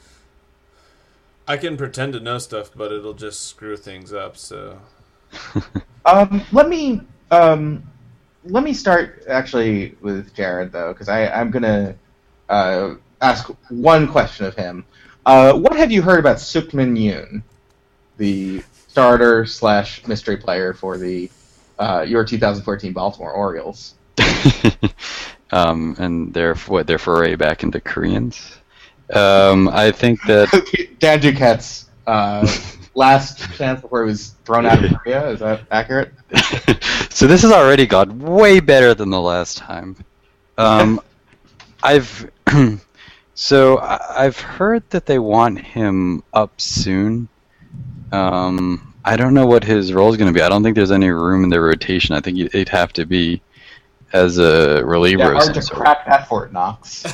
i 1.49 1.57
can 1.57 1.77
pretend 1.77 2.13
to 2.13 2.21
know 2.21 2.39
stuff 2.39 2.71
but 2.75 2.93
it'll 2.93 3.15
just 3.15 3.43
screw 3.43 3.77
things 3.77 4.13
up 4.13 4.37
so 4.37 4.81
Um, 6.07 6.43
let 6.53 6.69
me 6.69 7.01
um, 7.31 7.83
let 8.45 8.63
me 8.63 8.73
start 8.73 9.25
actually 9.29 9.97
with 10.01 10.35
Jared 10.35 10.73
though, 10.73 10.93
because 10.93 11.09
I'm 11.09 11.51
gonna 11.51 11.97
uh, 12.49 12.95
ask 13.21 13.49
one 13.69 14.09
question 14.09 14.47
of 14.47 14.55
him. 14.55 14.85
Uh, 15.25 15.55
what 15.55 15.77
have 15.77 15.91
you 15.91 16.03
heard 16.03 16.21
about 16.21 16.39
Suk-min 16.39 16.95
Yoon, 16.95 17.43
the 18.17 18.63
starter 18.89 19.45
slash 19.45 20.07
mystery 20.07 20.37
player 20.37 20.73
for 20.73 20.97
the 20.97 21.29
uh, 21.79 22.05
your 22.07 22.25
2014 22.25 22.93
Baltimore 22.93 23.33
Orioles? 23.33 23.95
um, 25.51 25.97
and 25.99 26.33
their 26.33 26.55
what 26.55 26.87
their 26.87 26.99
foray 26.99 27.35
back 27.35 27.65
into 27.65 27.81
Koreans. 27.81 28.59
Um, 29.13 29.69
I 29.69 29.91
think 29.91 30.21
that 30.27 30.49
Dan 31.01 31.21
Duquette's 31.21 31.89
uh, 32.07 32.47
last 32.97 33.39
chance 33.57 33.81
before 33.81 34.03
he 34.05 34.09
was 34.11 34.31
thrown 34.45 34.67
out 34.67 34.85
of 34.85 34.93
Korea. 35.03 35.29
Is 35.29 35.41
that 35.41 35.63
accurate? 35.71 36.13
so 37.11 37.27
this 37.29 37.43
has 37.43 37.53
already 37.53 37.87
gone 37.87 38.19
way 38.19 38.59
better 38.59 38.95
than 38.95 39.11
the 39.11 39.21
last 39.21 39.59
time. 39.59 39.97
Um, 40.59 41.01
I've 41.83 42.31
so 43.35 43.79
I- 43.79 44.25
I've 44.25 44.41
heard 44.41 44.83
that 44.91 45.07
they 45.07 45.19
want 45.19 45.61
him 45.61 46.25
up 46.33 46.61
soon. 46.61 47.29
Um, 48.13 48.95
I 49.05 49.17
don't 49.17 49.35
know 49.35 49.47
what 49.47 49.63
his 49.63 49.93
role 49.93 50.11
is 50.11 50.17
going 50.17 50.33
to 50.33 50.35
be. 50.35 50.43
I 50.43 50.49
don't 50.49 50.63
think 50.63 50.75
there's 50.75 50.91
any 50.91 51.11
room 51.11 51.45
in 51.45 51.51
their 51.51 51.63
rotation. 51.63 52.15
I 52.17 52.21
think 52.21 52.39
it'd 52.39 52.69
have 52.71 52.93
to 52.95 53.05
be 53.05 53.41
as 54.13 54.39
a 54.39 54.83
reliever. 54.85 55.25
Yeah, 55.25 55.35
hard 55.35 55.55
to 55.55 55.63
sort. 55.63 55.81
crack 55.81 56.07
that 56.07 56.29
Fort 56.29 56.53
Knox. 56.53 57.05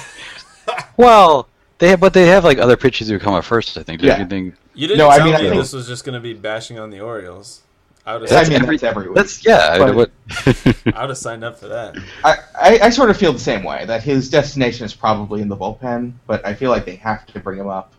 Well, 0.96 1.48
they 1.82 1.88
have, 1.88 1.98
but 1.98 2.12
they 2.14 2.26
have 2.26 2.44
like 2.44 2.58
other 2.58 2.76
pitchers 2.76 3.08
who 3.08 3.18
come 3.18 3.34
up 3.34 3.42
first. 3.44 3.76
I 3.76 3.82
think. 3.82 4.00
Don't 4.00 4.08
Yeah. 4.08 4.20
you 4.20 4.26
think? 4.26 4.54
You 4.72 4.86
didn't 4.86 4.98
No, 4.98 5.08
I 5.08 5.16
tell 5.16 5.26
mean, 5.26 5.34
I 5.34 5.38
think- 5.38 5.54
this 5.56 5.72
was 5.72 5.88
just 5.88 6.04
going 6.04 6.14
to 6.14 6.20
be 6.20 6.32
bashing 6.32 6.78
on 6.78 6.90
the 6.90 7.00
Orioles. 7.00 7.62
I 8.06 8.16
would 8.16 8.30
I 8.32 8.38
have, 8.38 8.48
mean, 8.48 8.62
every- 8.62 8.76
that's 8.76 8.84
every 8.96 9.08
week. 9.08 9.16
That's 9.16 9.44
yeah. 9.44 9.70
I- 9.72 9.78
But- 9.78 9.94
what, 9.96 10.10
I 10.46 11.00
would 11.00 11.10
have 11.10 11.18
signed 11.18 11.42
up 11.42 11.58
for 11.58 11.66
that. 11.68 11.96
I, 12.24 12.36
I, 12.54 12.78
I 12.84 12.90
sort 12.90 13.10
of 13.10 13.16
feel 13.16 13.32
the 13.32 13.38
same 13.40 13.64
way 13.64 13.84
that 13.86 14.04
his 14.04 14.30
destination 14.30 14.86
is 14.86 14.94
probably 14.94 15.40
in 15.42 15.48
the 15.48 15.56
bullpen, 15.56 16.12
but 16.28 16.46
I 16.46 16.54
feel 16.54 16.70
like 16.70 16.84
they 16.84 16.96
have 16.96 17.26
to 17.26 17.40
bring 17.40 17.58
him 17.58 17.68
up 17.68 17.92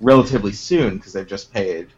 relatively 0.00 0.52
soon 0.52 0.98
because 0.98 1.14
they've 1.14 1.26
just 1.26 1.52
paid 1.54 1.88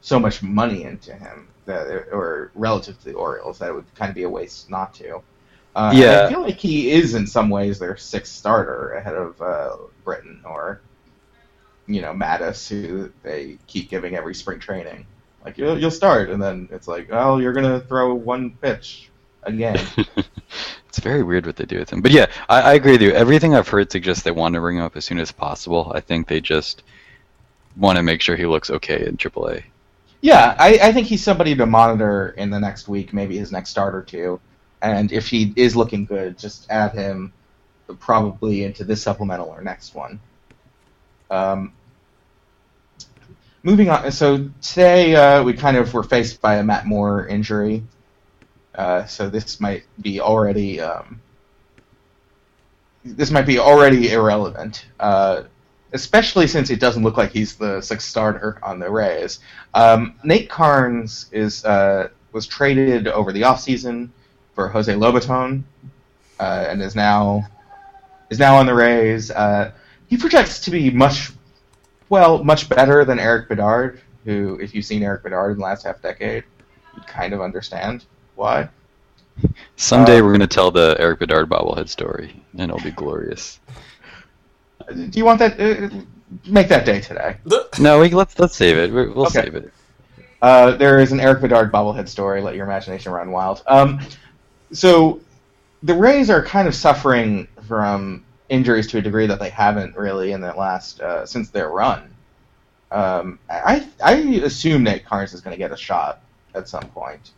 so 0.00 0.18
much 0.18 0.42
money 0.42 0.84
into 0.84 1.12
him 1.12 1.48
that, 1.66 1.86
or 2.12 2.50
relative 2.54 2.98
to 3.00 3.04
the 3.04 3.12
Orioles, 3.14 3.58
that 3.58 3.68
it 3.68 3.74
would 3.74 3.94
kind 3.94 4.08
of 4.08 4.14
be 4.14 4.22
a 4.22 4.28
waste 4.30 4.70
not 4.70 4.94
to. 4.94 5.20
Uh, 5.74 5.92
Yeah. 5.94 6.24
I 6.26 6.28
feel 6.28 6.42
like 6.42 6.58
he 6.58 6.90
is 6.90 7.14
in 7.14 7.26
some 7.26 7.48
ways 7.50 7.78
their 7.78 7.96
sixth 7.96 8.32
starter 8.32 8.92
ahead 8.92 9.14
of 9.14 9.40
uh, 9.40 9.76
Britton 10.04 10.42
or 10.44 10.80
you 11.86 12.00
know 12.00 12.12
Matusz, 12.12 12.68
who 12.68 13.12
they 13.22 13.58
keep 13.66 13.90
giving 13.90 14.14
every 14.16 14.34
spring 14.34 14.58
training. 14.58 15.06
Like 15.44 15.58
you'll, 15.58 15.78
you'll 15.78 15.90
start, 15.90 16.30
and 16.30 16.40
then 16.42 16.68
it's 16.70 16.86
like, 16.86 17.08
oh, 17.10 17.38
you're 17.38 17.52
gonna 17.52 17.80
throw 17.80 18.14
one 18.14 18.50
pitch 18.60 19.10
again. 19.42 19.78
it's 20.88 20.98
very 20.98 21.22
weird 21.22 21.46
what 21.46 21.56
they 21.56 21.64
do 21.64 21.78
with 21.78 21.90
him. 21.90 22.02
But 22.02 22.12
yeah, 22.12 22.26
I, 22.48 22.60
I 22.62 22.74
agree 22.74 22.92
with 22.92 23.02
you. 23.02 23.12
Everything 23.12 23.54
I've 23.54 23.68
heard 23.68 23.90
suggests 23.90 24.22
they 24.22 24.30
want 24.30 24.54
to 24.54 24.60
bring 24.60 24.76
him 24.76 24.82
up 24.82 24.96
as 24.96 25.04
soon 25.04 25.18
as 25.18 25.32
possible. 25.32 25.92
I 25.94 26.00
think 26.00 26.28
they 26.28 26.40
just 26.40 26.82
want 27.76 27.96
to 27.96 28.02
make 28.02 28.20
sure 28.20 28.36
he 28.36 28.46
looks 28.46 28.70
okay 28.70 29.06
in 29.06 29.16
AAA. 29.16 29.64
Yeah, 30.20 30.54
I, 30.58 30.78
I 30.82 30.92
think 30.92 31.06
he's 31.06 31.24
somebody 31.24 31.54
to 31.56 31.64
monitor 31.64 32.34
in 32.36 32.50
the 32.50 32.60
next 32.60 32.88
week, 32.88 33.14
maybe 33.14 33.38
his 33.38 33.50
next 33.50 33.70
start 33.70 33.94
or 33.94 34.02
two. 34.02 34.38
And 34.82 35.12
if 35.12 35.28
he 35.28 35.52
is 35.56 35.76
looking 35.76 36.04
good, 36.04 36.38
just 36.38 36.70
add 36.70 36.92
him 36.92 37.32
probably 37.98 38.64
into 38.64 38.84
this 38.84 39.02
supplemental 39.02 39.48
or 39.48 39.60
next 39.62 39.94
one. 39.94 40.20
Um, 41.30 41.72
moving 43.62 43.90
on, 43.90 44.10
so 44.12 44.48
today 44.62 45.14
uh, 45.14 45.42
we 45.42 45.52
kind 45.52 45.76
of 45.76 45.92
were 45.92 46.02
faced 46.02 46.40
by 46.40 46.56
a 46.56 46.64
Matt 46.64 46.86
Moore 46.86 47.26
injury. 47.26 47.82
Uh, 48.74 49.04
so 49.04 49.28
this 49.28 49.60
might 49.60 49.84
be 50.00 50.20
already 50.20 50.80
um, 50.80 51.20
this 53.04 53.30
might 53.30 53.46
be 53.46 53.58
already 53.58 54.12
irrelevant. 54.12 54.86
Uh, 54.98 55.42
especially 55.92 56.46
since 56.46 56.70
it 56.70 56.80
doesn't 56.80 57.02
look 57.02 57.16
like 57.16 57.32
he's 57.32 57.56
the 57.56 57.80
sixth 57.80 58.08
starter 58.08 58.58
on 58.62 58.78
the 58.78 58.90
Rays. 58.90 59.40
Um, 59.74 60.14
Nate 60.22 60.48
Karns 60.48 61.26
is 61.32 61.64
uh, 61.64 62.08
was 62.32 62.46
traded 62.46 63.08
over 63.08 63.32
the 63.32 63.42
offseason 63.42 64.10
for 64.60 64.68
Jose 64.68 64.92
Lobaton, 64.92 65.62
uh, 66.38 66.66
and 66.68 66.82
is 66.82 66.94
now 66.94 67.46
is 68.28 68.38
now 68.38 68.56
on 68.56 68.66
the 68.66 68.74
Rays. 68.74 69.30
Uh, 69.30 69.72
he 70.08 70.18
projects 70.18 70.60
to 70.60 70.70
be 70.70 70.90
much 70.90 71.30
well, 72.10 72.44
much 72.44 72.68
better 72.68 73.06
than 73.06 73.18
Erik 73.18 73.48
Bedard, 73.48 74.00
who, 74.26 74.58
if 74.60 74.74
you've 74.74 74.84
seen 74.84 75.02
Erik 75.02 75.22
Bedard 75.22 75.52
in 75.52 75.56
the 75.58 75.64
last 75.64 75.84
half 75.84 76.02
decade, 76.02 76.44
you 76.94 77.00
kind 77.06 77.32
of 77.32 77.40
understand 77.40 78.04
why. 78.34 78.68
Someday 79.76 80.18
Uh, 80.18 80.24
we're 80.24 80.30
going 80.36 80.40
to 80.40 80.46
tell 80.46 80.70
the 80.70 80.94
Erik 80.98 81.20
Bedard 81.20 81.48
bobblehead 81.48 81.88
story, 81.88 82.42
and 82.58 82.70
it'll 82.70 82.82
be 82.84 82.90
glorious. 82.90 83.60
Do 84.92 85.10
you 85.14 85.24
want 85.24 85.38
that? 85.38 85.58
Uh, 85.58 85.88
make 86.46 86.68
that 86.68 86.84
day 86.84 87.00
today. 87.00 87.38
No, 87.78 87.98
we 88.00 88.10
let's 88.10 88.38
let's 88.38 88.56
save 88.56 88.76
it. 88.76 88.92
We- 88.92 89.08
We'll 89.08 89.26
Okay. 89.28 89.44
save 89.44 89.54
it. 89.54 89.72
Uh, 90.42 90.72
there 90.72 90.98
is 90.98 91.12
an 91.12 91.20
Erik 91.20 91.40
Bedard 91.40 91.72
bobblehead 91.72 92.08
story. 92.08 92.42
Let 92.42 92.56
your 92.56 92.66
imagination 92.66 93.12
run 93.12 93.30
wild. 93.30 93.62
Um, 93.66 94.00
so 94.72 95.20
the 95.82 95.94
Rays 95.94 96.30
are 96.30 96.44
kind 96.44 96.68
of 96.68 96.74
suffering 96.74 97.48
from 97.66 98.24
injuries 98.48 98.86
to 98.88 98.98
a 98.98 99.02
degree 99.02 99.26
that 99.26 99.38
they 99.38 99.50
haven't 99.50 99.96
really 99.96 100.32
in 100.32 100.40
the 100.40 100.52
last 100.54 101.00
uh, 101.00 101.24
since 101.24 101.50
their 101.50 101.70
run. 101.70 102.14
Um, 102.90 103.38
I 103.48 103.88
I 104.02 104.14
assume 104.14 104.82
Nate 104.82 105.04
Karns 105.04 105.32
is 105.32 105.40
going 105.40 105.54
to 105.54 105.58
get 105.58 105.72
a 105.72 105.76
shot 105.76 106.22
at 106.54 106.68
some 106.68 106.82
point. 106.82 106.92
point, 106.92 107.30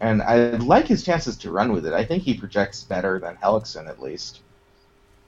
and 0.00 0.22
I 0.22 0.50
like 0.56 0.86
his 0.86 1.04
chances 1.04 1.36
to 1.38 1.50
run 1.50 1.72
with 1.72 1.86
it. 1.86 1.92
I 1.92 2.04
think 2.04 2.22
he 2.22 2.34
projects 2.34 2.84
better 2.84 3.18
than 3.18 3.36
Hellickson 3.36 3.88
at 3.88 4.00
least. 4.00 4.40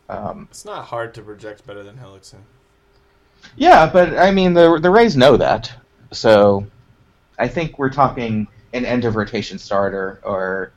Um, 0.09 0.49
It's 0.51 0.65
not 0.65 0.87
hard 0.87 1.15
to 1.15 1.23
project 1.23 1.67
better 1.67 1.83
than 1.83 1.97
Hellickson. 1.99 2.45
Yeah, 3.57 3.91
but 3.91 4.17
I 4.19 4.31
mean 4.31 4.55
the 4.55 4.79
the 4.81 4.91
Rays 4.91 5.17
know 5.17 5.37
that, 5.37 5.73
so 6.13 6.67
I 7.39 7.49
think 7.49 7.79
we're 7.79 7.91
talking 7.91 8.47
an 8.73 8.85
end 8.85 9.05
of 9.05 9.17
rotation 9.17 9.59
starter, 9.59 10.21
or 10.23 10.73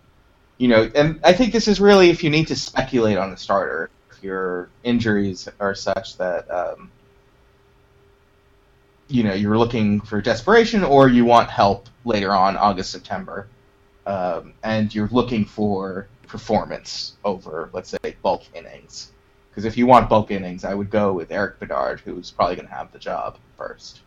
you 0.57 0.67
know, 0.67 0.89
and 0.95 1.19
I 1.23 1.33
think 1.33 1.51
this 1.51 1.67
is 1.67 1.79
really 1.79 2.09
if 2.09 2.23
you 2.23 2.29
need 2.29 2.47
to 2.47 2.55
speculate 2.55 3.17
on 3.17 3.31
a 3.31 3.37
starter, 3.37 3.89
if 4.11 4.23
your 4.23 4.69
injuries 4.83 5.49
are 5.59 5.75
such 5.75 6.17
that 6.17 6.49
um, 6.49 6.91
you 9.07 9.23
know 9.23 9.33
you're 9.33 9.57
looking 9.57 10.01
for 10.01 10.21
desperation, 10.21 10.83
or 10.83 11.09
you 11.09 11.25
want 11.25 11.49
help 11.49 11.89
later 12.05 12.33
on 12.33 12.55
August 12.55 12.91
September, 12.91 13.47
um, 14.05 14.53
and 14.63 14.93
you're 14.95 15.09
looking 15.11 15.45
for 15.45 16.07
performance 16.27 17.13
over 17.23 17.69
let's 17.73 17.89
say 17.89 18.15
bulk 18.21 18.43
innings. 18.53 19.11
Because 19.49 19.65
if 19.65 19.77
you 19.77 19.85
want 19.87 20.09
bulk 20.09 20.31
innings, 20.31 20.65
I 20.65 20.73
would 20.73 20.89
go 20.89 21.13
with 21.13 21.31
Erik 21.31 21.59
Bedard, 21.59 22.01
who's 22.01 22.31
probably 22.31 22.57
going 22.57 22.67
to 22.67 22.73
have 22.73 22.91
the 22.91 22.99
job 22.99 23.37
first. 23.57 24.01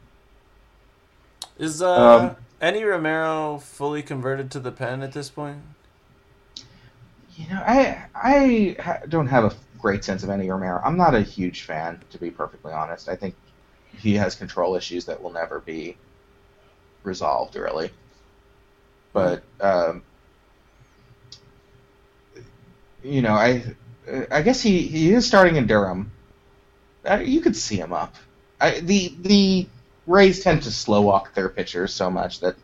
Is 1.58 1.80
uh, 1.80 2.18
Um, 2.30 2.36
Enny 2.60 2.84
Romero 2.84 3.58
fully 3.58 4.02
converted 4.02 4.50
to 4.50 4.60
the 4.60 4.70
pen 4.70 5.02
at 5.02 5.12
this 5.12 5.30
point? 5.30 5.62
You 7.38 7.48
know, 7.50 7.62
I 7.64 8.06
I 8.16 9.00
don't 9.08 9.28
have 9.28 9.44
a 9.44 9.54
great 9.78 10.02
sense 10.04 10.24
of 10.24 10.30
Enny 10.30 10.50
Romero. 10.50 10.80
I'm 10.84 10.96
not 10.96 11.14
a 11.14 11.20
huge 11.20 11.62
fan, 11.62 12.02
to 12.10 12.18
be 12.18 12.32
perfectly 12.32 12.72
honest. 12.72 13.08
I 13.08 13.14
think 13.14 13.36
he 13.96 14.14
has 14.14 14.34
control 14.34 14.74
issues 14.74 15.04
that 15.04 15.22
will 15.22 15.30
never 15.32 15.60
be 15.60 15.96
resolved, 17.04 17.54
really. 17.54 17.92
But 19.12 19.44
um, 19.60 20.02
you 23.04 23.22
know, 23.22 23.34
I 23.34 23.64
I 24.30 24.42
guess 24.42 24.60
he, 24.60 24.82
he 24.82 25.12
is 25.12 25.26
starting 25.26 25.56
in 25.56 25.66
Durham. 25.66 26.10
Uh, 27.08 27.16
you 27.16 27.40
could 27.40 27.56
see 27.56 27.76
him 27.76 27.92
up. 27.92 28.16
I, 28.60 28.80
the 28.80 29.14
the 29.20 29.68
Rays 30.06 30.42
tend 30.42 30.62
to 30.64 30.72
slow 30.72 31.02
walk 31.02 31.34
their 31.34 31.48
pitchers 31.48 31.94
so 31.94 32.10
much 32.10 32.40
that 32.40 32.56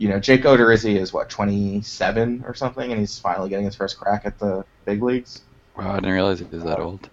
you 0.00 0.08
know 0.08 0.18
Jake 0.18 0.44
Odorizzi 0.44 0.96
is 0.96 1.12
what 1.12 1.28
27 1.28 2.42
or 2.46 2.54
something, 2.54 2.90
and 2.90 2.98
he's 2.98 3.18
finally 3.18 3.50
getting 3.50 3.66
his 3.66 3.76
first 3.76 3.98
crack 3.98 4.22
at 4.24 4.38
the 4.38 4.64
big 4.86 5.02
leagues. 5.02 5.42
Wow, 5.76 5.92
I 5.92 5.96
didn't 5.96 6.12
realize 6.14 6.40
it 6.40 6.50
was 6.50 6.64
that 6.64 6.80
old. 6.80 7.10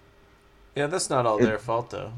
Yeah, 0.73 0.87
that's 0.87 1.09
not 1.09 1.25
all 1.25 1.37
It- 1.37 1.43
their 1.43 1.59
fault 1.59 1.89
though. 1.89 2.13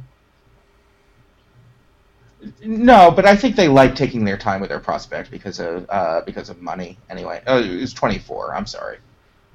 No, 2.62 3.12
but 3.12 3.26
I 3.26 3.36
think 3.36 3.58
they 3.58 3.68
like 3.68 3.96
taking 3.96 4.24
their 4.24 4.38
time 4.38 4.62
with 4.62 4.70
their 4.70 4.80
prospect 4.80 5.30
because 5.30 5.60
of 5.60 5.86
uh, 5.90 6.22
because 6.22 6.50
of 6.50 6.62
money. 6.62 6.98
Anyway, 7.10 7.42
oh, 7.48 7.62
it 7.62 7.82
was 7.82 7.94
24. 7.94 8.56
I'm 8.56 8.66
sorry, 8.66 9.00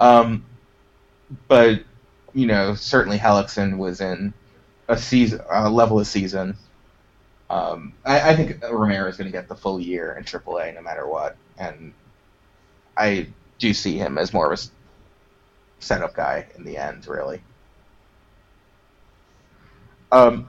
um, 0.00 0.44
but 1.48 1.80
you 2.34 2.46
know 2.46 2.74
certainly 2.74 3.18
Hellickson 3.18 3.78
was 3.78 4.00
in 4.02 4.34
a 4.88 4.98
season 4.98 5.40
a 5.48 5.70
level 5.70 5.98
of 5.98 6.06
season. 6.08 6.56
Um, 7.50 7.92
I, 8.04 8.30
I 8.30 8.36
think 8.36 8.62
Romero 8.62 9.08
is 9.08 9.16
going 9.16 9.30
to 9.30 9.32
get 9.32 9.48
the 9.48 9.54
full 9.54 9.78
year 9.78 10.16
in 10.18 10.24
AAA 10.24 10.74
no 10.74 10.80
matter 10.80 11.06
what, 11.06 11.36
and 11.58 11.92
I 12.96 13.28
do 13.58 13.74
see 13.74 13.98
him 13.98 14.18
as 14.18 14.32
more 14.32 14.52
of 14.52 14.58
a 14.58 14.62
setup 15.78 16.14
guy 16.14 16.46
in 16.56 16.64
the 16.64 16.76
end, 16.76 17.06
really. 17.06 17.42
Um, 20.10 20.48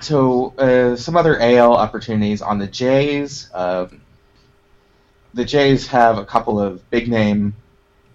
so 0.00 0.54
uh, 0.58 0.96
some 0.96 1.16
other 1.16 1.40
AL 1.40 1.74
opportunities 1.74 2.42
on 2.42 2.58
the 2.58 2.66
Jays. 2.66 3.50
Um, 3.52 4.02
the 5.34 5.44
Jays 5.44 5.86
have 5.88 6.18
a 6.18 6.24
couple 6.24 6.60
of 6.60 6.88
big 6.90 7.08
name 7.08 7.54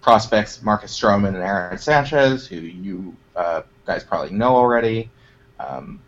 prospects, 0.00 0.62
Marcus 0.62 0.98
Stroman 0.98 1.28
and 1.28 1.36
Aaron 1.36 1.78
Sanchez, 1.78 2.46
who 2.46 2.56
you 2.56 3.16
uh, 3.36 3.62
guys 3.86 4.04
probably 4.04 4.30
know 4.30 4.56
already. 4.56 5.10
Um, 5.60 6.00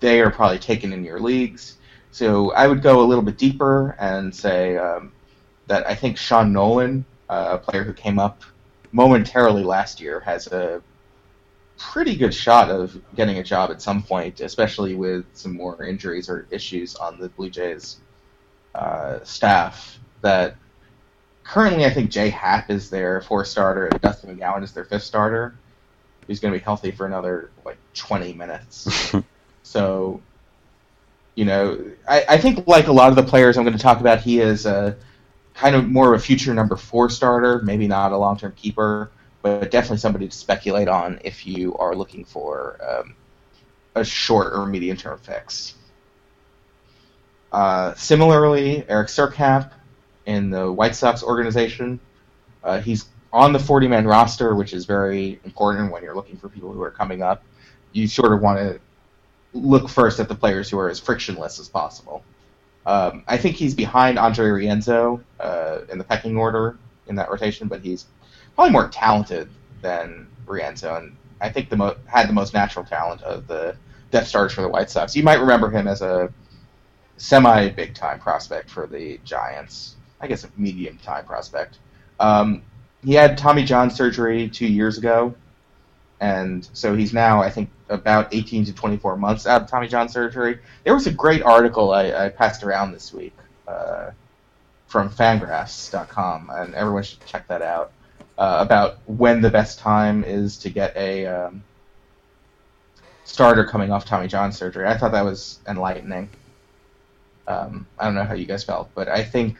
they 0.00 0.20
are 0.20 0.30
probably 0.30 0.58
taken 0.58 0.92
in 0.92 1.04
your 1.04 1.20
leagues. 1.20 1.78
So 2.10 2.52
I 2.52 2.66
would 2.66 2.82
go 2.82 3.00
a 3.00 3.06
little 3.06 3.22
bit 3.22 3.38
deeper 3.38 3.96
and 3.98 4.34
say 4.34 4.76
um, 4.76 5.12
that 5.66 5.86
I 5.86 5.94
think 5.94 6.16
Sean 6.16 6.52
Nolin, 6.52 7.04
uh, 7.28 7.50
a 7.52 7.58
player 7.58 7.84
who 7.84 7.92
came 7.92 8.18
up 8.18 8.42
momentarily 8.92 9.62
last 9.62 10.00
year, 10.00 10.20
has 10.20 10.46
a 10.48 10.82
pretty 11.78 12.16
good 12.16 12.34
shot 12.34 12.70
of 12.70 13.00
getting 13.14 13.38
a 13.38 13.42
job 13.42 13.70
at 13.70 13.80
some 13.80 14.02
point, 14.02 14.40
especially 14.40 14.94
with 14.94 15.24
some 15.34 15.54
more 15.54 15.84
injuries 15.84 16.28
or 16.28 16.46
issues 16.50 16.96
on 16.96 17.18
the 17.18 17.28
Blue 17.28 17.50
Jays 17.50 17.98
uh, 18.74 19.22
staff. 19.22 19.98
That 20.22 20.56
currently, 21.44 21.84
I 21.84 21.90
think 21.90 22.10
Jay 22.10 22.30
Happ 22.30 22.70
is 22.70 22.90
their 22.90 23.20
fourth 23.20 23.46
starter 23.46 23.86
and 23.86 24.00
Dustin 24.00 24.36
McGowan 24.36 24.64
is 24.64 24.72
their 24.72 24.84
fifth 24.84 25.04
starter. 25.04 25.54
He's 26.26 26.40
going 26.40 26.52
to 26.52 26.58
be 26.58 26.64
healthy 26.64 26.90
for 26.90 27.06
another 27.06 27.50
like 27.64 27.78
20 27.94 28.32
minutes. 28.32 29.14
so, 29.68 30.20
you 31.34 31.44
know, 31.44 31.92
I, 32.08 32.24
I 32.30 32.38
think 32.38 32.66
like 32.66 32.86
a 32.86 32.92
lot 32.92 33.10
of 33.10 33.16
the 33.16 33.22
players 33.22 33.56
I'm 33.56 33.64
going 33.64 33.76
to 33.76 33.82
talk 33.82 34.00
about, 34.00 34.20
he 34.20 34.40
is 34.40 34.66
a 34.66 34.96
kind 35.54 35.76
of 35.76 35.88
more 35.88 36.14
of 36.14 36.20
a 36.20 36.22
future 36.22 36.54
number 36.54 36.76
four 36.76 37.10
starter, 37.10 37.60
maybe 37.62 37.86
not 37.86 38.12
a 38.12 38.16
long-term 38.16 38.52
keeper 38.56 39.10
but 39.42 39.70
definitely 39.70 39.98
somebody 39.98 40.28
to 40.28 40.36
speculate 40.36 40.88
on 40.88 41.20
if 41.24 41.46
you 41.46 41.76
are 41.76 41.94
looking 41.94 42.24
for 42.24 42.78
um, 42.86 43.14
a 43.94 44.04
short 44.04 44.52
or 44.52 44.66
medium 44.66 44.96
term 44.96 45.18
fix. 45.18 45.74
Uh, 47.52 47.94
similarly, 47.94 48.84
Eric 48.88 49.08
Surkamp 49.08 49.70
in 50.26 50.50
the 50.50 50.70
White 50.70 50.94
Sox 50.94 51.22
organization, 51.22 51.98
uh, 52.62 52.80
he's 52.80 53.06
on 53.32 53.52
the 53.52 53.58
40 53.58 53.88
man 53.88 54.06
roster, 54.06 54.54
which 54.54 54.72
is 54.72 54.84
very 54.84 55.40
important 55.44 55.92
when 55.92 56.02
you're 56.02 56.14
looking 56.14 56.36
for 56.36 56.48
people 56.48 56.72
who 56.72 56.82
are 56.82 56.90
coming 56.90 57.22
up. 57.22 57.42
You 57.92 58.06
sort 58.06 58.32
of 58.32 58.40
want 58.40 58.58
to 58.58 58.80
look 59.52 59.88
first 59.88 60.20
at 60.20 60.28
the 60.28 60.34
players 60.34 60.68
who 60.68 60.78
are 60.78 60.88
as 60.88 61.00
frictionless 61.00 61.58
as 61.58 61.68
possible. 61.68 62.22
Um, 62.86 63.22
I 63.26 63.36
think 63.36 63.56
he's 63.56 63.74
behind 63.74 64.18
Andre 64.18 64.46
Rienzo 64.46 65.22
uh, 65.40 65.80
in 65.90 65.98
the 65.98 66.04
pecking 66.04 66.36
order 66.36 66.78
in 67.06 67.16
that 67.16 67.30
rotation, 67.30 67.68
but 67.68 67.82
he's 67.82 68.06
probably 68.54 68.72
more 68.72 68.88
talented 68.88 69.48
than 69.82 70.26
Rienzo, 70.46 70.98
and 70.98 71.16
I 71.40 71.50
think 71.50 71.68
the 71.68 71.76
mo- 71.76 71.96
had 72.06 72.28
the 72.28 72.32
most 72.32 72.54
natural 72.54 72.84
talent 72.84 73.22
of 73.22 73.46
the 73.46 73.76
depth 74.10 74.28
starters 74.28 74.52
for 74.52 74.62
the 74.62 74.68
White 74.68 74.90
Sox. 74.90 75.14
You 75.14 75.22
might 75.22 75.40
remember 75.40 75.70
him 75.70 75.86
as 75.86 76.02
a 76.02 76.32
semi 77.16 77.68
big 77.68 77.94
time 77.94 78.18
prospect 78.18 78.70
for 78.70 78.86
the 78.86 79.20
Giants. 79.24 79.96
I 80.20 80.26
guess 80.26 80.44
a 80.44 80.50
medium 80.56 80.98
time 80.98 81.24
prospect. 81.24 81.78
Um, 82.18 82.62
he 83.04 83.14
had 83.14 83.38
Tommy 83.38 83.64
John 83.64 83.90
surgery 83.90 84.48
two 84.48 84.66
years 84.66 84.98
ago, 84.98 85.34
and 86.20 86.68
so 86.72 86.94
he's 86.94 87.12
now 87.12 87.42
I 87.42 87.50
think 87.50 87.70
about 87.88 88.32
18 88.32 88.66
to 88.66 88.72
24 88.72 89.16
months 89.16 89.46
out 89.46 89.62
of 89.62 89.68
Tommy 89.68 89.88
John 89.88 90.08
surgery. 90.08 90.58
There 90.84 90.94
was 90.94 91.06
a 91.06 91.12
great 91.12 91.42
article 91.42 91.92
I, 91.92 92.12
I 92.12 92.28
passed 92.28 92.62
around 92.62 92.92
this 92.92 93.12
week 93.12 93.34
uh, 93.66 94.10
from 94.86 95.10
Fangraphs.com, 95.10 96.50
and 96.52 96.74
everyone 96.74 97.02
should 97.02 97.24
check 97.26 97.46
that 97.48 97.62
out 97.62 97.92
uh, 98.36 98.58
about 98.60 98.98
when 99.06 99.40
the 99.40 99.50
best 99.50 99.78
time 99.78 100.24
is 100.24 100.58
to 100.58 100.70
get 100.70 100.96
a 100.96 101.26
um, 101.26 101.62
starter 103.24 103.64
coming 103.64 103.90
off 103.90 104.04
Tommy 104.04 104.28
John 104.28 104.52
surgery. 104.52 104.86
I 104.86 104.96
thought 104.96 105.12
that 105.12 105.24
was 105.24 105.60
enlightening. 105.68 106.28
Um, 107.46 107.86
I 107.98 108.04
don't 108.04 108.14
know 108.14 108.24
how 108.24 108.34
you 108.34 108.46
guys 108.46 108.64
felt, 108.64 108.90
but 108.94 109.08
I 109.08 109.24
think 109.24 109.56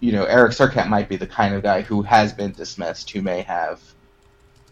you 0.00 0.12
know 0.12 0.24
Eric 0.24 0.52
Surkamp 0.52 0.88
might 0.88 1.08
be 1.08 1.16
the 1.16 1.26
kind 1.26 1.54
of 1.54 1.62
guy 1.62 1.82
who 1.82 2.02
has 2.02 2.32
been 2.32 2.52
dismissed, 2.52 3.10
who 3.10 3.22
may 3.22 3.42
have 3.42 3.80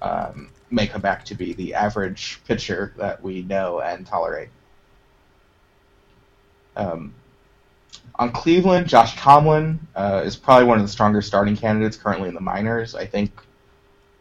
um, 0.00 0.50
may 0.70 0.86
come 0.86 1.00
back 1.00 1.24
to 1.26 1.34
be 1.34 1.52
the 1.52 1.74
average 1.74 2.40
pitcher 2.46 2.94
that 2.96 3.22
we 3.22 3.42
know 3.42 3.80
and 3.80 4.06
tolerate. 4.06 4.48
Um, 6.76 7.14
on 8.14 8.32
Cleveland, 8.32 8.86
Josh 8.86 9.16
Tomlin 9.16 9.80
uh, 9.94 10.22
is 10.24 10.36
probably 10.36 10.66
one 10.66 10.78
of 10.78 10.84
the 10.84 10.92
stronger 10.92 11.22
starting 11.22 11.56
candidates 11.56 11.96
currently 11.96 12.28
in 12.28 12.34
the 12.34 12.40
minors. 12.40 12.94
I 12.94 13.06
think 13.06 13.32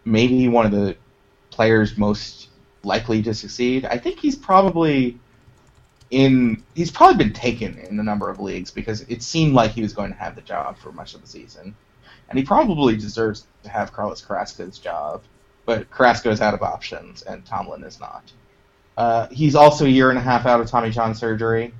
maybe 0.05 0.47
one 0.47 0.65
of 0.65 0.71
the 0.71 0.95
players 1.49 1.97
most 1.97 2.49
likely 2.83 3.21
to 3.23 3.33
succeed. 3.33 3.85
I 3.85 3.97
think 3.97 4.19
he's 4.19 4.35
probably 4.35 5.19
in 6.11 6.63
he's 6.73 6.89
probably 6.89 7.23
been 7.23 7.33
taken 7.33 7.77
in 7.77 7.99
a 7.99 8.03
number 8.03 8.29
of 8.29 8.39
leagues 8.39 8.71
because 8.71 9.01
it 9.01 9.21
seemed 9.21 9.53
like 9.53 9.71
he 9.71 9.81
was 9.81 9.93
going 9.93 10.11
to 10.11 10.17
have 10.17 10.35
the 10.35 10.41
job 10.41 10.77
for 10.77 10.91
much 10.91 11.13
of 11.13 11.21
the 11.21 11.27
season. 11.27 11.75
And 12.29 12.37
he 12.37 12.45
probably 12.45 12.95
deserves 12.95 13.47
to 13.63 13.69
have 13.69 13.91
Carlos 13.91 14.21
Carrasco's 14.21 14.77
job, 14.77 15.23
but 15.69 15.87
Carrasco 15.91 16.31
is 16.31 16.41
out 16.41 16.55
of 16.55 16.63
options 16.63 17.21
and 17.21 17.45
Tomlin 17.45 17.83
is 17.83 17.99
not. 17.99 18.23
Uh, 18.97 19.27
he's 19.27 19.53
also 19.53 19.85
a 19.85 19.87
year 19.87 20.09
and 20.09 20.17
a 20.17 20.21
half 20.21 20.47
out 20.47 20.59
of 20.59 20.67
Tommy 20.67 20.89
John 20.89 21.13
surgery, 21.13 21.75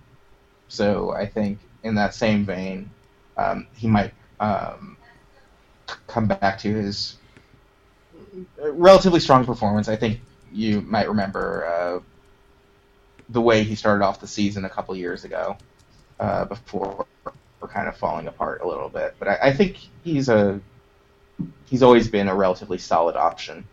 so 0.68 1.10
I 1.10 1.26
think 1.26 1.58
in 1.82 1.96
that 1.96 2.14
same 2.14 2.46
vein, 2.46 2.92
um, 3.36 3.66
he 3.74 3.88
might 3.88 4.14
um, 4.40 4.96
come 6.06 6.28
back 6.28 6.60
to 6.60 6.72
his 6.72 7.18
relatively 8.60 9.20
strong 9.20 9.44
performance. 9.44 9.90
I 9.90 9.96
think 9.96 10.20
you 10.54 10.82
might 10.82 11.10
remember 11.10 11.66
uh, 11.66 12.00
the 13.30 13.42
way 13.42 13.64
he 13.64 13.74
started 13.74 14.06
off 14.06 14.20
the 14.22 14.28
season 14.28 14.66
a 14.66 14.70
couple 14.70 14.96
years 14.96 15.24
ago, 15.24 15.58
uh, 16.20 16.46
before 16.46 17.08
kind 17.68 17.88
of 17.88 17.98
falling 17.98 18.28
apart 18.28 18.62
a 18.62 18.68
little 18.68 18.90
bit. 18.90 19.16
But 19.18 19.30
I, 19.30 19.38
I, 19.46 19.54
think 19.54 19.78
he's 20.04 20.30
a 20.30 20.60
he's 21.66 21.82
always 21.82 22.08
been 22.08 22.28
a 22.28 22.36
relatively 22.36 22.78
solid 22.78 23.16
option, 23.16 23.66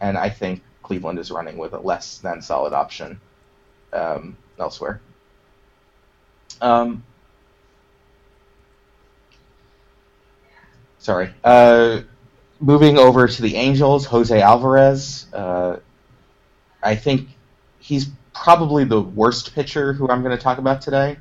and 0.00 0.16
I 0.16 0.28
think 0.28 0.62
Cleveland 0.82 1.18
is 1.18 1.30
running 1.30 1.56
with 1.56 1.72
a 1.72 1.78
less 1.78 2.18
than 2.18 2.42
solid 2.42 2.72
option 2.72 3.20
um, 3.92 4.36
elsewhere. 4.58 5.00
Um, 6.60 7.04
sorry. 10.98 11.30
Uh, 11.44 12.00
moving 12.60 12.98
over 12.98 13.28
to 13.28 13.42
the 13.42 13.56
Angels, 13.56 14.06
Jose 14.06 14.40
Alvarez. 14.40 15.26
Uh, 15.32 15.76
I 16.82 16.96
think 16.96 17.28
he's 17.78 18.08
probably 18.34 18.84
the 18.84 19.00
worst 19.00 19.54
pitcher 19.54 19.92
who 19.92 20.08
I'm 20.08 20.22
going 20.22 20.36
to 20.36 20.42
talk 20.42 20.58
about 20.58 20.80
today, 20.80 21.18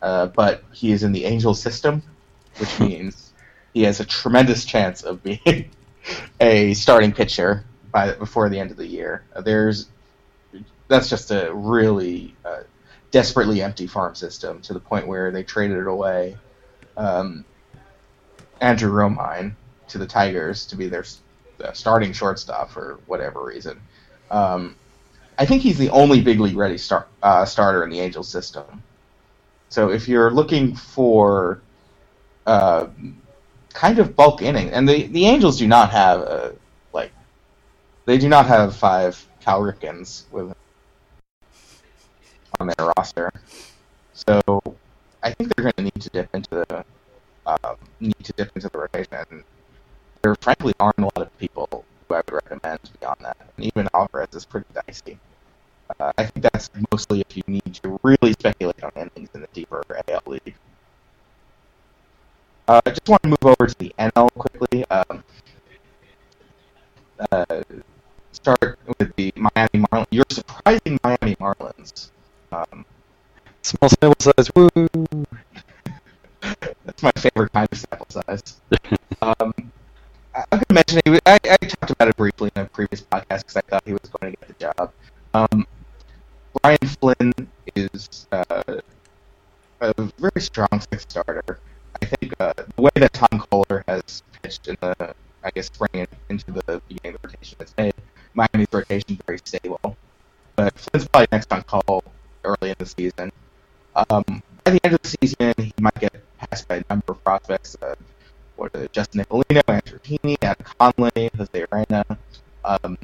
uh, 0.00 0.26
but 0.26 0.64
he 0.72 0.92
is 0.92 1.02
in 1.02 1.12
the 1.12 1.24
Angels 1.24 1.60
system, 1.60 2.02
which 2.58 2.80
means 2.80 3.32
he 3.74 3.82
has 3.82 4.00
a 4.00 4.04
tremendous 4.04 4.64
chance 4.64 5.02
of 5.02 5.22
being 5.22 5.70
a 6.40 6.74
starting 6.74 7.12
pitcher 7.12 7.64
by 7.96 8.12
before 8.12 8.50
the 8.50 8.60
end 8.60 8.70
of 8.70 8.76
the 8.76 8.86
year. 8.86 9.24
There's 9.42 9.88
that's 10.86 11.08
just 11.08 11.30
a 11.30 11.50
really 11.54 12.34
uh, 12.44 12.64
desperately 13.10 13.62
empty 13.62 13.86
farm 13.86 14.14
system 14.14 14.60
to 14.62 14.74
the 14.74 14.80
point 14.80 15.06
where 15.06 15.30
they 15.30 15.42
traded 15.42 15.78
it 15.78 15.86
away. 15.86 16.36
Um, 16.98 17.42
Andrew 18.60 18.92
Romine 18.92 19.54
to 19.88 19.96
the 19.96 20.06
Tigers 20.06 20.66
to 20.66 20.76
be 20.76 20.88
their 20.88 21.04
starting 21.72 22.12
shortstop 22.12 22.70
for 22.70 23.00
whatever 23.06 23.42
reason. 23.42 23.80
Um, 24.30 24.76
I 25.38 25.46
think 25.46 25.62
he's 25.62 25.78
the 25.78 25.88
only 25.88 26.20
big 26.20 26.38
league 26.38 26.56
ready 26.56 26.76
star, 26.76 27.06
uh, 27.22 27.46
starter 27.46 27.82
in 27.82 27.88
the 27.88 28.00
Angels 28.00 28.28
system. 28.28 28.82
So 29.70 29.90
if 29.90 30.06
you're 30.06 30.30
looking 30.30 30.76
for 30.76 31.62
uh, 32.44 32.88
kind 33.72 33.98
of 33.98 34.14
bulk 34.14 34.42
inning, 34.42 34.68
and 34.70 34.86
the 34.86 35.06
the 35.06 35.24
Angels 35.24 35.58
do 35.58 35.66
not 35.66 35.90
have 35.90 36.20
a 36.20 36.54
they 38.06 38.18
do 38.18 38.28
not 38.28 38.46
have 38.46 38.74
five 38.74 39.22
Cal 39.40 39.60
Ripkens 39.60 40.24
with 40.30 40.54
on 42.58 42.68
their 42.68 42.92
roster. 42.96 43.30
So 44.14 44.40
I 45.22 45.32
think 45.32 45.54
they're 45.54 45.64
going 45.64 45.74
to 45.76 45.82
need 45.82 46.00
to 46.00 46.10
dip 46.10 46.34
into 46.34 46.50
the 46.50 46.84
um, 47.46 47.76
need 48.00 48.24
to 48.24 48.32
dip 48.32 48.50
into 48.54 48.68
the 48.68 48.78
rotation. 48.78 49.44
There 50.22 50.34
frankly 50.40 50.72
aren't 50.80 50.98
a 50.98 51.02
lot 51.02 51.18
of 51.18 51.38
people 51.38 51.84
who 52.08 52.14
I 52.14 52.18
would 52.18 52.32
recommend 52.32 52.80
beyond 52.98 53.18
that. 53.20 53.36
And 53.56 53.66
even 53.66 53.88
Alvarez 53.94 54.28
is 54.34 54.44
pretty 54.44 54.66
dicey. 54.72 55.18
Uh, 56.00 56.12
I 56.18 56.24
think 56.24 56.42
that's 56.50 56.70
mostly 56.92 57.20
if 57.20 57.36
you 57.36 57.42
need 57.46 57.74
to 57.82 58.00
really 58.02 58.32
speculate 58.32 58.82
on 58.82 58.90
endings 58.96 59.28
in 59.34 59.40
the 59.40 59.48
deeper 59.52 59.84
AL 60.08 60.22
league. 60.26 60.54
Uh, 62.66 62.80
I 62.84 62.90
just 62.90 63.08
want 63.08 63.22
to 63.22 63.28
move 63.28 63.44
over 63.44 63.66
to 63.66 63.78
the 63.78 63.94
NL 63.98 64.28
quickly. 64.34 64.84
Um, 64.86 65.22
uh, 67.30 67.44
Miami 69.36 69.86
Marlins. 69.86 70.06
You're 70.10 70.24
surprising 70.30 70.98
Miami 71.02 71.36
Marlins. 71.36 72.10
Um, 72.52 72.84
Small 73.62 73.88
sample 73.88 74.14
size, 74.20 74.48
woo! 74.54 74.68
That's 76.84 77.02
my 77.02 77.10
favorite 77.16 77.52
kind 77.52 77.68
of 77.72 77.76
sample 77.78 78.06
size. 78.08 78.60
um, 79.22 79.52
I'm 80.36 80.44
going 80.50 80.64
to 80.68 80.74
mention 80.74 81.00
it. 81.04 81.22
I, 81.26 81.32
I, 81.34 81.56
talked 81.56 81.90
about 81.90 82.06
it 82.06 82.16
briefly 82.16 82.50
in 82.54 82.62
a 82.62 82.66
previous 82.66 83.02
podcast 83.02 83.38
because 83.38 83.56
I 83.56 83.60
thought 83.62 83.82
he 83.84 83.92
was 83.92 84.02
going 84.02 84.32
to 84.32 84.38
get 84.38 84.48
the 84.48 84.54
job. 84.54 84.92
Um, 85.34 85.66
Brian 86.62 86.78
Flynn 86.78 87.32
is 87.74 88.28
uh, 88.30 88.62
a 89.80 89.94
very 90.18 90.40
strong 90.40 90.68
sixth 90.92 91.10
starter. 91.10 91.58
I 92.00 92.06
think 92.06 92.34
uh, 92.38 92.52
the 92.76 92.82
way 92.82 92.90
that 92.94 93.12
Tom 93.14 93.44
Koehler 93.50 93.82
has 93.88 94.22
pitched 94.42 94.68
in 94.68 94.76
the, 94.80 95.14
I 95.42 95.50
guess, 95.50 95.66
spring 95.66 96.06
into 96.28 96.52
the 96.52 96.80
beginning 96.86 97.16
of 97.16 97.22
the 97.22 97.28
rotation 97.28 97.56
has 97.58 97.74
made 97.76 97.94
Miami's 98.36 98.68
rotation 98.70 99.18
very 99.26 99.38
stable. 99.44 99.96
But 100.54 100.78
Flynn's 100.78 101.08
probably 101.08 101.28
next 101.32 101.52
on 101.52 101.62
call 101.62 102.04
early 102.44 102.70
in 102.70 102.76
the 102.78 102.86
season. 102.86 103.32
Um, 103.96 104.24
by 104.64 104.72
the 104.72 104.80
end 104.84 104.94
of 104.94 105.02
the 105.02 105.16
season, 105.20 105.54
he 105.58 105.72
might 105.80 105.98
get 105.98 106.14
passed 106.38 106.68
by 106.68 106.76
a 106.76 106.84
number 106.88 107.12
of 107.12 107.24
prospects. 107.24 107.76
Uh, 107.80 107.94
what 108.56 108.74
are 108.74 108.80
they, 108.80 108.88
Justin 108.92 109.24
Nicolino, 109.24 109.62
Andrew 109.68 109.98
Heaney, 110.00 110.36
Adam 110.42 110.64
Conley, 110.78 111.30
Jose 111.36 111.50
Urena. 111.52 112.16
Um, 112.64 112.98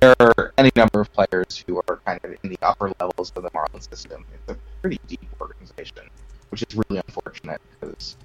there 0.00 0.14
are 0.20 0.52
any 0.58 0.70
number 0.76 1.00
of 1.00 1.12
players 1.12 1.64
who 1.66 1.78
are 1.88 2.00
kind 2.04 2.20
of 2.22 2.36
in 2.42 2.50
the 2.50 2.58
upper 2.62 2.92
levels 3.00 3.32
of 3.34 3.42
the 3.42 3.50
Marlins 3.50 3.88
system. 3.88 4.24
It's 4.34 4.52
a 4.52 4.80
pretty 4.80 5.00
deep 5.08 5.20
organization, 5.40 6.08
which 6.50 6.62
is 6.62 6.74
really 6.76 7.02
unfortunate 7.06 7.60
because 7.80 8.16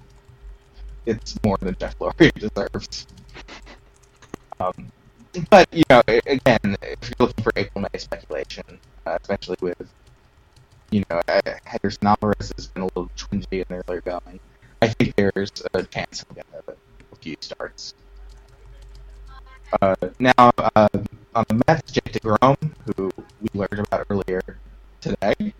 it's 1.06 1.38
more 1.44 1.56
than 1.60 1.76
Jeff 1.78 1.96
Loria 2.00 2.32
deserves. 2.34 3.06
Um, 4.60 4.92
but 5.50 5.68
you 5.72 5.82
know, 5.90 6.02
again, 6.06 6.76
if 6.82 7.10
you're 7.10 7.26
looking 7.26 7.44
for 7.44 7.52
April 7.56 7.82
May 7.92 7.98
speculation, 7.98 8.64
uh, 9.06 9.18
especially 9.20 9.56
with 9.60 9.88
you 10.90 11.04
know 11.10 11.20
uh, 11.28 11.40
Henderson 11.64 12.06
Alvarez 12.06 12.52
has 12.56 12.66
been 12.68 12.82
a 12.82 12.86
little 12.86 13.10
twingy 13.16 13.46
in 13.52 13.64
the 13.68 13.84
earlier 13.88 14.00
going, 14.00 14.40
I 14.82 14.88
think 14.88 15.14
there's 15.16 15.52
a 15.74 15.82
chance 15.84 16.24
he'll 16.28 16.36
get 16.36 16.46
a, 16.68 16.72
a 16.72 17.16
few 17.16 17.36
starts. 17.40 17.94
Uh, 19.82 19.94
now, 20.18 20.32
uh, 20.38 20.88
on 21.34 21.44
the 21.48 21.62
Mets, 21.66 21.90
Jake 21.92 22.12
DeGrom, 22.12 22.56
who 22.96 23.10
we 23.40 23.48
learned 23.52 23.86
about 23.86 24.06
earlier 24.08 24.42
today, 25.00 25.52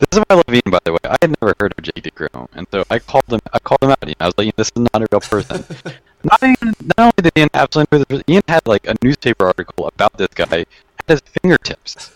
This 0.00 0.08
is 0.12 0.18
why 0.18 0.24
I 0.30 0.34
love 0.34 0.44
Ian, 0.48 0.62
by 0.70 0.78
the 0.84 0.92
way. 0.92 0.98
I 1.04 1.16
had 1.20 1.36
never 1.40 1.54
heard 1.60 1.74
of 1.76 1.84
Jake 1.84 2.02
DeGrom, 2.02 2.48
and 2.54 2.66
so 2.72 2.84
I 2.90 2.98
called 2.98 3.26
him. 3.28 3.40
I 3.52 3.58
called 3.58 3.82
him 3.82 3.90
out. 3.90 3.98
Ian. 4.02 4.14
I 4.20 4.26
was 4.26 4.34
like, 4.38 4.56
"This 4.56 4.70
is 4.74 4.86
not 4.92 5.02
a 5.02 5.06
real 5.12 5.20
person." 5.20 5.64
not 6.24 6.42
even. 6.42 6.74
Not 6.96 6.98
only 6.98 7.12
did 7.22 7.32
Ian 7.36 7.48
absolutely 7.54 7.98
know 7.98 8.04
this, 8.08 8.22
Ian 8.28 8.42
had 8.48 8.66
like 8.66 8.86
a 8.86 8.94
newspaper 9.02 9.46
article 9.46 9.86
about 9.88 10.16
this 10.16 10.28
guy 10.34 10.44
at 10.60 10.66
his 11.08 11.20
fingertips. 11.42 12.12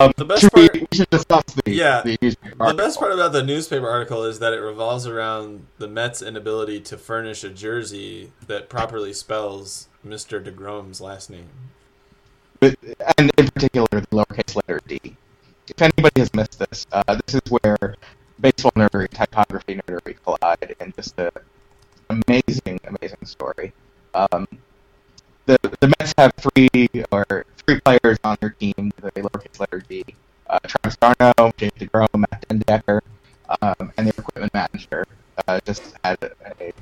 um, 0.00 0.12
The 0.16 0.24
best 0.24 0.52
part- 0.52 0.72
we 0.74 0.86
should 0.92 1.10
discuss 1.10 1.44
the, 1.44 1.70
Yeah, 1.72 2.02
the, 2.02 2.16
The 2.20 2.74
best 2.76 2.98
part 2.98 3.12
about 3.12 3.32
the 3.32 3.42
newspaper 3.42 3.88
article 3.88 4.24
is 4.24 4.38
that 4.40 4.52
it 4.52 4.58
revolves 4.60 5.06
around 5.06 5.66
the 5.78 5.88
Mets' 5.88 6.20
inability 6.22 6.80
to 6.80 6.98
furnish 6.98 7.42
a 7.44 7.48
jersey 7.50 8.32
that 8.46 8.68
properly 8.68 9.12
spells 9.12 9.88
Mr. 10.06 10.42
DeGrom's 10.44 11.00
last 11.00 11.30
name. 11.30 11.48
but, 12.60 12.76
and 13.18 13.30
in 13.38 13.48
particular 13.48 13.86
the 13.90 14.06
lowercase 14.12 14.56
letter 14.56 14.80
d. 14.86 15.16
If 15.68 15.80
anybody 15.82 16.20
has 16.22 16.32
missed 16.34 16.58
this, 16.58 16.86
uh, 16.92 17.02
this 17.26 17.34
is 17.36 17.50
where 17.50 17.94
baseball 18.40 18.72
nerdery, 18.72 19.08
typography 19.10 19.76
nerdery 19.86 20.16
collide 20.24 20.74
in 20.80 20.92
just 20.96 21.18
a 21.18 21.30
amazing, 22.10 22.80
amazing 22.84 23.24
story. 23.24 23.72
Um, 24.14 24.46
the 25.46 25.58
the 25.80 25.88
Mets 25.98 26.14
have 26.18 26.32
three 26.36 26.88
or 27.10 27.44
three 27.66 27.80
players 27.80 28.18
on 28.24 28.36
their 28.40 28.50
team 28.50 28.92
with 29.00 29.16
a 29.16 29.20
lowercase 29.22 29.60
letter 29.60 29.80
d. 29.88 30.04
Uh, 30.48 30.58
Travis 30.66 30.96
d'Arnaud, 30.96 31.52
James 31.56 31.72
DeGrom, 31.78 32.08
Matt 32.14 32.44
den 32.48 32.60
Dekker, 32.60 33.00
um, 33.60 33.92
and 33.96 34.06
their 34.06 34.14
equipment 34.16 34.52
manager 34.54 35.04
uh, 35.46 35.60
just 35.64 35.94
had 36.04 36.18
a, 36.22 36.32
a 36.60 36.72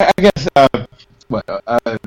I 0.00 0.12
guess 0.16 0.48
uh, 0.56 0.86
what 1.28 1.44
uh, 1.48 1.98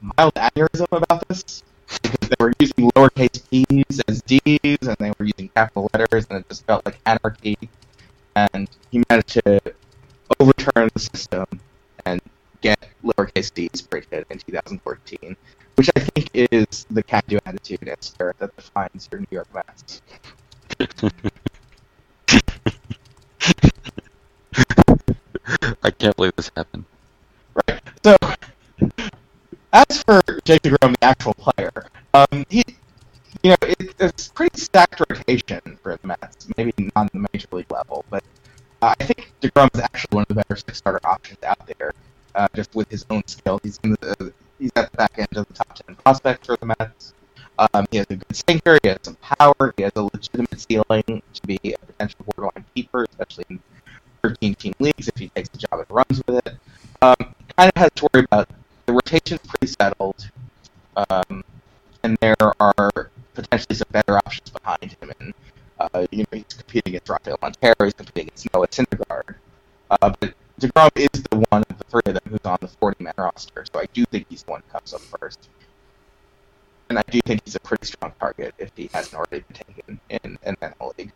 mild 0.00 0.34
aneurysm 0.34 0.86
about 0.92 1.26
this 1.28 1.62
because 2.02 2.28
they 2.28 2.36
were 2.40 2.52
using 2.58 2.90
lowercase 2.92 3.42
p's 3.50 4.00
as 4.08 4.22
d's 4.22 4.78
and 4.82 4.96
they 4.98 5.10
were 5.18 5.26
using 5.26 5.48
capital 5.50 5.88
letters 5.94 6.26
and 6.30 6.40
it 6.40 6.48
just 6.48 6.66
felt 6.66 6.84
like 6.86 6.98
anarchy. 7.06 7.56
And 8.36 8.68
he 8.90 9.02
managed 9.10 9.30
to 9.30 9.60
overturn 10.40 10.90
the 10.92 11.00
system 11.00 11.46
and 12.04 12.20
get 12.60 12.78
lowercase 13.04 13.52
d's 13.52 13.82
printed 13.82 14.24
in 14.30 14.38
2014, 14.38 15.36
which 15.76 15.90
I 15.96 16.00
think 16.00 16.30
is 16.34 16.86
the 16.90 17.02
can-do 17.02 17.38
attitude 17.44 17.86
and 17.86 18.02
spirit 18.02 18.38
that 18.38 18.54
defines 18.56 19.08
your 19.10 19.20
New 19.20 19.26
York 19.30 19.48
Mets. 19.54 20.02
I 25.82 25.90
can't 25.90 26.16
believe 26.16 26.34
this 26.36 26.50
happened. 26.56 26.84
Right. 27.68 27.80
So, 28.02 28.16
as 29.72 30.02
for 30.02 30.22
Jake 30.44 30.62
DeGrom, 30.62 30.94
the 30.98 31.04
actual 31.04 31.34
player, 31.34 31.86
um, 32.14 32.46
he, 32.48 32.64
you 33.42 33.50
know, 33.50 33.56
it, 33.62 33.94
it's 33.98 34.28
pretty 34.28 34.58
stacked 34.58 35.02
rotation 35.08 35.60
for 35.82 35.96
the 36.00 36.06
Mets. 36.06 36.48
Maybe 36.56 36.72
not 36.78 36.92
on 36.96 37.10
the 37.12 37.28
major 37.32 37.48
league 37.52 37.70
level, 37.70 38.04
but 38.08 38.24
uh, 38.84 38.94
I 39.00 39.04
think 39.04 39.32
DeGrom 39.40 39.70
is 39.74 39.80
actually 39.80 40.14
one 40.14 40.22
of 40.22 40.28
the 40.28 40.34
better 40.34 40.56
six 40.56 40.76
starter 40.76 41.00
options 41.04 41.42
out 41.42 41.66
there. 41.78 41.92
Uh, 42.34 42.48
just 42.54 42.74
with 42.74 42.90
his 42.90 43.06
own 43.08 43.22
skill, 43.26 43.58
he's 43.62 43.80
in 43.82 43.92
the 43.92 44.32
he's 44.58 44.72
at 44.76 44.90
the 44.90 44.96
back 44.98 45.12
end 45.16 45.28
of 45.36 45.46
the 45.48 45.54
top 45.54 45.74
ten 45.74 45.96
prospects 45.96 46.46
for 46.46 46.56
the 46.56 46.66
Mets. 46.66 47.14
Um, 47.58 47.86
he 47.90 47.98
has 47.98 48.06
a 48.10 48.16
good 48.16 48.36
sinker. 48.36 48.78
He 48.82 48.88
has 48.88 48.98
some 49.02 49.16
power. 49.16 49.72
He 49.76 49.84
has 49.84 49.92
a 49.96 50.02
legitimate 50.02 50.60
ceiling 50.60 51.22
to 51.32 51.46
be 51.46 51.58
a 51.64 51.78
potential 51.86 52.26
borderline 52.26 52.64
keeper, 52.74 53.06
especially 53.08 53.46
in 53.48 53.60
13 54.22 54.54
team 54.56 54.74
leagues 54.80 55.08
if 55.08 55.16
he 55.16 55.28
takes 55.28 55.48
the 55.50 55.58
job 55.58 55.78
and 55.78 55.86
runs 55.88 56.22
with 56.26 56.46
it. 56.46 56.56
Um, 57.00 57.14
kind 57.56 57.72
of 57.74 57.80
has 57.80 57.90
to 57.94 58.08
worry 58.12 58.24
about 58.24 58.48
the 58.86 58.92
rotation's 58.92 59.40
pretty 59.46 59.72
settled, 59.80 60.28
um, 61.08 61.44
and 62.02 62.18
there 62.20 62.36
are 62.40 63.10
potentially 63.34 63.76
some 63.76 63.88
better 63.92 64.18
options 64.18 64.50
behind 64.50 64.96
him. 65.00 65.12
And 65.20 65.34
uh, 65.92 66.06
you 66.10 66.18
know, 66.18 66.24
he's 66.32 66.44
competing 66.56 66.92
against 66.92 67.08
Rafael 67.08 67.38
Montero, 67.42 67.74
he's 67.84 67.94
competing 67.94 68.28
against 68.28 68.52
Noah 68.52 68.68
Syndergaard. 68.68 69.34
Uh, 69.90 70.12
but 70.20 70.34
Degrom 70.60 70.90
is 70.96 71.22
the 71.30 71.44
one 71.50 71.64
of 71.68 71.78
the 71.78 71.84
three 71.84 72.02
of 72.06 72.14
them 72.14 72.22
who's 72.28 72.44
on 72.44 72.58
the 72.60 72.68
40-man 72.68 73.14
roster, 73.18 73.64
so 73.72 73.80
I 73.80 73.86
do 73.92 74.04
think 74.06 74.26
he's 74.28 74.44
the 74.44 74.52
one 74.52 74.62
who 74.66 74.72
comes 74.72 74.94
up 74.94 75.00
first. 75.00 75.48
And 76.88 76.98
I 76.98 77.02
do 77.10 77.20
think 77.22 77.42
he's 77.44 77.56
a 77.56 77.60
pretty 77.60 77.86
strong 77.86 78.12
target 78.20 78.54
if 78.58 78.70
he 78.76 78.88
hasn't 78.92 79.14
already 79.14 79.44
been 79.48 79.56
taken 79.66 80.00
in 80.10 80.38
an 80.44 80.56
NL 80.60 80.96
league. 80.98 81.12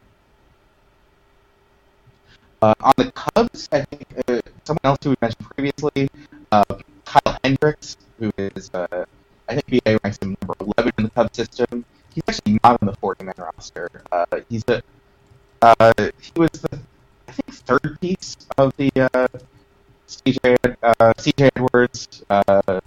Uh, 2.60 2.74
on 2.80 2.92
the 2.96 3.12
Cubs, 3.12 3.68
I 3.70 3.82
think 3.82 4.04
uh, 4.26 4.40
someone 4.64 4.80
else 4.82 4.98
who 5.04 5.10
we 5.10 5.16
mentioned 5.22 5.48
previously, 5.50 6.10
uh, 6.50 6.64
Kyle 7.04 7.38
Hendricks, 7.44 7.96
who 8.18 8.32
is, 8.36 8.70
uh, 8.74 9.04
I 9.48 9.60
think 9.60 9.84
BA 9.84 9.98
ranks 10.02 10.18
him 10.18 10.36
number 10.40 10.54
11 10.60 10.92
in 10.98 11.04
the 11.04 11.10
Cubs 11.10 11.36
system. 11.36 11.84
He's 12.18 12.36
actually 12.36 12.58
not 12.64 12.82
on 12.82 12.86
the 12.86 12.94
40-man 12.94 13.34
roster. 13.38 13.88
Uh, 14.10 14.26
he's 14.48 14.64
a, 14.66 14.82
uh, 15.62 15.92
he 16.20 16.32
was 16.36 16.50
the, 16.50 16.80
I 17.28 17.32
think, 17.32 17.54
third 17.58 18.00
piece 18.00 18.36
of 18.56 18.72
the 18.76 18.90
uh, 18.96 19.28
CJ, 20.08 20.76
uh, 20.82 21.12
CJ 21.14 21.50
Edwards, 21.54 22.24
uh, 22.28 22.80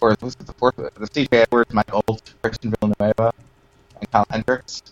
or 0.00 0.16
was 0.20 0.34
it 0.34 0.46
the 0.46 0.54
fourth? 0.54 0.74
The 0.74 0.90
CJ 0.90 1.28
Edwards, 1.32 1.72
Mike 1.72 1.94
Olt, 1.94 2.34
Christian 2.42 2.74
Villanueva, 2.80 3.32
and 4.00 4.10
Kyle 4.10 4.26
Hendricks. 4.28 4.82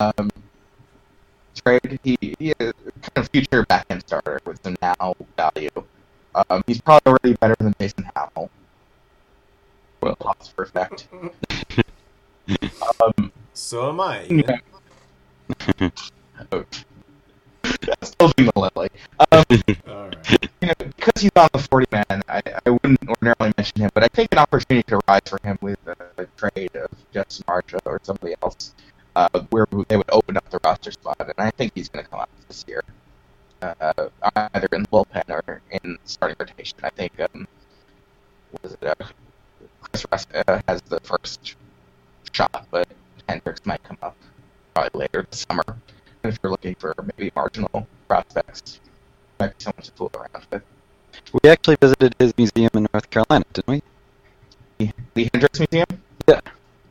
Um, 0.00 0.28
trade. 1.64 1.98
He, 2.02 2.18
he 2.20 2.52
is 2.58 2.72
kind 3.00 3.16
of 3.16 3.28
future 3.30 3.64
back 3.64 3.86
end 3.88 4.02
starter 4.06 4.40
with 4.44 4.62
some 4.62 4.76
now 4.82 5.14
value. 5.36 5.70
Um, 6.34 6.62
he's 6.66 6.80
probably 6.80 7.12
already 7.12 7.36
better 7.40 7.56
than 7.58 7.74
Jason 7.80 8.10
Howell. 8.14 8.50
Well, 10.00 10.16
for 10.54 10.64
effect. 10.64 11.08
um, 13.00 13.32
So 13.52 13.88
am 13.90 14.00
I. 14.00 14.24
yeah. 14.24 14.58
Still 18.02 18.32
being 18.36 18.50
the 18.54 18.60
Um, 19.32 19.44
All 19.88 20.08
right. 20.08 20.50
you 20.60 20.68
know, 20.68 20.74
because 20.78 21.22
he's 21.22 21.30
on 21.36 21.48
the 21.52 21.58
40 21.58 21.86
man, 21.92 22.22
I, 22.28 22.42
I 22.66 22.70
wouldn't 22.70 22.98
ordinarily 23.08 23.52
mention 23.56 23.80
him, 23.82 23.90
but 23.94 24.04
I 24.04 24.08
think 24.08 24.28
an 24.32 24.38
opportunity 24.38 24.82
could 24.82 25.00
arise 25.08 25.22
for 25.26 25.38
him 25.42 25.58
with 25.60 25.78
a, 25.86 26.22
a 26.22 26.26
trade 26.36 26.74
of 26.76 26.90
Justin 27.12 27.44
Marcha 27.48 27.78
or 27.84 28.00
somebody 28.02 28.34
else, 28.42 28.74
uh, 29.16 29.28
where 29.50 29.66
they 29.88 29.96
would 29.96 30.10
open 30.10 30.36
up 30.36 30.48
the 30.50 30.60
roster 30.64 30.90
spot, 30.92 31.16
and 31.20 31.32
I 31.38 31.50
think 31.52 31.72
he's 31.74 31.88
going 31.88 32.04
to 32.04 32.10
come 32.10 32.20
out 32.20 32.28
this 32.48 32.64
year, 32.68 32.82
uh, 33.62 33.92
either 34.54 34.68
in 34.72 34.82
the 34.82 34.88
bullpen 34.88 35.28
or 35.30 35.62
in 35.70 35.98
starting 36.04 36.36
rotation. 36.38 36.78
I 36.82 36.90
think, 36.90 37.18
um, 37.20 37.46
what 38.50 38.64
is 38.64 38.72
it, 38.80 38.84
uh, 38.84 38.94
Chris 39.80 40.06
Russ 40.10 40.26
uh, 40.34 40.60
has 40.68 40.82
the 40.82 41.00
first 41.00 41.56
shot, 42.32 42.66
but 42.70 42.88
Hendricks 43.28 43.64
might 43.64 43.82
come 43.82 43.98
up 44.02 44.16
probably 44.74 45.00
later 45.00 45.26
this 45.30 45.46
summer. 45.48 45.64
And 45.66 46.32
if 46.32 46.38
you're 46.42 46.50
looking 46.50 46.74
for 46.74 46.94
maybe 47.02 47.30
marginal 47.34 47.86
prospects, 48.08 48.80
might 49.38 49.56
be 49.58 49.62
someone 49.62 49.82
to 49.82 49.92
fool 49.92 50.10
around 50.14 50.46
with. 50.50 50.62
We 51.42 51.50
actually 51.50 51.76
visited 51.80 52.14
his 52.18 52.36
museum 52.36 52.70
in 52.74 52.86
North 52.92 53.10
Carolina, 53.10 53.44
didn't 53.52 53.82
we? 54.78 54.92
The, 55.14 55.30
Hendricks 55.32 55.60
Museum? 55.60 55.86
Yeah. 56.26 56.40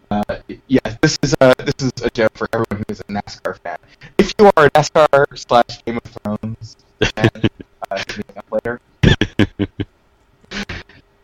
Uh, 0.10 0.24
yeah, 0.68 0.80
this 1.02 1.18
is 1.24 1.34
a 1.42 1.56
this 1.58 1.76
is 1.82 1.92
a 2.04 2.10
joke 2.10 2.38
for 2.38 2.48
everyone 2.54 2.84
who's 2.88 3.00
a 3.00 3.04
NASCAR 3.06 3.58
fan. 3.60 3.78
If 4.18 4.34
you 4.38 4.46
are 4.56 4.66
a 4.66 4.72
NASCAR 4.72 5.26
slash 5.38 5.84
Game 5.86 5.98
of 5.98 6.04
Thrones 6.04 6.78
fan, 7.16 7.30
uh, 7.92 8.04
up 8.38 8.46
later. 8.52 8.80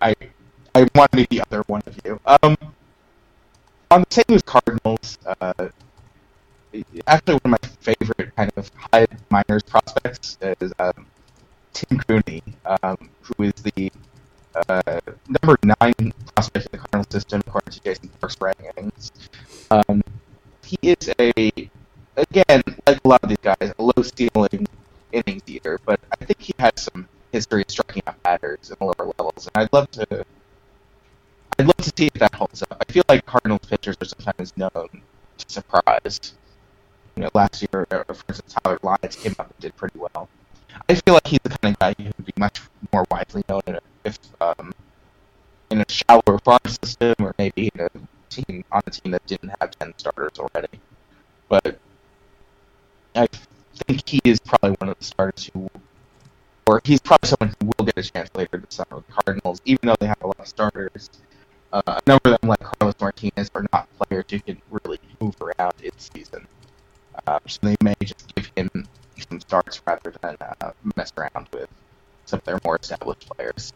I 0.01 0.15
I 0.73 0.87
want 0.95 1.11
to 1.11 1.17
be 1.17 1.27
the 1.29 1.41
other 1.41 1.63
one 1.67 1.81
of 1.85 1.99
you. 2.03 2.19
Um, 2.25 2.57
on 3.91 4.01
the 4.01 4.07
St. 4.09 4.29
Louis 4.29 4.41
Cardinals, 4.43 5.17
uh, 5.41 5.53
actually 7.07 7.33
one 7.43 7.53
of 7.53 7.61
my 7.61 7.69
favorite 7.81 8.35
kind 8.35 8.51
of 8.55 8.69
high 8.93 9.07
minors 9.29 9.63
prospects 9.63 10.37
is 10.61 10.71
um, 10.79 11.05
Tim 11.73 11.97
Cooney, 11.99 12.43
um, 12.83 13.09
who 13.21 13.43
is 13.43 13.53
the 13.53 13.91
uh, 14.67 14.99
number 15.27 15.57
nine 15.81 16.13
prospect 16.35 16.67
in 16.67 16.71
the 16.73 16.77
Cardinal 16.77 17.05
system 17.09 17.41
according 17.47 17.71
to 17.73 17.81
Jason 17.81 18.09
Parks 18.19 18.35
rankings. 18.35 19.11
Um, 19.71 20.03
he 20.63 20.77
is 20.83 21.11
a 21.19 21.31
again 22.17 22.61
like 22.85 22.99
a 23.03 23.07
lot 23.07 23.23
of 23.23 23.29
these 23.29 23.37
guys, 23.41 23.73
a 23.79 23.83
low 23.83 24.03
ceiling, 24.03 24.67
innings 25.11 25.43
eater, 25.47 25.79
but 25.85 25.99
I 26.11 26.25
think 26.25 26.39
he 26.41 26.53
has 26.59 26.73
some 26.75 27.07
history 27.31 27.61
of 27.63 27.71
striking 27.71 28.03
out 28.05 28.21
batters 28.21 28.69
in 28.69 28.75
the 28.79 28.85
lower 28.85 29.11
levels, 29.17 29.47
and 29.47 29.63
I'd 29.63 29.73
love 29.73 29.89
to. 29.91 30.25
I'd 31.59 31.65
love 31.65 31.75
to 31.75 31.91
see 31.93 32.07
if 32.07 32.13
that 32.13 32.33
holds 32.33 32.63
up. 32.63 32.77
I 32.79 32.89
feel 32.89 33.03
like 33.09 33.25
Cardinals 33.25 33.67
pitchers 33.69 33.97
are 34.01 34.05
sometimes 34.05 34.55
known 34.55 34.71
to 35.39 35.45
surprise. 35.49 36.33
You 37.17 37.23
know, 37.23 37.29
last 37.33 37.61
year, 37.61 37.85
uh, 37.91 38.05
for 38.05 38.23
instance, 38.29 38.55
Tyler 38.63 38.79
Lyons 38.81 39.17
came 39.17 39.35
up 39.37 39.47
and 39.47 39.59
did 39.59 39.75
pretty 39.75 39.99
well. 39.99 40.29
I 40.87 40.95
feel 40.95 41.15
like 41.15 41.27
he's 41.27 41.41
the 41.43 41.49
kind 41.49 41.75
of 41.75 41.79
guy 41.79 41.95
who 41.97 42.05
would 42.05 42.25
be 42.25 42.33
much 42.37 42.61
more 42.93 43.05
widely 43.11 43.43
known 43.49 43.61
if 44.05 44.17
um, 44.39 44.73
in 45.69 45.81
a 45.81 45.85
shallower 45.89 46.39
farm 46.45 46.61
system, 46.65 47.13
or 47.19 47.35
maybe 47.37 47.69
in 47.75 47.81
a 47.81 47.89
team 48.29 48.63
on 48.71 48.81
a 48.87 48.89
team 48.89 49.11
that 49.11 49.25
didn't 49.27 49.51
have 49.59 49.71
ten 49.77 49.93
starters 49.97 50.39
already. 50.39 50.79
But 51.49 51.77
I 53.15 53.27
think 53.85 54.07
he 54.07 54.21
is 54.23 54.39
probably 54.39 54.77
one 54.79 54.87
of 54.87 54.97
the 54.97 55.03
starters 55.03 55.49
who, 55.53 55.69
or 56.65 56.79
he's 56.85 57.01
probably 57.01 57.27
someone 57.27 57.53
who 57.59 57.69
will 57.77 57.85
get 57.85 57.97
a 57.97 58.09
chance 58.09 58.29
later 58.33 58.59
this 58.59 58.75
summer 58.75 58.95
with 58.95 59.07
the 59.07 59.11
Cardinals, 59.11 59.59
even 59.65 59.87
though 59.89 59.97
they 59.99 60.07
have 60.07 60.21
a 60.21 60.27
lot 60.27 60.39
of 60.39 60.47
starters. 60.47 61.09
Uh, 61.71 61.81
a 61.85 62.01
number 62.07 62.33
of 62.33 62.41
them, 62.41 62.49
like 62.49 62.59
Carlos 62.59 62.95
Martinez, 62.99 63.51
are 63.53 63.65
not 63.71 63.87
players 63.99 64.25
who 64.29 64.39
can 64.39 64.61
really 64.71 64.99
move 65.21 65.35
around 65.41 65.73
in 65.83 65.91
season. 65.97 66.47
Uh, 67.27 67.39
so 67.47 67.59
they 67.61 67.75
may 67.83 67.95
just 68.01 68.33
give 68.35 68.51
him 68.55 68.69
some 69.29 69.39
starts 69.39 69.81
rather 69.85 70.13
than 70.21 70.35
uh, 70.41 70.71
mess 70.95 71.13
around 71.17 71.47
with 71.53 71.69
some 72.25 72.39
of 72.39 72.45
their 72.45 72.59
more 72.63 72.77
established 72.77 73.29
players. 73.29 73.73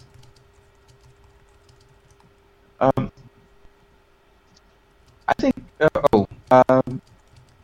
Um, 2.79 3.11
I 5.27 5.33
think. 5.33 5.55
Uh, 5.79 5.89
oh, 6.13 6.27
um, 6.51 7.01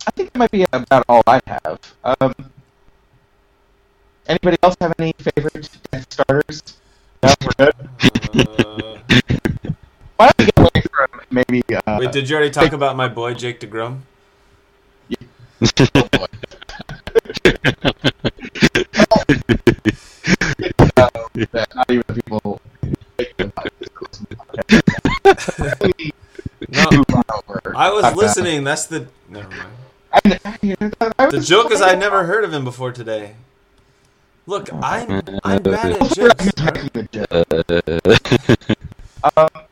I 0.07 0.11
think 0.11 0.31
that 0.31 0.39
might 0.39 0.51
be 0.51 0.65
about 0.71 1.05
all 1.09 1.23
I 1.27 1.41
have. 1.47 1.79
Um, 2.03 2.33
anybody 4.27 4.57
else 4.63 4.75
have 4.79 4.93
any 4.99 5.13
favorite 5.17 5.69
death 5.91 6.07
starters? 6.11 6.63
No, 7.23 7.33
we're 7.41 7.71
good. 7.71 9.35
Uh, 10.19 10.25
Why 10.25 10.31
don't 10.37 10.39
we 10.39 10.45
get 10.45 10.59
away 10.59 10.83
from 10.91 11.21
maybe? 11.31 11.63
Uh, 11.87 11.97
wait, 11.99 12.11
did 12.11 12.29
you 12.29 12.35
already 12.35 12.51
talk 12.51 12.73
about 12.73 12.95
my 12.97 13.07
boy 13.07 13.33
Jake 13.33 13.59
DeGrom? 13.59 13.99
oh 15.61 16.09
boy. 16.11 16.25
uh, 20.97 21.65
not 21.75 21.91
even 21.91 22.03
people. 22.13 22.61
No, 26.71 26.91
Move 26.91 27.05
on 27.15 27.23
over. 27.33 27.73
I 27.75 27.89
was 27.91 28.03
Uh, 28.03 28.13
listening. 28.15 28.63
That's 28.63 28.85
the. 28.85 29.07
Never 29.29 29.49
mind. 29.49 29.71
The 31.31 31.39
joke 31.43 31.71
is 31.71 31.81
I 31.81 31.95
never 31.95 32.25
heard 32.25 32.43
of 32.43 32.53
him 32.53 32.63
before 32.63 32.91
today. 32.91 33.35
Look, 34.45 34.69
I'm 34.73 35.21
I'm 35.43 35.61
bad 35.63 35.93
at 35.93 36.11
jokes. 36.11 36.51
Um, 39.23 39.47
Matt, 39.47 39.68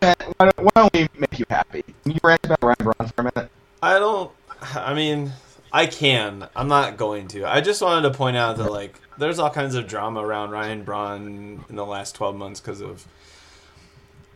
why, 0.00 0.14
don't, 0.38 0.58
why 0.58 0.70
don't 0.74 0.92
we 0.92 1.08
make 1.18 1.38
you 1.38 1.46
happy? 1.48 1.84
Can 2.02 2.12
you 2.12 2.20
rant 2.22 2.44
about 2.44 2.62
Ryan 2.62 2.76
Braun 2.78 3.08
for 3.08 3.20
a 3.20 3.24
minute? 3.24 3.50
I 3.82 3.98
don't. 3.98 4.30
I 4.74 4.94
mean, 4.94 5.32
I 5.72 5.86
can. 5.86 6.48
I'm 6.54 6.68
not 6.68 6.96
going 6.96 7.28
to. 7.28 7.44
I 7.44 7.60
just 7.60 7.82
wanted 7.82 8.08
to 8.08 8.16
point 8.16 8.36
out 8.36 8.58
that 8.58 8.70
like 8.70 9.00
there's 9.18 9.38
all 9.38 9.50
kinds 9.50 9.74
of 9.74 9.86
drama 9.86 10.24
around 10.24 10.50
Ryan 10.50 10.84
Braun 10.84 11.64
in 11.68 11.76
the 11.76 11.86
last 11.86 12.14
12 12.14 12.36
months 12.36 12.60
because 12.60 12.80
of 12.80 13.06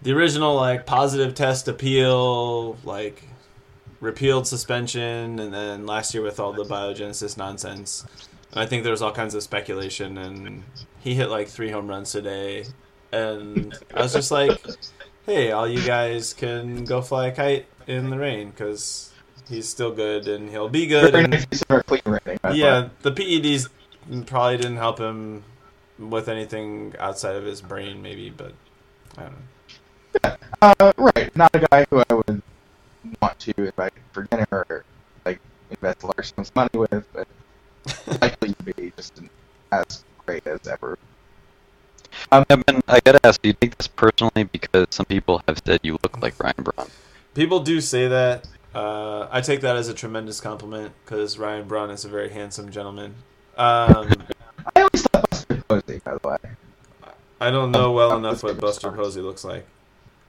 the 0.02 0.12
original 0.12 0.54
like 0.54 0.86
positive 0.86 1.34
test 1.34 1.68
appeal, 1.68 2.76
like 2.84 3.22
repealed 4.00 4.46
suspension, 4.46 5.38
and 5.38 5.52
then 5.52 5.86
last 5.86 6.14
year 6.14 6.22
with 6.22 6.40
all 6.40 6.52
the 6.52 6.64
biogenesis 6.64 7.36
nonsense. 7.36 8.04
And 8.52 8.60
I 8.60 8.66
think 8.66 8.82
there 8.82 8.92
was 8.92 9.02
all 9.02 9.12
kinds 9.12 9.34
of 9.34 9.42
speculation, 9.42 10.18
and 10.18 10.64
he 11.00 11.14
hit 11.14 11.28
like 11.28 11.48
three 11.48 11.70
home 11.70 11.88
runs 11.88 12.12
today, 12.12 12.64
and 13.12 13.76
I 13.94 14.02
was 14.02 14.12
just 14.12 14.30
like, 14.30 14.60
"Hey, 15.26 15.50
all 15.52 15.68
you 15.68 15.84
guys 15.84 16.32
can 16.32 16.84
go 16.84 17.02
fly 17.02 17.28
a 17.28 17.32
kite 17.32 17.66
in 17.86 18.10
the 18.10 18.18
rain 18.18 18.50
because 18.50 19.12
he's 19.48 19.68
still 19.68 19.92
good 19.92 20.28
and 20.28 20.48
he'll 20.48 20.68
be 20.68 20.86
good." 20.86 21.14
And, 21.14 21.30
nice 21.30 21.46
use 21.50 21.62
of 21.62 21.70
our 21.70 21.82
clean 21.82 22.02
rating. 22.06 22.38
by 22.42 22.52
the 22.52 22.54
way. 22.54 22.60
yeah, 22.60 22.88
the 23.02 23.12
PEDs 23.12 23.68
probably 24.26 24.56
didn't 24.56 24.76
help 24.76 24.98
him 24.98 25.44
with 25.98 26.28
anything 26.28 26.94
outside 26.98 27.36
of 27.36 27.44
his 27.44 27.60
brain, 27.60 28.02
maybe, 28.02 28.30
but 28.30 28.52
I 29.16 29.22
don't 29.22 29.32
know. 29.32 30.36
Uh, 30.62 30.92
right. 30.96 31.34
Not 31.36 31.54
a 31.54 31.66
guy 31.70 31.86
who 31.90 32.02
I 32.08 32.14
would 32.14 32.42
want 33.20 33.38
to 33.40 33.54
invite 33.58 33.92
for 34.12 34.24
dinner 34.24 34.46
or 34.50 34.84
like 35.24 35.40
invest 35.70 36.04
large 36.04 36.34
sums 36.34 36.48
of 36.48 36.56
money 36.56 36.70
with, 36.74 37.04
but 37.12 37.28
likely 38.22 38.54
to 38.54 38.62
be 38.62 38.92
just 38.96 39.20
as 39.72 40.04
great 40.24 40.46
as 40.46 40.66
ever. 40.66 40.98
Um, 42.32 42.44
Ben, 42.48 42.82
I 42.88 43.00
gotta 43.00 43.24
ask, 43.24 43.40
do 43.40 43.50
you 43.50 43.52
take 43.54 43.76
this 43.76 43.86
personally 43.86 44.44
because 44.44 44.86
some 44.90 45.06
people 45.06 45.42
have 45.46 45.60
said 45.64 45.80
you 45.82 45.92
look 45.92 46.20
like 46.20 46.34
Ryan 46.42 46.54
Braun? 46.58 46.88
People 47.34 47.60
do 47.60 47.80
say 47.80 48.08
that. 48.08 48.48
Uh, 48.74 49.28
I 49.30 49.40
take 49.40 49.60
that 49.60 49.76
as 49.76 49.88
a 49.88 49.94
tremendous 49.94 50.40
compliment 50.40 50.92
because 51.04 51.38
Ryan 51.38 51.68
Braun 51.68 51.90
is 51.90 52.04
a 52.04 52.08
very 52.08 52.30
handsome 52.30 52.70
gentleman. 52.70 53.14
Um, 53.56 54.12
I 54.76 54.80
always 54.80 55.02
thought 55.04 55.30
Buster 55.30 55.62
Posey, 55.68 56.00
by 56.04 56.14
the 56.14 56.28
way. 56.28 56.36
I 57.40 57.50
don't 57.50 57.70
know 57.70 57.92
well 57.92 58.16
enough 58.16 58.42
what 58.42 58.58
Buster 58.58 58.90
Posey 58.90 59.20
looks 59.20 59.44
like. 59.44 59.66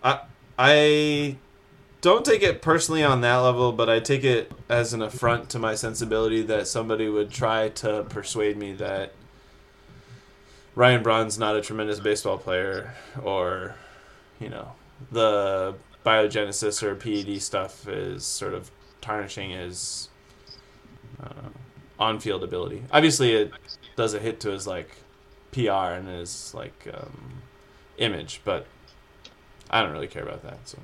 I 0.03 0.21
I 0.59 1.37
don't 2.01 2.23
take 2.23 2.43
it 2.43 2.61
personally 2.61 3.03
on 3.03 3.21
that 3.21 3.37
level, 3.37 3.71
but 3.71 3.89
I 3.89 3.99
take 3.99 4.23
it 4.23 4.51
as 4.69 4.93
an 4.93 5.01
affront 5.01 5.49
to 5.49 5.59
my 5.59 5.73
sensibility 5.73 6.41
that 6.43 6.67
somebody 6.67 7.09
would 7.09 7.31
try 7.31 7.69
to 7.69 8.03
persuade 8.03 8.57
me 8.57 8.73
that 8.73 9.13
Ryan 10.78 11.01
Braun's 11.01 11.39
not 11.39 11.55
a 11.55 11.61
tremendous 11.61 11.99
baseball 11.99 12.38
player, 12.38 12.93
or 13.23 13.75
you 14.39 14.47
know, 14.47 14.73
the 15.11 15.73
biogenesis 16.05 16.84
or 16.84 16.93
PED 16.93 17.41
stuff 17.41 17.88
is 17.88 18.23
sort 18.23 18.53
of 18.53 18.69
tarnishing 19.01 19.49
his 19.49 20.09
uh, 21.19 21.49
on-field 21.97 22.43
ability. 22.43 22.84
Obviously, 22.91 23.34
it 23.34 23.51
does 23.95 24.13
a 24.13 24.19
hit 24.19 24.39
to 24.41 24.51
his 24.51 24.67
like 24.67 24.91
PR 25.51 25.97
and 25.97 26.07
his 26.07 26.53
like 26.53 26.88
um, 26.93 27.41
image, 27.97 28.41
but 28.45 28.67
I 29.71 29.82
don't 29.82 29.91
really 29.91 30.07
care 30.07 30.21
about 30.21 30.43
that. 30.43 30.59
So 30.65 30.78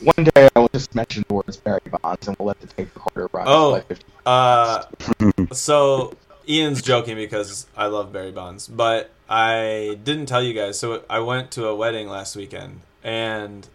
One 0.00 0.24
day 0.24 0.50
I 0.56 0.58
will 0.58 0.70
just 0.72 0.92
mention 0.92 1.24
the 1.28 1.34
words 1.34 1.56
Barry 1.56 1.80
Bonds 2.02 2.26
and 2.26 2.36
we'll 2.40 2.48
let 2.48 2.60
the 2.60 2.66
tape 2.66 2.92
recorder 2.96 3.30
run. 3.32 3.44
Oh. 3.46 3.70
like 3.70 3.98
Uh, 4.26 4.82
so 5.52 6.16
Ian's 6.48 6.82
joking 6.82 7.16
because 7.16 7.66
I 7.76 7.86
love 7.86 8.12
Barry 8.12 8.32
Bonds, 8.32 8.68
but 8.68 9.10
I 9.28 9.98
didn't 10.04 10.26
tell 10.26 10.42
you 10.42 10.52
guys. 10.52 10.78
So 10.78 11.02
I 11.08 11.20
went 11.20 11.50
to 11.52 11.66
a 11.66 11.74
wedding 11.74 12.08
last 12.08 12.36
weekend, 12.36 12.80
and 13.02 13.68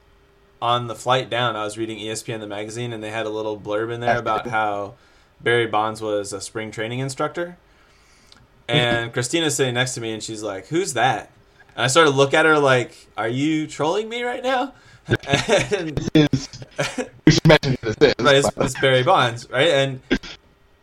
on 0.62 0.88
the 0.88 0.96
flight 0.96 1.30
down, 1.30 1.56
I 1.56 1.64
was 1.64 1.78
reading 1.78 1.98
ESPN 2.00 2.40
the 2.40 2.48
magazine, 2.48 2.94
and 2.94 3.04
they 3.04 3.12
had 3.12 3.26
a 3.26 3.30
little 3.30 3.60
blurb 3.60 3.94
in 3.94 4.00
there 4.02 4.18
about 4.18 4.48
how 4.48 4.96
Barry 5.42 5.68
Bonds 5.68 6.02
was 6.02 6.34
a 6.34 6.42
spring 6.42 6.72
training 6.72 7.00
instructor. 7.00 7.58
And 8.68 9.12
Christina's 9.14 9.56
sitting 9.56 9.74
next 9.74 9.94
to 9.96 10.02
me, 10.02 10.14
and 10.14 10.22
she's 10.22 10.44
like, 10.44 10.68
"Who's 10.68 10.94
that?" 10.94 11.32
And 11.76 11.84
I 11.84 11.88
started 11.88 12.12
to 12.12 12.18
look 12.18 12.34
at 12.34 12.46
her 12.46 12.60
like, 12.60 13.08
"Are 13.18 13.30
you 13.30 13.68
trolling 13.68 14.10
me 14.10 14.24
right 14.24 14.44
now?" 14.44 14.74
and 15.28 16.00
we 17.26 17.32
should 17.32 17.48
mention 17.48 17.78
this 17.82 17.96
is. 17.98 18.14
right, 18.20 18.36
it's, 18.36 18.50
it's 18.58 18.80
Barry 18.80 19.04
Bonds, 19.04 19.50
right? 19.50 19.70
And 19.70 20.02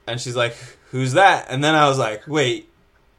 and 0.06 0.20
she's 0.20 0.36
like, 0.36 0.54
"Who's 0.90 1.12
that?" 1.14 1.46
And 1.48 1.62
then 1.64 1.74
I 1.74 1.88
was 1.88 1.98
like, 1.98 2.26
"Wait, 2.26 2.68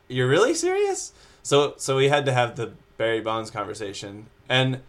you're 0.08 0.28
really 0.28 0.54
serious?" 0.54 1.14
So 1.44 1.74
so 1.78 1.96
we 1.98 2.10
had 2.10 2.26
to 2.26 2.34
have 2.34 2.56
the 2.56 2.72
Barry 2.98 3.22
Bonds 3.22 3.50
conversation, 3.52 4.28
and 4.50 4.82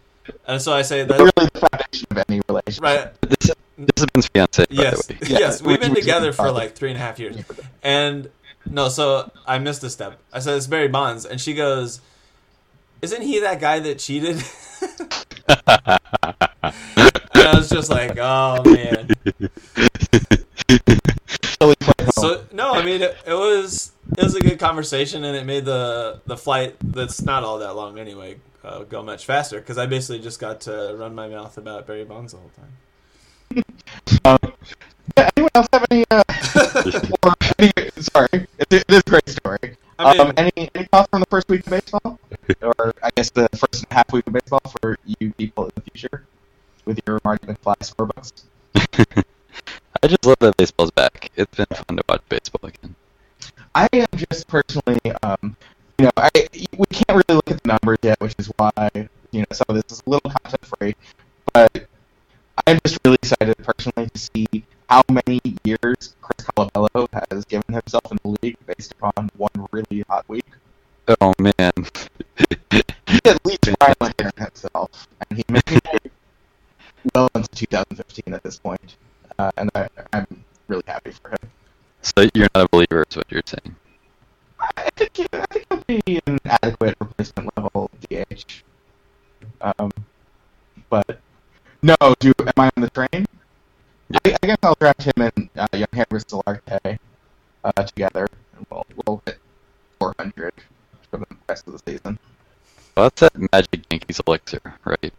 and 0.47 0.61
so 0.61 0.73
I 0.73 0.81
say 0.83 1.03
that's 1.03 1.19
really 1.19 1.49
the 1.53 1.59
foundation 1.71 2.07
of 2.11 2.23
any 2.27 2.41
relationship. 2.49 2.83
right. 2.83 3.21
This, 3.21 3.51
this 3.77 3.93
has 3.97 4.05
been 4.13 4.21
fiance, 4.33 4.65
by 4.65 4.75
Yes, 4.83 5.05
the 5.07 5.13
way. 5.13 5.19
Yeah, 5.23 5.39
yes, 5.39 5.61
we've 5.61 5.79
been 5.79 5.91
we- 5.91 5.95
we- 5.95 6.01
together 6.01 6.33
for 6.33 6.51
like 6.51 6.75
three 6.75 6.89
and 6.89 6.97
a 6.97 7.01
half 7.01 7.17
years, 7.19 7.37
and 7.81 8.29
no, 8.69 8.89
so 8.89 9.31
I 9.47 9.57
missed 9.59 9.83
a 9.83 9.89
step. 9.89 10.19
I 10.33 10.39
said 10.39 10.57
it's 10.57 10.67
Barry 10.67 10.89
Bonds, 10.89 11.25
and 11.25 11.39
she 11.39 11.53
goes, 11.53 12.01
"Isn't 13.01 13.21
he 13.21 13.39
that 13.39 13.59
guy 13.61 13.79
that 13.79 13.99
cheated?" 13.99 14.35
and 15.47 15.99
I 17.33 17.53
was 17.55 17.69
just 17.69 17.89
like, 17.89 18.17
"Oh 18.17 18.61
man." 18.65 19.09
Silly 20.69 21.75
play 21.75 21.93
home. 21.99 22.11
So 22.11 22.43
no, 22.51 22.71
I 22.71 22.83
mean 22.83 23.01
it, 23.01 23.17
it 23.25 23.33
was 23.33 23.91
it 24.17 24.23
was 24.23 24.35
a 24.35 24.41
good 24.41 24.59
conversation, 24.59 25.23
and 25.23 25.35
it 25.35 25.45
made 25.45 25.65
the 25.65 26.21
the 26.25 26.37
flight 26.37 26.75
that's 26.81 27.21
not 27.21 27.43
all 27.43 27.59
that 27.59 27.75
long 27.75 27.97
anyway 27.97 28.37
uh, 28.63 28.83
go 28.83 29.03
much 29.03 29.25
faster 29.25 29.59
because 29.59 29.77
I 29.77 29.85
basically 29.85 30.19
just 30.19 30.39
got 30.39 30.61
to 30.61 30.95
run 30.97 31.15
my 31.15 31.27
mouth 31.27 31.57
about 31.57 31.87
Barry 31.87 32.05
Bonds 32.05 32.33
the 32.33 32.39
whole 32.39 32.51
time. 32.55 33.63
Um, 34.25 34.53
yeah, 35.17 35.29
anyone 35.35 35.51
else 35.55 35.67
have 35.73 35.85
any? 35.89 36.05
Uh, 36.11 36.23
or 37.23 37.33
any 37.57 37.71
sorry, 37.97 38.29
it, 38.33 38.71
it 38.71 38.85
is 38.87 38.99
a 38.99 39.09
great 39.09 39.29
story. 39.29 39.77
I 39.97 40.11
mean, 40.13 40.21
um, 40.21 40.33
any 40.37 40.69
any 40.75 40.85
thoughts 40.85 41.09
on 41.13 41.19
the 41.19 41.25
first 41.27 41.49
week 41.49 41.65
of 41.65 41.71
baseball, 41.71 42.19
or 42.61 42.93
I 43.03 43.09
guess 43.15 43.29
the 43.31 43.49
first 43.53 43.83
and 43.83 43.91
a 43.91 43.95
half 43.95 44.11
week 44.13 44.27
of 44.27 44.33
baseball 44.33 44.61
for 44.81 44.97
you 45.19 45.33
people 45.33 45.65
in 45.65 45.71
the 45.75 45.81
future 45.81 46.25
with 46.85 46.99
your 47.07 47.19
Marty 47.23 47.47
McFly 47.47 47.75
scorebooks? 47.79 49.23
I 50.01 50.07
just 50.07 50.25
love 50.25 50.39
that 50.39 50.55
baseball's 50.55 50.91
back. 50.91 51.29
It's 51.35 51.55
been 51.55 51.65
fun 51.65 51.97
to 51.97 52.03
watch 52.07 52.21
baseball 52.29 52.69
again. 52.69 52.95
I 53.75 53.89
am 53.91 54.07
just 54.15 54.47
personally, 54.47 54.99
um, 55.23 55.57
you 55.97 56.05
know, 56.05 56.11
I 56.15 56.29
we 56.77 56.85
can't 56.89 57.09
really 57.09 57.35
look 57.35 57.51
at 57.51 57.61
the 57.61 57.67
numbers 57.67 57.97
yet, 58.01 58.19
which 58.21 58.33
is 58.39 58.49
why 58.55 58.71
you 58.95 59.41
know 59.41 59.45
some 59.51 59.65
of 59.67 59.75
this 59.75 59.91
is 59.91 60.03
a 60.07 60.09
little 60.09 60.31
content 60.31 60.65
free. 60.65 60.95
But 61.53 61.87
I'm 62.65 62.79
just 62.85 62.99
really 63.03 63.17
excited 63.21 63.57
personally 63.57 64.09
to 64.09 64.17
see 64.17 64.63
how 64.89 65.03
many 65.09 65.41
years 65.65 66.15
Chris 66.21 66.47
Colabello 66.47 67.07
has 67.29 67.43
given 67.45 67.73
himself 67.73 68.09
in 68.11 68.19
the 68.23 68.37
league 68.41 68.57
based 68.65 68.93
upon 68.93 69.29
one 69.35 69.67
really 69.71 70.05
hot 70.07 70.23
week. 70.29 70.45
Oh 71.19 71.33
man. 71.39 71.73
He 73.07 73.19
at 73.25 73.45
least 73.45 73.67
finally 73.79 74.13
himself, 74.37 75.07
and 75.29 75.37
he 75.37 75.43
made 75.49 75.63
it 75.67 76.11
well 77.15 77.29
into 77.35 77.49
2015 77.49 78.33
at 78.33 78.43
this 78.43 78.59
point, 78.59 78.95
uh, 79.39 79.51
and 79.55 79.71
I, 79.73 79.87
I'm 80.11 80.27
really 80.67 80.83
happy 80.85 81.11
for 81.11 81.29
him. 81.29 81.49
so 82.01 82.29
you're 82.35 82.49
not 82.53 82.65
a 82.65 82.69
believer, 82.69 83.05
is 83.09 83.15
what 83.15 83.25
you're 83.31 83.41
saying. 83.45 83.75
I 84.59 84.89
think 84.97 85.15
he, 85.15 85.25
I 85.31 85.45
think 85.49 85.65
he'll 85.69 85.83
be 85.87 86.21
an 86.27 86.37
adequate 86.45 86.97
replacement 86.99 87.49
level 87.55 87.89
DH. 88.09 88.63
Um, 89.61 89.91
but 90.89 91.19
no, 91.81 91.95
do 92.19 92.33
am 92.39 92.51
I 92.57 92.69
on 92.75 92.83
the 92.83 92.89
train? 92.89 93.25
I, 94.13 94.37
I 94.43 94.47
guess 94.47 94.57
I'll 94.63 94.75
draft 94.75 95.03
him 95.03 95.13
and 95.17 95.49
uh, 95.55 95.67
Yangervis 95.71 96.25
Solarte 96.25 96.99
uh, 97.63 97.83
together, 97.83 98.27
and 98.57 98.65
we'll 98.69 98.85
we'll 99.05 99.21
hit 99.25 99.39
400 99.99 100.53
for 101.09 101.17
the 101.17 101.25
rest 101.47 101.65
of 101.67 101.73
the 101.73 101.91
season. 101.91 102.19
Well, 102.97 103.05
that's 103.05 103.21
that 103.21 103.53
magic 103.53 103.85
Yankees 103.89 104.19
elixir, 104.27 104.59
right? 104.83 105.13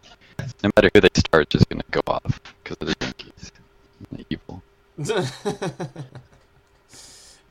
No 0.63 0.69
matter 0.75 0.91
who 0.93 1.01
they 1.01 1.09
start, 1.15 1.43
it's 1.43 1.53
just 1.53 1.69
gonna 1.69 1.83
go 1.89 2.01
off 2.05 2.39
because 2.63 2.77
of 2.81 2.87
the 2.87 2.95
Yankees. 3.01 3.51
Evil. 4.29 4.63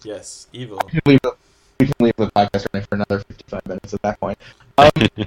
yes, 0.04 0.46
evil. 0.52 0.80
We 0.84 0.90
can 0.90 1.00
leave 1.06 1.20
the, 1.22 1.34
we 1.78 1.86
can 1.86 1.94
leave 2.00 2.16
the 2.16 2.30
podcast 2.30 2.66
running 2.72 2.86
for 2.86 2.94
another 2.96 3.20
55 3.20 3.66
minutes 3.66 3.94
at 3.94 4.02
that 4.02 4.20
point. 4.20 4.38
Um, 4.78 4.90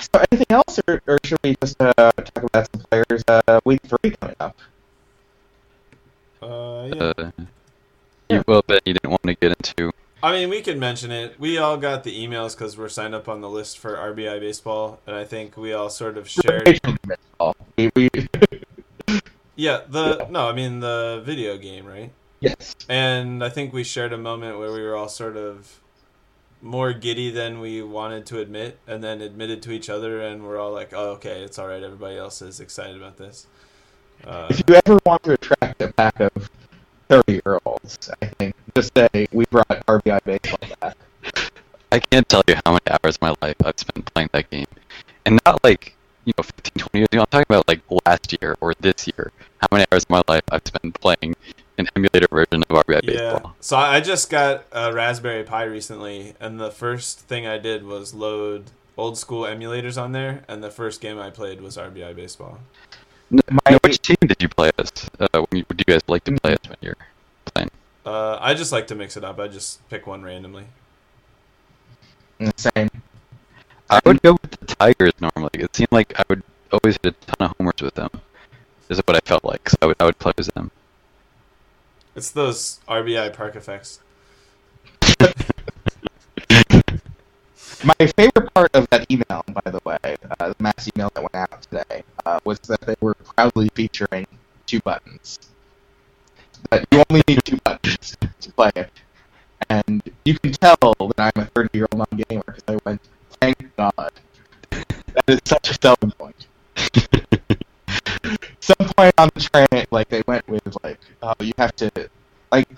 so 0.00 0.24
anything 0.30 0.46
else, 0.50 0.80
or, 0.86 1.00
or 1.06 1.18
should 1.24 1.38
we 1.42 1.56
just 1.60 1.80
uh, 1.80 1.92
talk 1.94 2.42
about 2.42 2.68
some 2.72 2.82
players 2.90 3.24
uh, 3.28 3.60
week 3.64 3.80
three 3.82 4.10
coming 4.20 4.36
up? 4.40 4.56
Uh, 6.42 6.90
yeah. 6.94 7.12
Uh, 7.16 7.30
you, 8.28 8.44
well, 8.46 8.62
Ben, 8.66 8.80
you 8.84 8.94
didn't 8.94 9.10
want 9.10 9.22
to 9.24 9.34
get 9.34 9.56
into. 9.56 9.92
I 10.22 10.32
mean, 10.32 10.48
we 10.48 10.62
could 10.62 10.78
mention 10.78 11.12
it. 11.12 11.38
We 11.38 11.58
all 11.58 11.76
got 11.76 12.02
the 12.02 12.26
emails 12.26 12.56
because 12.56 12.76
we're 12.76 12.88
signed 12.88 13.14
up 13.14 13.28
on 13.28 13.40
the 13.40 13.48
list 13.48 13.78
for 13.78 13.94
RBI 13.94 14.40
baseball, 14.40 15.00
and 15.06 15.14
I 15.14 15.24
think 15.24 15.56
we 15.56 15.72
all 15.72 15.90
sort 15.90 16.18
of 16.18 16.28
shared. 16.28 16.80
We, 17.76 17.90
we, 17.94 18.10
Yeah, 19.58 19.80
the 19.88 20.28
no, 20.30 20.48
I 20.48 20.52
mean 20.52 20.78
the 20.78 21.20
video 21.24 21.58
game, 21.58 21.84
right? 21.84 22.12
yes. 22.38 22.76
And 22.88 23.42
I 23.42 23.48
think 23.48 23.72
we 23.72 23.82
shared 23.82 24.12
a 24.12 24.16
moment 24.16 24.56
where 24.56 24.70
we 24.72 24.80
were 24.80 24.94
all 24.94 25.08
sort 25.08 25.36
of 25.36 25.80
more 26.62 26.92
giddy 26.92 27.32
than 27.32 27.58
we 27.58 27.82
wanted 27.82 28.24
to 28.26 28.38
admit, 28.38 28.78
and 28.86 29.02
then 29.02 29.20
admitted 29.20 29.60
to 29.62 29.72
each 29.72 29.90
other, 29.90 30.20
and 30.22 30.44
we're 30.44 30.60
all 30.60 30.70
like, 30.70 30.92
"Oh, 30.92 31.10
okay, 31.14 31.42
it's 31.42 31.58
all 31.58 31.66
right. 31.66 31.82
Everybody 31.82 32.16
else 32.16 32.40
is 32.40 32.60
excited 32.60 32.96
about 32.96 33.16
this." 33.16 33.48
Uh, 34.24 34.46
If 34.48 34.62
you 34.68 34.76
ever 34.86 34.96
want 35.04 35.24
to 35.24 35.32
attract 35.32 35.82
a 35.82 35.92
pack 35.92 36.20
of 36.20 36.30
30 37.08 37.40
year 37.44 37.58
olds, 37.64 38.08
I 38.22 38.26
think 38.26 38.54
just 38.76 38.92
say 38.96 39.26
we 39.32 39.44
brought 39.46 39.84
RBI 39.88 40.20
baseball 40.24 40.60
back. 40.80 40.96
I 41.90 41.98
can't 41.98 42.28
tell 42.28 42.42
you 42.46 42.54
how 42.64 42.78
many 42.78 42.86
hours 43.02 43.16
of 43.16 43.22
my 43.22 43.34
life 43.42 43.56
I've 43.64 43.78
spent 43.78 44.06
playing 44.14 44.30
that 44.34 44.48
game, 44.50 44.66
and 45.26 45.40
not 45.44 45.64
like 45.64 45.96
you 46.26 46.32
know 46.38 46.44
15, 46.44 46.72
20 46.78 46.98
years 46.98 47.08
ago. 47.10 47.20
I'm 47.22 47.26
talking 47.26 47.46
about 47.48 47.66
like 47.66 47.80
last 48.06 48.36
year 48.40 48.54
or 48.60 48.74
this 48.78 49.08
year. 49.08 49.32
How 49.60 49.68
many 49.72 49.84
hours 49.90 50.04
of 50.04 50.10
my 50.10 50.22
life 50.28 50.42
I've 50.50 50.62
spent 50.64 51.00
playing 51.00 51.34
an 51.78 51.88
emulator 51.96 52.26
version 52.30 52.62
of 52.68 52.76
RBI 52.86 53.00
yeah. 53.02 53.32
baseball? 53.32 53.56
So 53.60 53.76
I 53.76 53.96
I 53.96 54.00
just 54.00 54.30
got 54.30 54.64
a 54.72 54.92
Raspberry 54.92 55.44
Pi 55.44 55.64
recently, 55.64 56.34
and 56.40 56.60
the 56.60 56.70
first 56.70 57.20
thing 57.20 57.46
I 57.46 57.58
did 57.58 57.84
was 57.84 58.14
load 58.14 58.70
old 58.96 59.16
school 59.16 59.42
emulators 59.42 60.00
on 60.00 60.12
there, 60.12 60.44
and 60.48 60.62
the 60.62 60.70
first 60.70 61.00
game 61.00 61.18
I 61.18 61.30
played 61.30 61.60
was 61.60 61.76
RBI 61.76 62.14
baseball. 62.14 62.58
N- 63.32 63.40
My- 63.50 63.72
no, 63.72 63.78
which 63.84 64.00
team 64.00 64.16
did 64.20 64.42
you 64.42 64.48
play 64.48 64.70
as? 64.78 64.92
Uh, 65.18 65.26
when 65.32 65.58
you, 65.58 65.64
would 65.68 65.78
you 65.78 65.84
guys 65.84 66.02
like 66.08 66.24
to 66.24 66.32
play 66.32 66.52
as 66.52 66.68
when 66.68 66.78
you're 66.80 66.96
playing? 67.46 67.70
Uh, 68.04 68.38
I 68.40 68.54
just 68.54 68.72
like 68.72 68.86
to 68.88 68.94
mix 68.94 69.16
it 69.16 69.24
up. 69.24 69.38
I 69.38 69.48
just 69.48 69.86
pick 69.88 70.06
one 70.06 70.22
randomly. 70.22 70.64
Same. 72.56 72.90
I 73.90 74.00
would 74.04 74.20
go 74.22 74.32
with 74.32 74.50
the 74.52 74.66
Tigers 74.66 75.12
normally. 75.20 75.50
It 75.54 75.74
seemed 75.74 75.92
like 75.92 76.18
I 76.18 76.24
would 76.28 76.42
always 76.72 76.98
hit 77.02 77.16
a 77.22 77.26
ton 77.26 77.50
of 77.50 77.56
homers 77.56 77.80
with 77.80 77.94
them. 77.94 78.10
Is 78.88 78.98
what 79.04 79.16
I 79.16 79.20
felt 79.20 79.44
like. 79.44 79.68
So 79.68 79.76
I 79.82 79.86
would 79.86 79.96
I 80.00 80.04
would 80.06 80.18
play 80.18 80.32
as 80.38 80.46
them. 80.48 80.70
It's 82.16 82.30
those 82.30 82.80
RBI 82.88 83.34
park 83.34 83.54
effects. 83.54 84.00
My 87.84 87.94
favorite 88.16 88.52
part 88.54 88.74
of 88.74 88.88
that 88.90 89.06
email, 89.10 89.44
by 89.48 89.70
the 89.70 89.80
way, 89.84 89.98
uh, 90.40 90.48
the 90.48 90.56
mass 90.58 90.88
email 90.96 91.10
that 91.14 91.22
went 91.22 91.34
out 91.34 91.62
today, 91.62 92.02
uh, 92.26 92.40
was 92.44 92.58
that 92.60 92.80
they 92.80 92.96
were 93.00 93.14
proudly 93.14 93.68
featuring 93.74 94.26
two 94.66 94.80
buttons. 94.80 95.38
That 96.70 96.86
you 96.90 97.04
only 97.08 97.22
need 97.28 97.44
two 97.44 97.58
buttons 97.58 98.16
to 98.40 98.52
play 98.52 98.70
it. 98.74 98.90
And 99.68 100.02
you 100.24 100.38
can 100.38 100.52
tell 100.52 100.76
that 100.76 101.32
I'm 101.36 101.42
a 101.42 101.46
30 101.46 101.70
year 101.72 101.86
old 101.92 101.98
non 102.10 102.22
gamer 102.28 102.42
because 102.46 102.64
I 102.66 102.78
went, 102.84 103.00
thank 103.40 103.76
God. 103.76 104.12
That 105.14 105.24
is 105.28 105.40
such 105.44 105.70
a 105.70 105.74
selling 105.80 106.12
point. 106.12 106.46
Some 108.68 108.88
point 108.96 109.14
on 109.16 109.30
the 109.34 109.40
train, 109.40 109.86
like, 109.90 110.08
they 110.08 110.22
went 110.26 110.46
with, 110.46 110.76
like, 110.84 110.98
oh, 111.22 111.32
you 111.40 111.52
have 111.56 111.74
to, 111.76 111.90
like, 112.52 112.68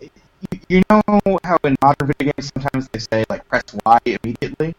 you, 0.00 0.60
you 0.68 0.82
know 0.88 1.02
how 1.44 1.58
in 1.64 1.76
modern 1.82 2.08
video 2.08 2.32
games 2.32 2.52
sometimes 2.54 2.88
they 2.88 2.98
say 2.98 3.24
like 3.28 3.46
press 3.48 3.64
Y 3.84 3.98
immediately, 4.06 4.74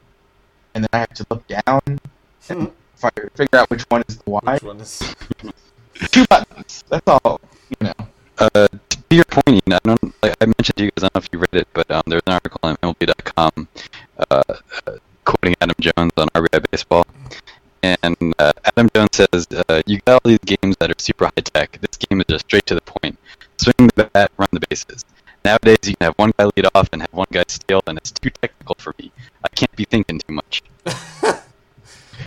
and 0.73 0.83
then 0.83 0.89
I 0.93 0.97
have 0.99 1.13
to 1.13 1.25
look 1.29 1.45
down 1.47 1.81
and 2.49 2.71
fi- 2.95 3.11
figure 3.35 3.59
out 3.59 3.69
which 3.69 3.83
one 3.83 4.03
is 4.07 4.17
the 4.17 4.29
Y. 4.29 4.53
Which 4.53 4.63
one 4.63 4.81
is? 4.81 5.15
Two 6.11 6.25
buttons. 6.25 6.83
That's 6.89 7.07
all. 7.07 7.39
You 7.79 7.87
know. 7.87 7.93
Uh, 8.39 8.67
to 9.09 9.15
your 9.15 9.25
point, 9.25 9.49
Ian, 9.49 9.73
I 9.73 9.79
don't. 9.83 10.03
Like, 10.23 10.35
I 10.41 10.45
mentioned 10.45 10.77
to 10.77 10.83
you 10.85 10.91
guys. 10.97 11.03
I 11.03 11.09
don't 11.09 11.15
know 11.15 11.19
if 11.19 11.29
you 11.31 11.39
read 11.39 11.61
it, 11.61 11.67
but 11.73 11.91
um, 11.91 12.01
there's 12.07 12.23
an 12.25 12.33
article 12.33 12.59
on 12.63 12.75
MLB.com 12.77 13.67
uh, 14.17 14.43
uh, 14.87 14.97
quoting 15.25 15.55
Adam 15.61 15.75
Jones 15.79 16.11
on 16.17 16.27
RBI 16.29 16.65
baseball, 16.71 17.05
and 17.83 18.33
uh, 18.39 18.53
Adam 18.65 18.89
Jones 18.93 19.09
says, 19.13 19.47
uh, 19.69 19.81
"You 19.85 19.99
got 20.05 20.21
all 20.23 20.29
these 20.29 20.39
games 20.39 20.75
that 20.79 20.89
are 20.91 20.99
super 20.99 21.25
high 21.25 21.41
tech. 21.43 21.77
This 21.81 21.97
game 21.97 22.19
is 22.21 22.25
just 22.29 22.45
straight 22.45 22.65
to 22.67 22.75
the 22.75 22.81
point. 22.81 23.17
Swing 23.57 23.89
the 23.95 24.05
bat, 24.05 24.31
run 24.37 24.47
the 24.51 24.59
bases. 24.69 25.05
Nowadays, 25.43 25.79
you 25.83 25.95
can 25.95 26.05
have 26.05 26.13
one 26.17 26.31
guy 26.37 26.45
lead 26.55 26.67
off 26.75 26.89
and 26.93 27.01
have 27.01 27.13
one 27.13 27.27
guy 27.31 27.43
steal, 27.47 27.81
and 27.87 27.97
it's 27.97 28.11
too 28.11 28.29
technical 28.29 28.75
for 28.79 28.93
me. 28.99 29.11
I 29.43 29.47
can't 29.55 29.75
be 29.75 29.85
thinking 29.85 30.19
too 30.19 30.33
much." 30.33 30.63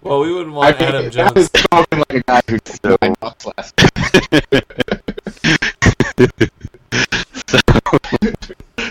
Well, 0.03 0.21
we 0.21 0.35
wouldn't 0.35 0.55
want 0.55 0.75
I 0.75 0.79
mean, 0.79 0.89
Adam 0.89 1.11
that 1.11 1.35
was 1.37 1.49
Jones. 1.51 1.65
spoken 1.65 1.99
like 2.01 2.15
a 2.15 2.23
guy 2.25 2.41
who 2.49 2.59
did 2.59 2.81
So- 2.83 2.97
nine 3.01 3.15
bucks 3.21 3.47
last. 3.47 3.81
so, 7.47 7.59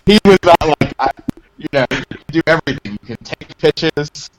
He 0.06 0.20
was 0.26 0.40
not 0.44 0.62
like, 0.80 0.94
I, 0.98 1.12
you 1.58 1.68
know, 1.74 1.86
you 1.92 2.06
can 2.06 2.18
do 2.32 2.42
everything. 2.48 2.98
You 3.04 3.16
can 3.16 3.18
take 3.18 3.58
pitches. 3.58 4.30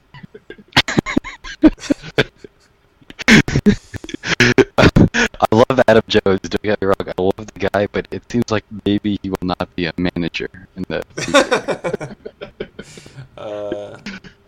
I 4.79 5.47
love 5.51 5.83
Adam 5.87 6.03
Jones. 6.09 6.41
Don't 6.41 6.63
get 6.63 6.81
me 6.81 6.87
wrong. 6.87 6.97
I 7.01 7.21
love 7.21 7.37
the 7.37 7.69
guy, 7.69 7.87
but 7.87 8.07
it 8.11 8.31
seems 8.31 8.51
like 8.51 8.65
maybe 8.85 9.19
he 9.23 9.31
will 9.31 9.47
not 9.47 9.75
be 9.77 9.87
a 9.87 9.93
manager 9.97 10.51
in 10.77 10.85
the 10.89 12.17
uh, 13.37 13.99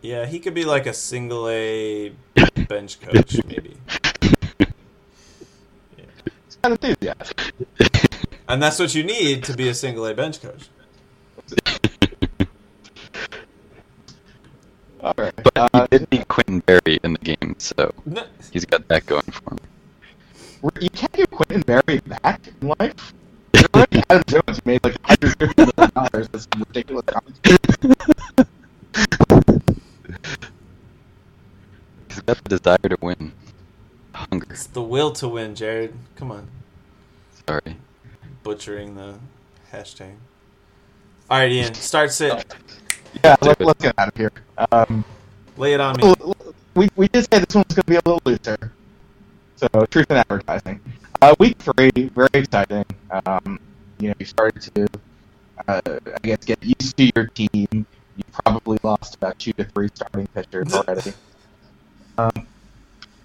yeah, 0.02 0.26
he 0.26 0.38
could 0.38 0.54
be 0.54 0.64
like 0.64 0.86
a 0.86 0.92
single 0.92 1.48
A 1.48 2.12
bench 2.68 3.00
coach, 3.00 3.42
maybe. 3.46 3.76
Yeah. 4.60 4.66
It's 6.46 6.56
kind 6.62 6.74
of 6.74 6.84
enthusiastic. 6.84 7.52
And 8.48 8.62
that's 8.62 8.78
what 8.78 8.94
you 8.94 9.02
need 9.02 9.42
to 9.44 9.56
be 9.56 9.68
a 9.68 9.74
single 9.74 10.06
A 10.06 10.14
bench 10.14 10.40
coach. 10.40 10.68
All 15.06 15.14
right. 15.16 15.32
but 15.36 15.70
Uh, 15.72 15.86
he 15.92 15.98
did 15.98 16.10
beat 16.10 16.26
Quintin 16.26 16.58
Berry 16.66 16.98
in 17.04 17.12
the 17.12 17.18
game, 17.20 17.54
so 17.58 17.94
he's 18.52 18.64
got 18.64 18.88
that 18.88 19.06
going 19.06 19.22
for 19.22 19.54
him. 19.54 20.70
you 20.80 20.90
can't 20.90 21.12
give 21.12 21.30
Quintin 21.30 21.60
Berry 21.62 22.00
back 22.00 22.40
in 22.60 22.74
life. 22.80 23.14
There's 23.52 23.66
already 23.72 24.02
Adam 24.10 24.24
Jones 24.26 24.58
who 24.58 24.62
made 24.64 24.82
like 24.84 24.98
150 25.08 25.62
million 25.64 25.92
dollars. 25.94 26.28
That's 26.32 26.48
some 26.52 26.64
ridiculous 26.66 27.04
contract. 27.06 28.48
He's 32.08 32.20
got 32.22 32.42
the 32.42 32.48
desire 32.58 32.78
to 32.78 32.96
win. 33.00 33.32
Hunger. 34.12 34.46
it's 34.50 34.66
the 34.66 34.82
will 34.82 35.12
to 35.12 35.28
win, 35.28 35.54
Jared. 35.54 35.94
Come 36.16 36.32
on, 36.32 36.48
Sorry. 37.46 37.76
butchering 38.42 38.96
the 38.96 39.18
hashtag. 39.72 40.14
All 41.30 41.38
right, 41.38 41.52
Ian, 41.52 41.74
start 41.74 42.10
sit. 42.12 42.44
Yeah, 43.24 43.36
let, 43.40 43.60
let's 43.60 43.82
get 43.82 43.94
out 43.98 44.08
of 44.08 44.16
here. 44.16 44.32
Um, 44.72 45.04
Lay 45.56 45.74
it 45.74 45.80
on 45.80 45.96
me. 45.96 46.14
we, 46.74 46.88
we 46.96 47.08
did 47.08 47.22
say 47.32 47.40
this 47.40 47.54
one's 47.54 47.72
going 47.74 47.82
to 47.82 47.84
be 47.84 47.96
a 47.96 48.02
little 48.04 48.20
looser. 48.24 48.72
So, 49.56 49.68
truth 49.86 50.10
in 50.10 50.18
advertising. 50.18 50.80
Uh, 51.22 51.34
week 51.38 51.56
three, 51.58 51.90
very 52.14 52.28
exciting. 52.34 52.84
Um, 53.24 53.58
You 53.98 54.08
know, 54.08 54.14
you 54.18 54.26
started 54.26 54.60
to, 54.74 54.86
uh, 55.66 55.80
I 55.86 56.18
guess, 56.22 56.44
get 56.44 56.62
used 56.62 56.96
to 56.98 57.10
your 57.16 57.28
team. 57.28 57.68
You 57.72 58.24
probably 58.44 58.78
lost 58.82 59.14
about 59.14 59.38
two 59.38 59.52
to 59.54 59.64
three 59.64 59.88
starting 59.94 60.26
pitchers 60.28 60.74
already. 60.74 61.12
um, 62.18 62.46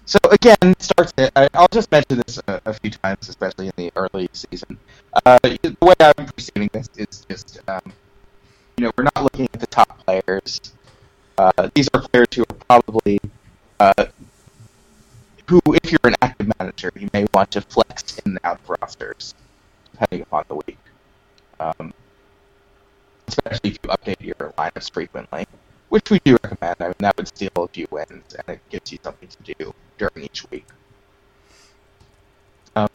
so 0.06 0.18
again, 0.30 0.74
starts. 0.78 1.12
I, 1.36 1.48
I'll 1.54 1.68
just 1.68 1.90
mention 1.92 2.22
this 2.26 2.40
a, 2.48 2.60
a, 2.64 2.72
few 2.72 2.90
times, 2.90 3.28
especially 3.28 3.66
in 3.66 3.72
the 3.76 3.92
early 3.94 4.28
season. 4.32 4.78
Uh, 5.24 5.38
the 5.42 5.76
way 5.80 5.94
I'm 6.00 6.26
perceiving 6.26 6.70
this 6.72 6.88
is 6.96 7.26
just, 7.28 7.60
um, 7.68 7.92
you 8.82 8.88
know, 8.88 8.92
we're 8.98 9.04
not 9.04 9.22
looking 9.22 9.48
at 9.54 9.60
the 9.60 9.66
top 9.68 9.96
players. 10.04 10.60
Uh, 11.38 11.70
these 11.72 11.88
are 11.94 12.00
players 12.00 12.26
who 12.34 12.42
are 12.42 12.80
probably 12.80 13.20
uh, 13.78 14.06
who, 15.46 15.60
if 15.68 15.92
you're 15.92 16.00
an 16.02 16.16
active 16.20 16.50
manager, 16.58 16.90
you 16.96 17.08
may 17.12 17.24
want 17.32 17.52
to 17.52 17.60
flex 17.60 18.18
in 18.18 18.32
and 18.32 18.38
out 18.42 18.58
of 18.58 18.68
rosters, 18.80 19.36
depending 19.92 20.22
upon 20.22 20.44
the 20.48 20.56
week. 20.56 20.78
Um, 21.60 21.94
especially 23.28 23.70
if 23.70 23.78
you 23.84 23.90
update 23.90 24.20
your 24.20 24.52
lineups 24.58 24.92
frequently, 24.92 25.46
which 25.88 26.10
we 26.10 26.18
do 26.24 26.36
recommend. 26.42 26.76
I 26.80 26.86
mean, 26.86 26.94
that 26.98 27.16
would 27.16 27.28
steal 27.28 27.52
a 27.54 27.68
few 27.68 27.86
wins, 27.92 28.34
and 28.34 28.56
it 28.56 28.60
gives 28.68 28.90
you 28.90 28.98
something 29.04 29.28
to 29.28 29.54
do 29.54 29.72
during 29.96 30.24
each 30.24 30.50
week. 30.50 30.66
Um, 32.74 32.88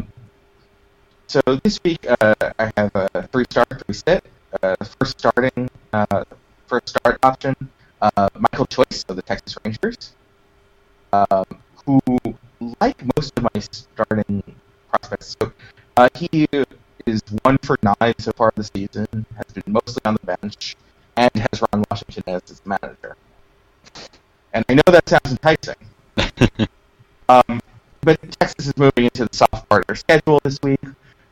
so 1.27 1.39
this 1.63 1.79
week, 1.81 2.05
uh, 2.09 2.35
I 2.59 2.73
have 2.75 2.91
a 2.93 3.25
three-star, 3.27 3.65
three 3.85 3.95
sit. 3.95 4.25
Uh, 4.63 4.75
first 4.99 5.19
starting, 5.19 5.66
uh, 5.93 6.23
first 6.67 6.89
start 6.89 7.19
option, 7.23 7.55
uh, 8.01 8.29
Michael 8.37 8.65
Choice 8.65 9.05
of 9.07 9.15
the 9.15 9.21
Texas 9.21 9.57
Rangers. 9.63 10.13
Um, 11.13 11.45
who, 11.85 11.99
like 12.81 13.01
most 13.15 13.31
of 13.37 13.43
my 13.43 13.61
starting 13.61 14.43
prospects, 14.89 15.37
so 15.39 15.53
uh, 15.95 16.09
he 16.15 16.47
is 17.05 17.21
one 17.43 17.57
for 17.59 17.77
nine 17.81 18.13
so 18.19 18.31
far 18.33 18.51
this 18.55 18.69
season, 18.73 19.07
has 19.35 19.45
been 19.53 19.63
mostly 19.67 20.01
on 20.03 20.15
the 20.15 20.37
bench, 20.37 20.75
and 21.15 21.31
has 21.33 21.61
Ron 21.61 21.83
Washington 21.89 22.23
as 22.27 22.41
his 22.47 22.61
manager. 22.65 23.15
And 24.53 24.65
I 24.69 24.73
know 24.73 24.83
that 24.87 25.07
sounds 25.07 25.31
enticing. 25.31 25.75
um, 27.29 27.61
but 28.01 28.19
Texas 28.39 28.67
is 28.67 28.77
moving 28.77 29.05
into 29.05 29.25
the 29.25 29.35
soft 29.35 29.67
part 29.69 29.81
of 29.81 29.87
their 29.87 29.95
schedule 29.95 30.39
this 30.43 30.59
week, 30.61 30.81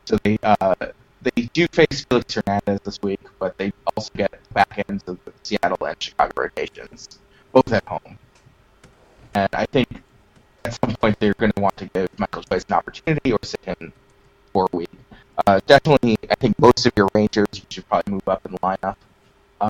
so 0.06 0.18
they 0.24 0.38
uh, 0.43 0.76
they 1.26 1.44
do 1.54 1.68
face 1.68 2.06
Felix 2.06 2.34
Hernandez 2.36 2.80
this 2.84 3.02
week, 3.02 3.20
but 3.40 3.58
they 3.58 3.74
also 3.96 4.12
get 4.16 4.32
back 4.54 4.84
ends 4.88 5.04
of 5.08 5.18
the 5.26 5.34
Seattle 5.44 5.84
and 5.86 6.02
Chicago 6.02 6.34
rotations, 6.38 7.20
both 7.52 7.72
at 7.74 7.86
home. 7.86 8.18
And 9.34 9.50
I 9.54 9.66
think 9.66 9.90
at 10.64 10.78
some 10.80 10.96
point 10.96 11.20
they're 11.20 11.34
going 11.34 11.52
to 11.54 11.62
want 11.62 11.76
to 11.78 11.86
give 11.88 12.08
Michael 12.20 12.44
Choice 12.44 12.66
an 12.70 12.76
opportunity 12.76 13.32
or 13.32 13.40
sit 13.44 13.64
him 13.66 13.92
for 14.54 14.70
a 14.72 14.78
week. 14.78 14.90
Uh, 15.46 15.60
definitely, 15.66 16.18
I 16.30 16.36
think 16.36 16.58
most 16.60 16.86
of 16.86 16.94
your 16.96 17.10
Rangers 17.14 17.48
you 17.54 17.64
should 17.70 17.88
probably 17.90 18.14
move 18.14 18.28
up 18.28 18.46
in 18.46 18.52
the 18.54 18.60
lineup. 18.60 18.96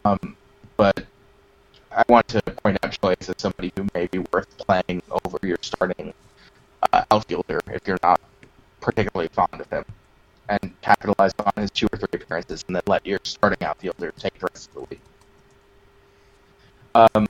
Um, 0.03 0.35
but 0.77 1.05
I 1.91 2.03
want 2.09 2.27
to 2.29 2.41
point 2.41 2.77
out 2.83 2.97
Choice 3.01 3.29
as 3.29 3.35
somebody 3.37 3.71
who 3.75 3.87
may 3.93 4.07
be 4.07 4.19
worth 4.31 4.57
playing 4.57 5.01
over 5.09 5.39
your 5.41 5.57
starting 5.61 6.13
uh, 6.91 7.03
outfielder 7.09 7.61
if 7.71 7.87
you're 7.87 7.97
not 8.03 8.19
particularly 8.81 9.29
fond 9.29 9.59
of 9.59 9.69
him, 9.69 9.85
and 10.49 10.73
capitalize 10.81 11.31
on 11.39 11.51
his 11.57 11.71
two 11.71 11.87
or 11.91 11.97
three 11.97 12.07
appearances, 12.21 12.63
and 12.67 12.75
then 12.75 12.83
let 12.87 13.05
your 13.05 13.19
starting 13.23 13.65
outfielder 13.65 14.11
take 14.17 14.37
the 14.39 14.47
rest 14.51 14.69
of 14.69 14.73
the 14.75 14.81
week. 14.89 15.01
Um, 16.95 17.27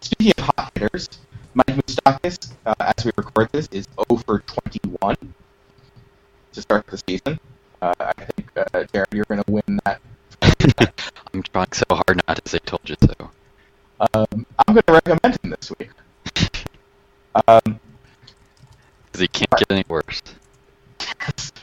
speaking 0.00 0.32
of 0.38 0.44
hot 0.56 0.72
hitters, 0.76 1.08
Mike 1.54 1.66
Moustakas, 1.68 2.52
uh, 2.66 2.74
as 2.80 3.04
we 3.04 3.12
record 3.16 3.48
this, 3.52 3.68
is 3.72 3.86
0 4.10 4.20
for 4.24 4.40
21 4.40 5.16
to 6.52 6.62
start 6.62 6.86
the 6.86 6.98
season. 7.08 7.38
Uh, 7.80 7.94
I 8.00 8.12
think, 8.36 8.50
uh, 8.56 8.84
Jared, 8.92 9.08
you're 9.12 9.24
going 9.28 9.42
to 9.42 9.50
win 9.52 9.80
that. 9.84 10.00
I'm 11.34 11.42
trying 11.42 11.72
so 11.72 11.84
hard 11.90 12.20
not 12.26 12.42
to 12.44 12.48
say 12.50 12.58
told 12.60 12.88
you 12.88 12.96
so. 13.00 13.30
Um, 14.14 14.46
I'm 14.66 14.74
going 14.74 14.82
to 14.86 14.92
recommend 14.92 15.38
him 15.42 15.50
this 15.58 15.72
week. 15.78 15.90
Um, 17.46 17.78
Because 19.06 19.20
he 19.20 19.28
can't 19.28 19.50
get 19.50 19.70
any 19.70 19.84
worse. 19.88 20.22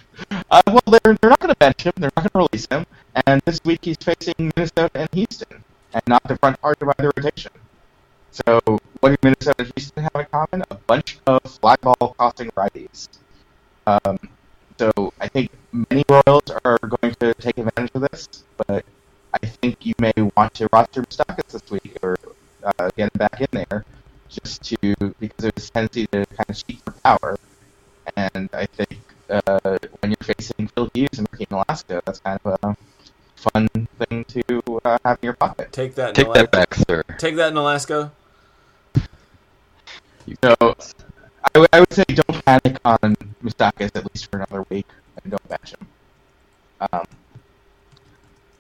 uh, 0.56 0.62
well, 0.68 0.82
they're, 0.88 1.18
they're 1.20 1.30
not 1.30 1.39
going 1.39 1.53
to 1.53 1.58
bench 1.58 1.84
him. 1.84 1.93
They're 1.97 2.12
not 2.16 2.32
going 2.32 2.47
to 2.47 2.49
release 2.49 2.68
him. 2.72 2.86
And 3.28 3.41
this 3.45 3.60
week 3.66 3.84
he's 3.84 3.97
facing 3.97 4.53
Minnesota 4.56 4.89
and 4.95 5.10
Houston, 5.14 5.64
and 5.93 6.03
not 6.08 6.24
the 6.24 6.38
front 6.38 6.62
part 6.62 6.82
of 6.82 6.95
the 6.95 7.12
rotation. 7.18 7.51
So, 8.32 8.62
what 8.99 9.10
do 9.10 9.18
Minnesota 9.22 9.56
and 9.60 9.72
Houston 9.76 10.03
have 10.03 10.16
in 10.16 10.26
common? 10.32 10.64
A 10.72 10.76
bunch 10.76 11.20
of 11.28 11.41
fly 11.43 11.76
ball 11.82 12.16
costing 12.18 12.49
righties. 12.51 13.10
Um, 13.86 14.18
so, 14.80 15.14
I 15.20 15.28
think 15.28 15.51
many 15.74 16.03
Royals 16.10 16.49
are 16.64 16.78
going 16.80 17.16
to 17.16 17.34
take 17.34 17.58
advantage 17.58 17.91
of 17.93 18.01
this, 18.10 18.43
but 18.56 18.86
I 19.34 19.45
think 19.45 19.86
you 19.86 19.93
may 19.99 20.14
want 20.38 20.53
to 20.56 20.70
roster 20.72 21.01
Moustakas 21.01 21.51
this 21.51 21.70
week 21.70 21.97
or 22.01 22.18
uh, 22.64 22.89
get 22.95 23.12
him 23.14 23.18
back 23.18 23.41
in 23.41 23.47
there 23.51 23.84
just 24.30 24.64
to 24.64 24.78
because 25.20 25.38
there's 25.38 25.70
a 25.70 25.72
tendency 25.72 26.08
to 26.08 26.26
kind 26.26 26.49
of 26.49 26.56
cheat 26.56 26.80
for 26.86 26.91
power. 27.03 27.38
And 28.16 28.49
I 28.53 28.66
think 28.66 28.99
uh, 29.30 29.78
when 29.99 30.11
you're 30.11 30.36
facing 30.36 30.67
Phil 30.67 30.89
Hughes 30.93 31.17
and 31.17 31.28
Ricky 31.32 31.45
Nolasco, 31.47 32.01
that's 32.05 32.19
kind 32.19 32.39
of 32.43 32.59
a 32.63 32.76
fun 33.36 33.67
thing 33.99 34.26
to 34.26 34.82
uh, 34.86 34.97
have 35.03 35.19
in 35.21 35.28
your 35.28 35.34
pocket. 35.34 35.71
Take 35.71 35.95
that. 35.95 36.15
Take 36.15 36.32
that 36.34 36.51
back, 36.51 36.73
sir. 36.73 37.03
Take 37.17 37.36
that 37.36 37.51
in 37.51 37.57
Alaska. 37.57 38.11
You 40.26 40.36
So 40.43 40.55
I, 40.61 41.49
w- 41.53 41.67
I 41.71 41.80
would 41.80 41.93
say 41.93 42.03
don't 42.05 42.45
panic 42.45 42.80
on 42.84 43.15
Moustakas 43.43 43.95
at 43.95 44.05
least 44.13 44.32
for 44.32 44.38
another 44.38 44.65
week 44.69 44.88
and 45.21 45.32
don't 45.32 45.49
bench 45.49 45.73
him. 45.73 45.88
Um, 46.82 47.05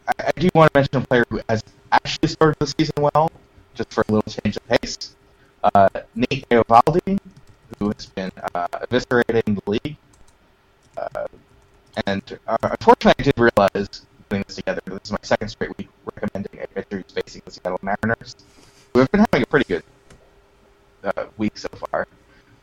I, 0.07 0.13
I 0.27 0.31
do 0.39 0.49
want 0.53 0.71
to 0.71 0.79
mention 0.79 0.97
a 0.97 1.01
player 1.01 1.25
who 1.29 1.41
has 1.49 1.63
actually 1.91 2.29
started 2.29 2.57
the 2.59 2.67
season 2.67 2.95
well, 2.97 3.31
just 3.73 3.91
for 3.93 4.05
a 4.07 4.11
little 4.11 4.31
change 4.31 4.57
of 4.57 4.67
pace. 4.67 5.15
Uh, 5.63 5.89
Nate 6.13 6.47
Eovaldi, 6.49 7.17
who 7.79 7.91
has 7.91 8.05
been 8.05 8.31
uh, 8.53 8.67
eviscerating 8.67 9.59
the 9.63 9.71
league. 9.71 9.97
Uh, 10.97 11.27
and 12.05 12.39
uh, 12.47 12.57
unfortunately, 12.63 13.13
I 13.19 13.23
did 13.23 13.39
realize 13.39 14.05
putting 14.29 14.43
this 14.47 14.55
together. 14.55 14.81
This 14.85 14.99
is 15.05 15.11
my 15.11 15.17
second 15.21 15.49
straight 15.49 15.77
week 15.77 15.89
recommending 16.13 16.59
a 16.59 16.85
who's 16.89 17.03
facing 17.11 17.41
the 17.45 17.51
Seattle 17.51 17.79
Mariners, 17.81 18.35
We've 18.93 19.09
been 19.11 19.21
having 19.21 19.43
a 19.43 19.45
pretty 19.45 19.65
good 19.65 19.83
uh, 21.03 21.25
week 21.37 21.57
so 21.57 21.67
far. 21.69 22.07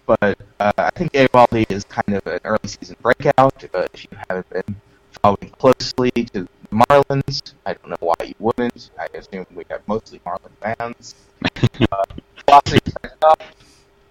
But 0.07 0.39
uh, 0.59 0.73
I 0.79 0.91
think 0.91 1.13
Eovaldi 1.13 1.71
is 1.71 1.85
kind 1.85 2.17
of 2.17 2.27
an 2.27 2.41
early 2.45 2.59
season 2.67 2.97
breakout. 3.03 3.65
Uh, 3.75 3.87
if 3.93 4.05
you 4.05 4.19
haven't 4.29 4.49
been 4.51 4.77
following 5.23 5.51
closely 5.59 6.11
to 6.11 6.33
the 6.33 6.49
Marlins, 6.73 7.53
I 7.67 7.75
don't 7.75 7.91
know 7.91 7.97
why 8.01 8.15
you 8.25 8.35
wouldn't. 8.39 8.91
I 8.99 9.07
assume 9.15 9.47
we 9.55 9.65
have 9.71 9.87
mostly 9.87 10.21
Marlin 10.25 10.53
fans. 10.61 11.15
uh, 11.93 12.05
velocity 12.47 12.93
up. 13.23 13.43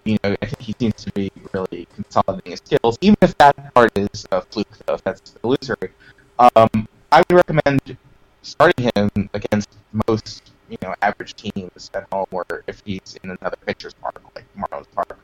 You 0.04 0.18
know, 0.24 0.36
I 0.42 0.46
think 0.46 0.60
he 0.60 0.74
seems 0.78 0.96
to 1.04 1.12
be 1.12 1.30
really 1.52 1.86
consolidating 1.94 2.50
his 2.50 2.60
skills, 2.64 2.98
even 3.00 3.16
if 3.22 3.36
that 3.38 3.74
part 3.74 3.96
is 3.96 4.26
a 4.32 4.40
fluke, 4.42 4.66
though, 4.86 4.94
if 4.94 5.04
that's 5.04 5.34
illusory. 5.44 5.90
Um, 6.38 6.88
I 7.12 7.18
would 7.18 7.36
recommend 7.36 7.96
starting 8.42 8.90
him 8.96 9.30
against 9.32 9.68
most, 10.08 10.50
you 10.68 10.78
know, 10.82 10.94
average 11.02 11.34
teams 11.34 11.90
at 11.94 12.06
home, 12.12 12.26
or 12.32 12.44
if 12.66 12.82
he's 12.84 13.16
in 13.22 13.30
another 13.30 13.56
pitcher's 13.64 13.94
park, 13.94 14.20
like 14.34 14.44
Marlins 14.58 14.86
Park. 14.94 15.16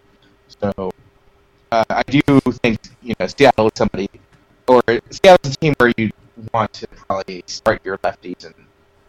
So, 0.62 0.93
uh, 1.72 1.85
I 1.91 2.03
do 2.03 2.22
think, 2.62 2.79
you 3.03 3.14
know, 3.18 3.26
Seattle 3.26 3.66
is 3.66 3.72
somebody, 3.74 4.09
or 4.68 4.81
Seattle's 5.11 5.55
a 5.55 5.57
team 5.57 5.74
where 5.79 5.93
you 5.97 6.11
want 6.55 6.72
to 6.74 6.87
probably 6.87 7.43
start 7.47 7.81
your 7.85 7.99
lefties 7.99 8.45
and 8.45 8.55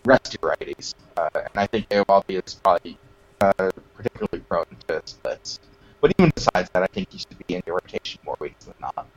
rest 0.04 0.36
your 0.42 0.56
righties. 0.56 0.96
Uh, 1.16 1.30
and 1.36 1.56
I 1.56 1.68
think 1.68 1.88
Eovaldi 1.90 2.44
is 2.44 2.56
probably 2.56 2.98
uh, 3.42 3.70
particularly 3.96 4.40
prone 4.48 4.66
to 4.88 5.02
splits. 5.06 5.60
But 6.02 6.14
even 6.18 6.32
besides 6.34 6.70
that, 6.72 6.84
I 6.84 6.88
think 6.88 7.12
he 7.12 7.18
should 7.20 7.38
be 7.48 7.56
in 7.56 7.64
your 7.66 7.76
rotation 7.76 8.20
more 8.26 8.38
weeks 8.40 8.66
than 8.66 8.76
not. 8.80 9.08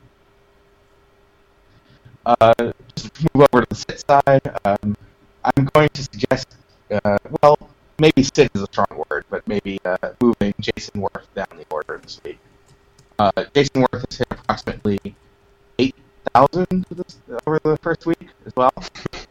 Uh, 2.25 2.71
just 2.95 3.21
move 3.33 3.47
over 3.51 3.65
to 3.65 3.69
the 3.69 3.75
sit 3.75 4.03
side. 4.07 4.59
Um, 4.65 4.95
I'm 5.43 5.65
going 5.73 5.89
to 5.89 6.03
suggest, 6.03 6.55
uh, 6.91 7.17
well, 7.41 7.57
maybe 7.99 8.23
sit 8.23 8.51
is 8.53 8.61
a 8.61 8.65
strong 8.65 9.03
word, 9.09 9.25
but 9.29 9.47
maybe 9.47 9.79
uh, 9.85 9.97
moving 10.21 10.53
Jayson 10.59 11.01
Werth 11.01 11.27
down 11.35 11.47
the 11.57 11.65
order 11.69 11.99
this 12.01 12.21
week. 12.23 12.39
Uh, 13.19 13.31
Jayson 13.53 13.85
Werth 13.85 14.05
has 14.09 14.17
hit 14.17 14.27
approximately 14.31 14.99
8,000 15.79 16.85
over 17.45 17.59
the 17.63 17.77
first 17.81 18.05
week 18.05 18.29
as 18.45 18.53
well. 18.55 18.73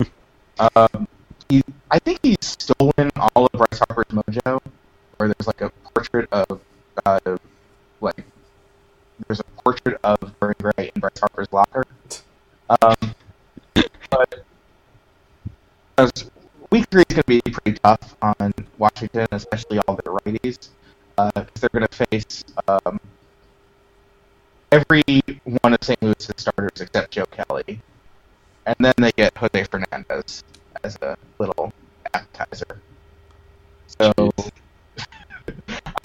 um, 0.77 1.09
he, 1.49 1.63
I 1.91 1.99
think 1.99 2.21
he's 2.23 2.39
stolen 2.43 3.11
all 3.17 3.47
of 3.47 3.53
Bryce 3.53 3.81
Harper's 3.89 4.07
mojo, 4.13 4.61
where 5.23 5.33
there's 5.39 5.47
like 5.47 5.61
a 5.61 5.71
portrait 5.95 6.29
of, 6.33 6.61
uh, 7.07 7.21
like, 8.01 8.25
there's 9.29 9.39
a 9.39 9.45
portrait 9.63 9.97
of 10.03 10.19
Vern 10.41 10.55
Gray 10.61 10.91
in 10.93 11.01
Bryce 11.01 11.21
Harper's 11.21 11.47
locker. 11.53 11.87
Um, 12.83 13.15
but 14.11 14.43
week 16.71 16.87
three 16.91 17.05
is 17.09 17.15
going 17.15 17.23
to 17.23 17.25
be 17.25 17.41
pretty 17.41 17.79
tough 17.85 18.17
on 18.21 18.53
Washington, 18.79 19.29
especially 19.31 19.79
all 19.87 19.95
their 19.95 20.13
righties, 20.13 20.71
because 21.17 21.47
they're 21.61 21.71
going 21.73 21.87
to 21.87 22.07
face 22.07 22.43
um, 22.67 22.99
every 24.73 25.05
one 25.61 25.75
of 25.75 25.85
St. 25.85 26.03
Louis's 26.03 26.35
starters 26.37 26.81
except 26.81 27.13
Joe 27.13 27.27
Kelly. 27.27 27.81
and 28.67 28.75
then 28.81 28.95
they 28.99 29.13
get 29.13 29.37
Jose 29.37 29.65
Fernandez 29.71 30.43
as 30.83 30.99
a 31.01 31.17
little 31.39 31.73
appetizer. 32.13 32.81
So 33.87 34.13
I 34.37 34.62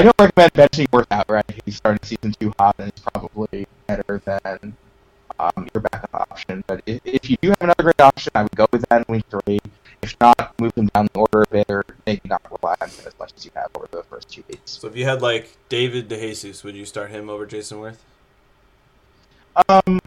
don't 0.08 0.20
recommend 0.20 0.53
benching 0.53 0.88
workout, 0.93 1.28
Werth 1.28 1.38
outright. 1.38 1.62
He's 1.66 1.76
starting 1.76 1.99
season 2.03 2.34
two 2.39 2.53
hot, 2.58 2.76
and 2.80 2.88
it's 2.89 3.01
probably 3.01 3.68
better 3.88 4.22
than 4.24 4.74
um, 5.38 5.68
your 5.74 5.82
backup 5.82 6.14
option. 6.14 6.64
But 6.66 6.82
if, 6.86 7.01
if 7.03 7.30
you 7.30 7.36
do 7.41 7.49
have 7.49 7.62
another 7.62 7.84
great 7.84 7.99
option, 7.99 8.32
I 8.36 8.43
would 8.43 8.55
go 8.55 8.68
with 8.72 8.88
that 8.88 9.05
in 9.08 9.14
week 9.14 9.26
three. 9.30 9.60
If 10.01 10.16
not, 10.22 10.53
move 10.60 10.74
them 10.76 10.88
down 10.93 11.10
the 11.14 11.20
order 11.20 11.41
a 11.41 11.47
bit, 11.47 11.66
or 11.70 11.84
maybe 12.05 12.22
not 12.26 12.41
rely 12.49 12.76
on 12.80 12.88
them 12.89 13.05
as 13.05 13.20
much 13.20 13.34
as 13.36 13.43
you 13.43 13.51
have 13.55 13.68
over 13.76 13.88
the 13.91 14.03
first 14.03 14.30
two 14.30 14.43
weeks. 14.47 14.72
So 14.72 14.88
if 14.88 14.95
you 14.95 15.03
had 15.03 15.22
like 15.22 15.58
David 15.68 16.08
DeJesus, 16.08 16.64
would 16.64 16.76
you 16.76 16.86
start 16.86 17.12
him 17.12 17.30
over 17.30 17.45
Jayson 17.45 17.80
Werth? 17.80 17.97
Um, 19.68 19.99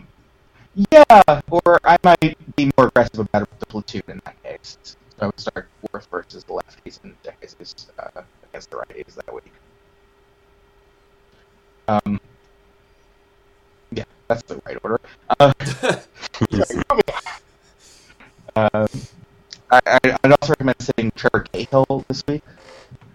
yeah, 0.91 1.41
or 1.51 1.79
I 1.85 1.99
might 2.03 2.57
be 2.57 2.71
more 2.79 2.87
aggressive 2.87 3.19
about 3.19 3.49
the 3.59 3.67
platoon 3.67 4.03
in 4.09 4.23
that 4.25 4.43
case. 4.45 4.79
So 4.83 4.97
I 5.21 5.27
would 5.27 5.41
start 5.41 5.69
Werth 5.93 6.07
versus 6.09 6.45
the 6.45 6.55
lefties 6.55 7.01
and 7.03 7.15
DeJesus 7.23 7.87
uh, 7.99 8.23
against 8.49 8.71
the 8.71 8.77
righties 8.77 9.15
that 9.17 9.35
week. 9.35 9.53
Um, 11.91 12.21
yeah, 13.91 14.05
that's 14.29 14.43
the 14.45 14.63
right 14.65 14.79
order. 14.85 15.01
Uh, 15.41 15.53
um, 18.57 18.89
I, 19.73 19.81
I'd 20.23 20.33
also 20.41 20.53
recommend 20.53 20.81
sitting 20.81 21.11
Trevor 21.17 21.47
Cahill 21.53 22.05
this 22.07 22.23
week. 22.29 22.43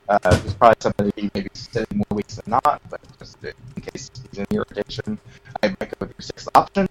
Uh, 0.10 0.20
there's 0.24 0.54
probably 0.56 0.76
somebody 0.82 1.12
you 1.16 1.32
maybe 1.34 1.50
sitting 1.54 1.98
more 1.98 2.18
weeks 2.18 2.36
than 2.36 2.52
not, 2.52 2.82
but 2.90 3.00
just 3.18 3.38
in 3.44 3.54
case 3.82 4.12
he's 4.30 4.40
in 4.40 4.46
your 4.52 4.66
rotation, 4.70 5.18
I 5.64 5.70
might 5.70 5.80
go 5.80 5.96
with 6.02 6.10
your 6.10 6.22
sixth 6.22 6.50
option. 6.54 6.90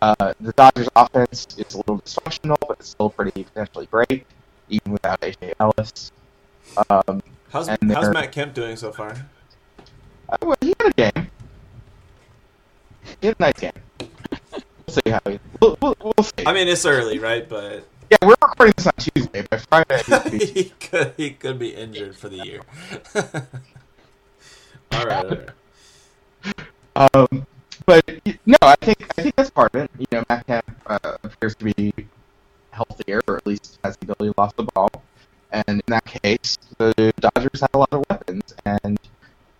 Uh, 0.00 0.32
the 0.40 0.52
Dodgers 0.52 0.88
offense 0.94 1.48
is 1.58 1.74
a 1.74 1.78
little 1.78 1.98
dysfunctional, 1.98 2.56
but 2.60 2.78
it's 2.78 2.90
still 2.90 3.10
pretty 3.10 3.42
potentially 3.42 3.86
great, 3.86 4.26
even 4.68 4.92
without 4.92 5.20
AJ 5.22 5.54
Ellis. 5.58 6.12
Um, 6.88 7.20
How's 7.50 7.66
how's 7.66 8.10
Matt 8.10 8.30
Kemp 8.30 8.54
doing 8.54 8.76
so 8.76 8.92
far? 8.92 9.28
Uh, 10.30 10.36
well, 10.42 10.56
he 10.60 10.74
had 10.78 10.88
a 10.88 10.92
game. 10.92 11.30
He 13.20 13.26
had 13.26 13.36
a 13.38 13.42
nice 13.42 13.58
game. 13.58 13.72
We'll 14.52 14.62
see 14.88 15.10
how 15.10 15.20
he. 15.26 15.38
We'll, 15.60 15.76
we'll, 15.80 15.96
we'll 16.00 16.24
see. 16.24 16.46
I 16.46 16.52
mean, 16.52 16.68
it's 16.68 16.84
early, 16.86 17.18
right? 17.18 17.48
But 17.48 17.84
yeah, 18.10 18.18
we're 18.22 18.34
recording 18.42 18.74
this 18.76 18.86
on 18.86 18.92
Tuesday. 18.98 19.46
By 19.50 19.56
Friday, 19.58 20.38
he 20.46 20.64
could 20.80 21.14
he 21.16 21.30
could 21.30 21.58
be 21.58 21.74
injured 21.74 22.16
for 22.16 22.28
the 22.28 22.44
year. 22.44 22.60
all 24.92 25.06
right, 25.06 25.24
all 25.24 25.36
right. 25.36 25.48
Um, 27.14 27.46
but 27.86 28.04
no, 28.46 28.56
I 28.62 28.76
think 28.76 29.06
I 29.16 29.22
think 29.22 29.36
that's 29.36 29.50
part 29.50 29.74
of 29.74 29.82
it. 29.82 29.90
You 29.98 30.06
know, 30.12 30.24
Matt 30.28 30.46
Kemp 30.46 30.64
uh, 30.86 31.16
appears 31.22 31.54
to 31.56 31.64
be 31.64 31.92
healthier, 32.70 33.20
or 33.26 33.36
at 33.36 33.46
least 33.46 33.78
has 33.84 33.96
the 33.96 34.12
ability 34.12 34.34
to 34.34 34.40
lost 34.40 34.56
the 34.56 34.64
ball. 34.64 34.90
And 35.52 35.64
in 35.68 35.82
that 35.88 36.04
case, 36.04 36.56
the 36.78 37.12
Dodgers 37.18 37.60
had 37.60 37.70
a 37.74 37.78
lot 37.78 37.92
of 37.92 38.04
weapons, 38.08 38.54
and 38.64 38.98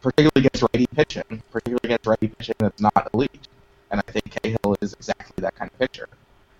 particularly 0.02 0.46
against 0.46 0.62
righty 0.62 0.86
pitching, 0.86 1.42
particularly 1.50 1.80
against 1.84 2.06
righty 2.06 2.28
pitching 2.28 2.54
that's 2.58 2.80
not 2.80 3.08
elite. 3.14 3.48
And 3.90 4.02
I 4.06 4.12
think 4.12 4.30
Cahill 4.30 4.76
is 4.80 4.92
exactly 4.92 5.42
that 5.42 5.54
kind 5.56 5.70
of 5.70 5.78
pitcher. 5.78 6.08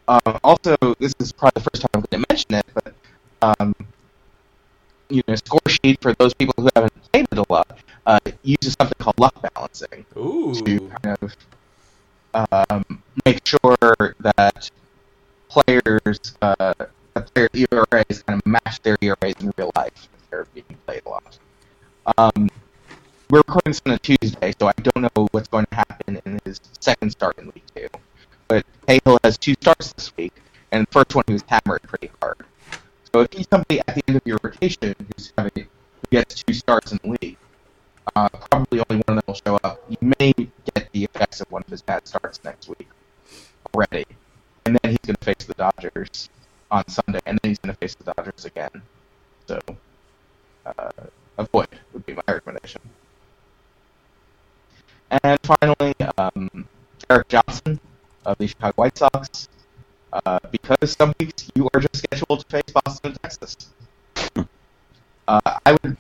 Um, 0.09 0.41
also, 0.43 0.77
this 0.99 1.15
is 1.21 1.33
probably 1.33 1.63
the 1.63 1.71
first 1.71 1.83
time 1.83 1.91
I'm 1.95 2.05
going 2.11 2.25
to 2.25 2.27
mention 2.29 2.55
it, 2.55 2.67
but 2.75 2.95
um, 3.43 3.75
you 5.09 5.23
know, 5.27 5.35
score 5.37 5.61
sheet 5.69 6.01
for 6.01 6.15
those 6.15 6.35
people 6.35 6.55
who 6.57 6.69
haven't 6.75 6.93
played 7.13 7.27
it 7.31 7.39
a 7.39 7.45
lot 7.49 7.79
uh, 8.07 8.19
uses 8.43 8.75
something 8.79 8.97
called 8.99 9.19
luck 9.19 9.35
balancing 9.55 10.05
to 10.13 10.19
Ooh, 10.19 10.91
kind 11.03 11.19
of 11.23 11.37
um, 12.71 13.03
make 13.25 13.47
sure 13.47 14.15
that 14.21 14.71
players, 15.49 16.35
uh, 16.43 16.75
that 17.15 17.35
players' 17.35 17.51
ERAs 17.55 18.23
kind 18.23 18.41
of 18.41 18.47
match 18.47 18.81
their 18.83 18.97
ERAs 19.01 19.35
in 19.41 19.53
real 19.57 19.71
life 19.77 20.09
if 20.15 20.31
they're 20.31 20.47
being 20.55 20.65
played 20.87 21.03
a 21.07 21.09
lot. 21.09 21.39
Um, 22.19 22.49
we're 23.31 23.39
recording 23.39 23.71
this 23.71 23.81
on 23.87 23.93
a 23.93 23.99
Tuesday, 23.99 24.53
so 24.59 24.67
I 24.67 24.73
don't 24.83 25.03
know 25.03 25.29
what's 25.31 25.47
going 25.47 25.65
to 25.67 25.75
happen 25.77 26.21
in 26.25 26.41
his 26.45 26.61
second 26.81 27.11
start 27.11 27.39
in 27.39 27.47
week 27.47 27.63
two. 27.77 27.87
But 28.49 28.67
Cahill 28.89 29.19
has 29.23 29.39
two 29.39 29.55
starts 29.55 29.93
this 29.93 30.17
week, 30.17 30.33
and 30.73 30.85
the 30.85 30.91
first 30.91 31.15
one 31.15 31.23
he 31.29 31.35
was 31.35 31.45
hammered 31.47 31.83
pretty 31.83 32.11
hard. 32.21 32.39
So 33.13 33.21
if 33.21 33.33
he's 33.33 33.47
somebody 33.49 33.79
at 33.87 33.95
the 33.95 34.03
end 34.09 34.17
of 34.17 34.23
your 34.25 34.39
rotation 34.43 34.97
who's 34.99 35.33
having 35.39 35.53
who 35.55 35.67
gets 36.11 36.43
two 36.43 36.53
starts 36.53 36.91
in 36.91 36.99
the 37.05 37.17
league, 37.23 37.37
uh, 38.17 38.29
probably 38.29 38.83
only 38.91 39.03
one 39.07 39.19
of 39.19 39.25
them 39.25 39.25
will 39.29 39.35
show 39.35 39.61
up. 39.63 39.81
You 39.89 40.15
may 40.19 40.33
get 40.33 40.89
the 40.91 41.05
effects 41.05 41.41
of 41.41 41.51
one 41.53 41.63
of 41.63 41.69
his 41.69 41.83
bad 41.83 42.09
starts 42.09 42.43
next 42.43 42.69
week 42.69 42.89
already, 43.73 44.07
and 44.67 44.77
then 44.83 44.91
he's 44.91 44.99
going 45.07 45.17
to 45.17 45.25
face 45.25 45.47
the 45.47 45.55
Dodgers 45.55 46.31
on 46.73 46.89
Sunday, 46.89 47.21
and 47.27 47.39
then 47.41 47.51
he's 47.51 47.61
going 47.61 47.73
to 47.73 47.79
face 47.79 47.95
the 47.95 48.13
Dodgers 48.13 48.45
again. 48.45 48.83
So 49.47 49.61
uh, 50.67 50.91
avoid 51.39 51.69
would 51.93 52.05
be 52.07 52.15
my 52.15 52.23
recommendation. 52.27 52.81
And 55.11 55.39
finally, 55.43 55.95
um, 56.19 56.67
Erik 57.09 57.29
Johnson 57.29 57.81
of 58.25 58.39
the 58.39 58.47
Chicago 58.47 58.75
White 58.77 58.97
Sox, 58.97 59.49
uh, 60.13 60.39
because 60.51 60.93
some 60.93 61.13
weeks 61.19 61.49
you 61.55 61.69
are 61.75 61.81
just 61.81 61.97
scheduled 61.97 62.41
to 62.41 62.47
face 62.47 62.73
Boston 62.73 63.13
and 63.13 63.23
Texas. 63.23 63.57
Uh, 65.27 65.41
I 65.67 65.73
would 65.83 65.97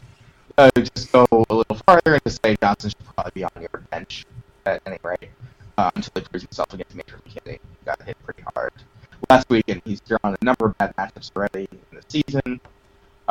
uh, 0.58 0.70
just 0.76 1.10
go 1.12 1.26
a 1.30 1.54
little 1.54 1.76
farther 1.86 2.14
and 2.14 2.22
just 2.24 2.40
say 2.44 2.56
Johnson 2.60 2.90
should 2.90 3.14
probably 3.14 3.32
be 3.34 3.44
on 3.44 3.50
your 3.58 3.82
bench 3.90 4.26
at 4.66 4.82
any 4.86 4.98
rate 5.02 5.30
uh, 5.78 5.90
until 5.94 6.12
he 6.14 6.28
proves 6.28 6.44
himself 6.44 6.72
against 6.74 6.94
Major 6.94 7.20
Hitting. 7.24 7.58
He 7.62 7.84
got 7.84 8.02
hit 8.02 8.16
pretty 8.24 8.42
hard 8.54 8.72
last 9.28 9.48
week, 9.50 9.64
and 9.68 9.82
he's 9.84 10.00
drawn 10.00 10.36
a 10.40 10.44
number 10.44 10.66
of 10.66 10.78
bad 10.78 10.94
matchups 10.96 11.30
already 11.36 11.68
in 11.70 11.98
the 11.98 12.02
season. 12.08 12.60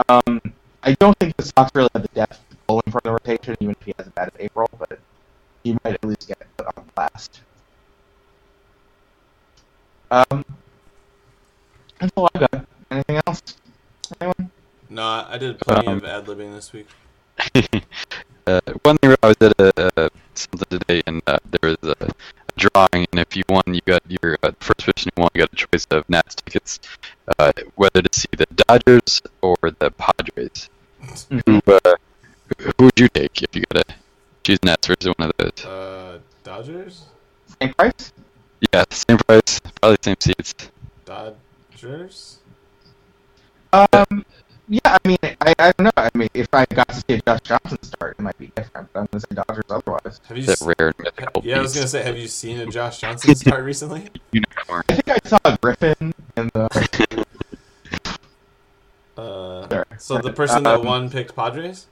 Um, 0.08 0.42
I 0.84 0.94
don't 0.94 1.18
think 1.20 1.36
the 1.38 1.44
Sox 1.44 1.72
really 1.74 1.90
have 1.94 2.04
the 2.04 2.10
depth 2.10 2.40
to 2.50 2.56
pull 2.68 2.82
him 2.86 2.92
from 2.92 3.02
the 3.04 3.12
rotation, 3.12 3.56
even 3.60 3.76
if 3.80 3.86
he 3.86 3.94
has 3.98 4.08
a 4.08 4.12
bad 4.12 4.32
April, 4.40 4.70
but 4.78 5.00
he 5.64 5.74
might 5.84 5.94
at 5.96 6.06
least 6.06 6.28
get 6.28 6.38
put 6.58 6.68
on 6.78 6.86
blast. 6.96 7.42
Um, 10.12 10.44
that's 12.00 12.12
all 12.16 12.30
I 12.34 12.40
got. 12.40 12.68
Anything 12.92 13.22
else? 13.28 13.42
Anyone? 14.22 14.52
no, 14.90 15.04
I 15.04 15.38
did 15.38 15.60
plenty 15.60 15.88
Um, 15.88 15.98
of 15.98 16.06
ad 16.06 16.26
libbing 16.26 16.54
this 16.54 16.74
week. 16.74 16.90
uh, 18.48 18.62
one 18.84 18.98
thing 18.98 19.16
I 19.24 19.28
was 19.28 19.38
at 19.42 19.54
a, 19.60 19.92
uh, 19.98 20.10
something 20.36 20.80
today, 20.80 21.02
and 21.08 21.22
uh, 21.28 21.38
there 21.52 21.70
was 21.72 21.78
a, 21.84 21.96
a 22.06 22.10
drawing, 22.58 23.06
and 23.12 23.20
if 23.20 23.36
you 23.36 23.44
won, 23.50 23.64
you 23.68 23.82
got 23.86 24.02
your 24.10 24.38
uh, 24.44 24.52
first 24.60 24.86
person 24.86 25.12
you 25.16 25.22
won, 25.22 25.30
you 25.34 25.40
got 25.42 25.54
a 25.54 25.56
choice 25.56 25.86
of 25.92 26.10
Nats 26.10 26.36
tickets, 26.36 26.80
uh, 27.40 27.52
whether 27.76 28.02
to 28.02 28.10
see 28.20 28.30
the 28.38 28.48
Dodgers 28.68 29.22
or 29.42 29.58
the 29.80 29.92
Padres. 29.92 30.70
Who, 31.48 31.62
uh, 31.68 31.96
who 32.60 32.86
would 32.86 33.00
you 33.00 33.08
take 33.10 33.42
if 33.44 33.56
you 33.56 33.64
got 33.72 33.88
to 33.88 33.96
choose 34.44 34.60
Nats 34.64 34.88
versus 34.88 35.14
one 35.18 35.30
of 35.30 35.32
those? 35.38 35.66
Uh, 35.66 36.20
Dodgers, 36.44 37.04
Same 37.62 37.74
price? 37.74 38.14
Yeah, 38.74 38.84
same 38.92 39.18
price, 39.18 39.60
probably 39.82 39.98
same 40.02 40.16
seats. 40.20 40.54
Dodgers. 41.06 42.40
Um, 43.72 44.26
yeah, 44.68 44.80
I 44.86 44.98
mean, 45.08 45.18
I, 45.24 45.54
I 45.60 45.72
don't 45.78 45.86
know. 45.86 45.92
I 45.98 46.10
mean, 46.16 46.30
if 46.34 46.48
I 46.54 46.66
got 46.66 46.88
to 46.90 46.96
see 46.96 47.04
a 47.10 47.22
Josh 47.22 47.40
Johnson 47.44 47.82
start, 47.84 48.16
it 48.20 48.22
might 48.22 48.38
be 48.38 48.52
different. 48.56 48.90
But 48.94 49.00
I'm 49.02 49.06
going 49.12 49.22
to 49.22 49.28
say 49.30 49.36
Dodgers 49.36 49.64
otherwise. 49.70 50.20
Have 50.28 50.38
you? 50.38 50.44
That 50.44 50.62
s- 50.62 50.68
rare 50.78 50.94
mythical 51.00 51.42
yeah, 51.46 51.58
I 51.58 51.62
was 51.62 51.74
gonna 51.74 51.88
say, 51.88 52.04
have 52.04 52.18
you 52.18 52.28
seen 52.28 52.60
a 52.60 52.66
Josh 52.66 53.00
Johnson 53.00 53.34
start 53.36 53.64
recently? 53.64 54.10
Unicorn. 54.32 54.84
I 54.90 54.94
think 54.96 55.10
I 55.10 55.30
saw 55.30 55.38
a 55.46 55.58
Griffin 55.58 56.14
in 56.38 56.50
the. 56.54 57.26
Uh, 59.18 59.84
so 59.98 60.18
the 60.20 60.32
person 60.32 60.64
that 60.64 60.80
Um, 60.80 60.86
won 60.86 61.10
picked 61.10 61.36
Padres. 61.36 61.88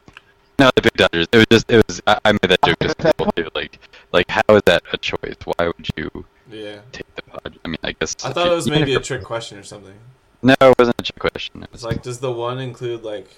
No, 0.60 0.72
the 0.76 0.82
big 0.82 0.94
Dodgers. 0.94 1.28
It 1.32 1.38
was 1.38 1.46
just, 1.52 1.72
it 1.72 1.86
was. 1.88 2.02
I, 2.08 2.18
I 2.26 2.32
made 2.32 2.50
that 2.50 2.62
joke 2.66 2.80
just 2.82 2.98
to 3.00 3.14
people 3.14 3.32
too. 3.36 3.48
Like, 3.54 3.80
like, 4.12 4.30
how 4.30 4.42
is 4.50 4.62
that 4.66 4.84
a 4.92 4.98
choice? 4.98 5.36
Why 5.46 5.68
would 5.68 5.90
you 5.96 6.26
Yeah, 6.50 6.80
take 6.92 7.14
the 7.16 7.22
pod? 7.24 7.60
I 7.64 7.68
mean, 7.68 7.78
I 7.84 7.92
guess. 7.94 8.16
I 8.26 8.32
thought 8.34 8.48
it 8.48 8.56
was 8.56 8.68
maybe 8.70 8.96
a 8.96 9.00
trick 9.00 9.24
question 9.24 9.58
or 9.58 9.64
something. 9.64 9.94
No, 10.42 10.56
it 10.62 10.76
wasn't 10.80 11.00
a 11.00 11.04
trick 11.04 11.20
question. 11.20 11.64
It 11.64 11.70
It's 11.74 11.84
like, 11.84 12.02
does 12.04 12.20
the 12.20 12.32
one 12.32 12.60
include 12.60 13.04
like 13.04 13.30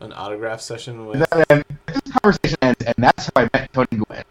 an 0.00 0.12
autograph 0.12 0.60
session 0.60 1.06
with? 1.06 1.22
And 1.32 1.44
then 1.48 1.64
this 1.86 2.00
conversation 2.12 2.58
ends, 2.62 2.84
and 2.84 2.94
that's 2.98 3.26
how 3.26 3.42
I 3.42 3.48
met 3.52 3.72
Tony 3.72 4.02
Gwynn. 4.04 4.24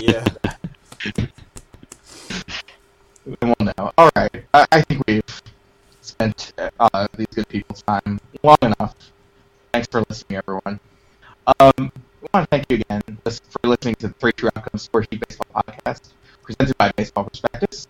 yeah, 0.00 0.24
We 3.24 3.36
won't 3.42 3.60
know. 3.60 3.92
All 3.98 4.10
right, 4.16 4.44
I, 4.54 4.66
I 4.72 4.80
think 4.82 5.02
we've 5.06 5.42
spent 6.00 6.52
uh, 6.80 7.06
these 7.16 7.26
good 7.28 7.48
people's 7.48 7.82
time 7.82 8.20
long 8.42 8.56
enough. 8.62 8.94
Thanks 9.72 9.88
for 9.88 10.04
listening, 10.08 10.38
everyone. 10.38 10.80
Um, 11.46 11.92
we 12.20 12.28
want 12.34 12.44
to 12.44 12.46
thank 12.50 12.70
you 12.70 12.76
again 12.76 13.02
for 13.24 13.68
listening 13.68 13.94
to 13.96 14.08
the 14.08 14.14
Three 14.14 14.32
True 14.32 14.50
Outcomes 14.54 14.82
Score 14.82 15.02
Sheet 15.02 15.26
Baseball 15.26 15.62
podcast 15.62 16.10
presented 16.42 16.76
by 16.78 16.90
Baseball 16.96 17.24
Prospectus. 17.24 17.88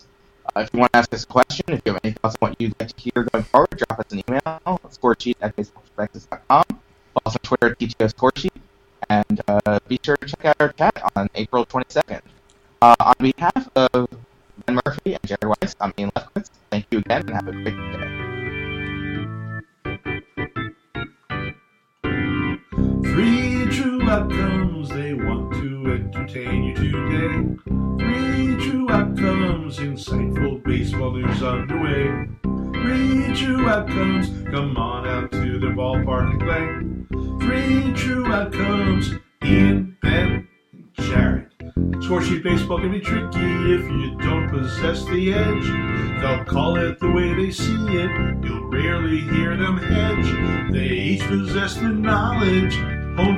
Uh, 0.55 0.61
if 0.61 0.71
you 0.73 0.81
want 0.81 0.93
to 0.93 0.99
ask 0.99 1.13
us 1.15 1.25
a 1.25 1.27
question, 1.27 1.65
if 1.69 1.83
you 1.85 1.93
have 1.93 2.01
any 2.05 2.13
thoughts 2.15 2.37
on 2.41 2.51
what 2.51 2.61
you'd 2.61 2.75
like 2.81 2.93
to 2.93 3.03
hear 3.03 3.25
going 3.33 3.45
forward, 3.45 3.71
drop 3.71 3.99
us 3.99 4.13
an 4.13 4.23
email 4.29 4.41
at 4.47 4.63
scoresheet 4.65 5.37
at 5.41 5.55
baseballprospectus.com. 5.57 6.65
Follow 6.69 7.27
us 7.27 7.37
on 7.37 7.41
Twitter 7.43 7.67
at 7.71 7.79
TTO 7.79 8.15
Scoresheet. 8.15 8.61
And 9.09 9.41
uh, 9.49 9.81
be 9.89 9.99
sure 10.03 10.17
to 10.17 10.27
check 10.27 10.45
out 10.45 10.57
our 10.61 10.73
chat 10.73 11.03
on 11.17 11.29
April 11.35 11.67
22nd. 11.67 12.21
Uh, 12.83 12.97
on 13.01 13.15
behalf 13.19 13.69
of 13.77 14.09
Ben 14.67 14.79
Murphy 14.85 15.15
and 15.15 15.21
Jared 15.25 15.45
Weiss, 15.45 15.75
I'm 15.81 15.93
Ian 15.99 16.11
Lefkowitz. 16.13 16.51
Thank 16.71 16.87
you 16.91 16.99
again 16.99 17.23
and 17.23 17.31
have 17.31 17.49
a 17.49 17.53
great 17.53 17.77
day. 17.77 18.30
Three 23.11 23.67
true 23.67 24.09
outcomes, 24.09 24.89
they 24.89 25.15
want 25.15 25.53
to 25.55 25.93
entertain 25.93 26.63
you 26.63 26.75
today. 26.77 27.57
Three 27.99 28.57
true 28.57 28.89
outcomes, 28.89 29.79
insightful 29.79 30.63
baseball 30.63 31.11
news 31.15 31.43
underway. 31.43 32.29
Three 32.45 33.35
true 33.35 33.69
outcomes, 33.69 34.29
come 34.53 34.77
on 34.77 35.09
out 35.09 35.33
to 35.33 35.59
the 35.59 35.67
ballpark 35.67 36.31
and 36.31 36.41
play. 36.41 37.45
Three 37.45 37.93
true 37.95 38.33
outcomes, 38.33 39.15
Ian, 39.45 39.97
Ben, 40.01 40.49
and 40.73 40.89
Jared. 40.93 41.47
Score 42.05 42.23
sheet 42.23 42.45
baseball 42.45 42.79
can 42.79 42.93
be 42.93 43.01
tricky 43.01 43.75
if 43.75 43.91
you 43.91 44.17
don't 44.21 44.49
possess 44.51 45.05
the 45.07 45.35
edge. 45.35 46.21
They'll 46.23 46.45
call 46.45 46.77
it 46.77 47.01
the 47.01 47.11
way 47.11 47.35
they 47.35 47.51
see 47.51 47.75
it. 47.89 48.45
You'll 48.45 48.71
rarely 48.71 49.23
hear 49.23 49.57
them 49.57 49.79
hedge. 49.79 50.71
They 50.73 50.89
each 50.91 51.23
possess 51.23 51.75
the 51.75 51.89
knowledge 51.89 52.79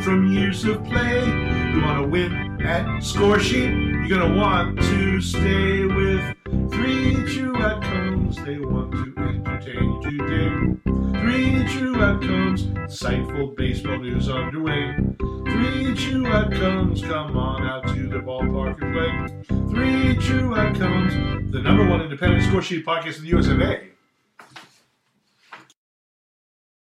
from 0.01 0.33
years 0.33 0.65
of 0.65 0.85
play. 0.85 1.25
You 1.73 1.83
want 1.83 2.03
to 2.03 2.09
win 2.09 2.63
at 2.63 3.03
score 3.03 3.41
sheet? 3.41 3.73
You're 3.73 4.09
gonna 4.09 4.37
want 4.37 4.79
to 4.79 5.21
stay 5.21 5.85
with 5.85 6.37
three 6.71 7.15
true 7.25 7.57
outcomes. 7.57 8.37
They 8.45 8.59
want 8.59 8.93
to 8.93 9.15
entertain 9.19 10.03
you 10.03 10.19
today. 10.19 11.21
Three 11.21 11.65
true 11.69 12.01
outcomes. 12.01 12.65
Insightful 12.65 13.57
baseball 13.57 13.99
news 13.99 14.29
underway. 14.29 14.97
Three 15.19 15.95
true 15.95 16.27
outcomes. 16.29 17.03
Come 17.03 17.37
on 17.37 17.67
out 17.67 17.87
to 17.89 18.09
the 18.09 18.19
ballpark 18.19 18.81
and 18.83 18.93
play. 18.95 19.69
Three 19.71 20.17
true 20.17 20.55
outcomes. 20.55 21.53
The 21.53 21.61
number 21.61 21.89
one 21.89 22.01
independent 22.01 22.45
score 22.45 22.63
sheet 22.63 22.87
podcast 22.87 23.19
in 23.19 23.25
the 23.25 23.39
US. 23.39 23.92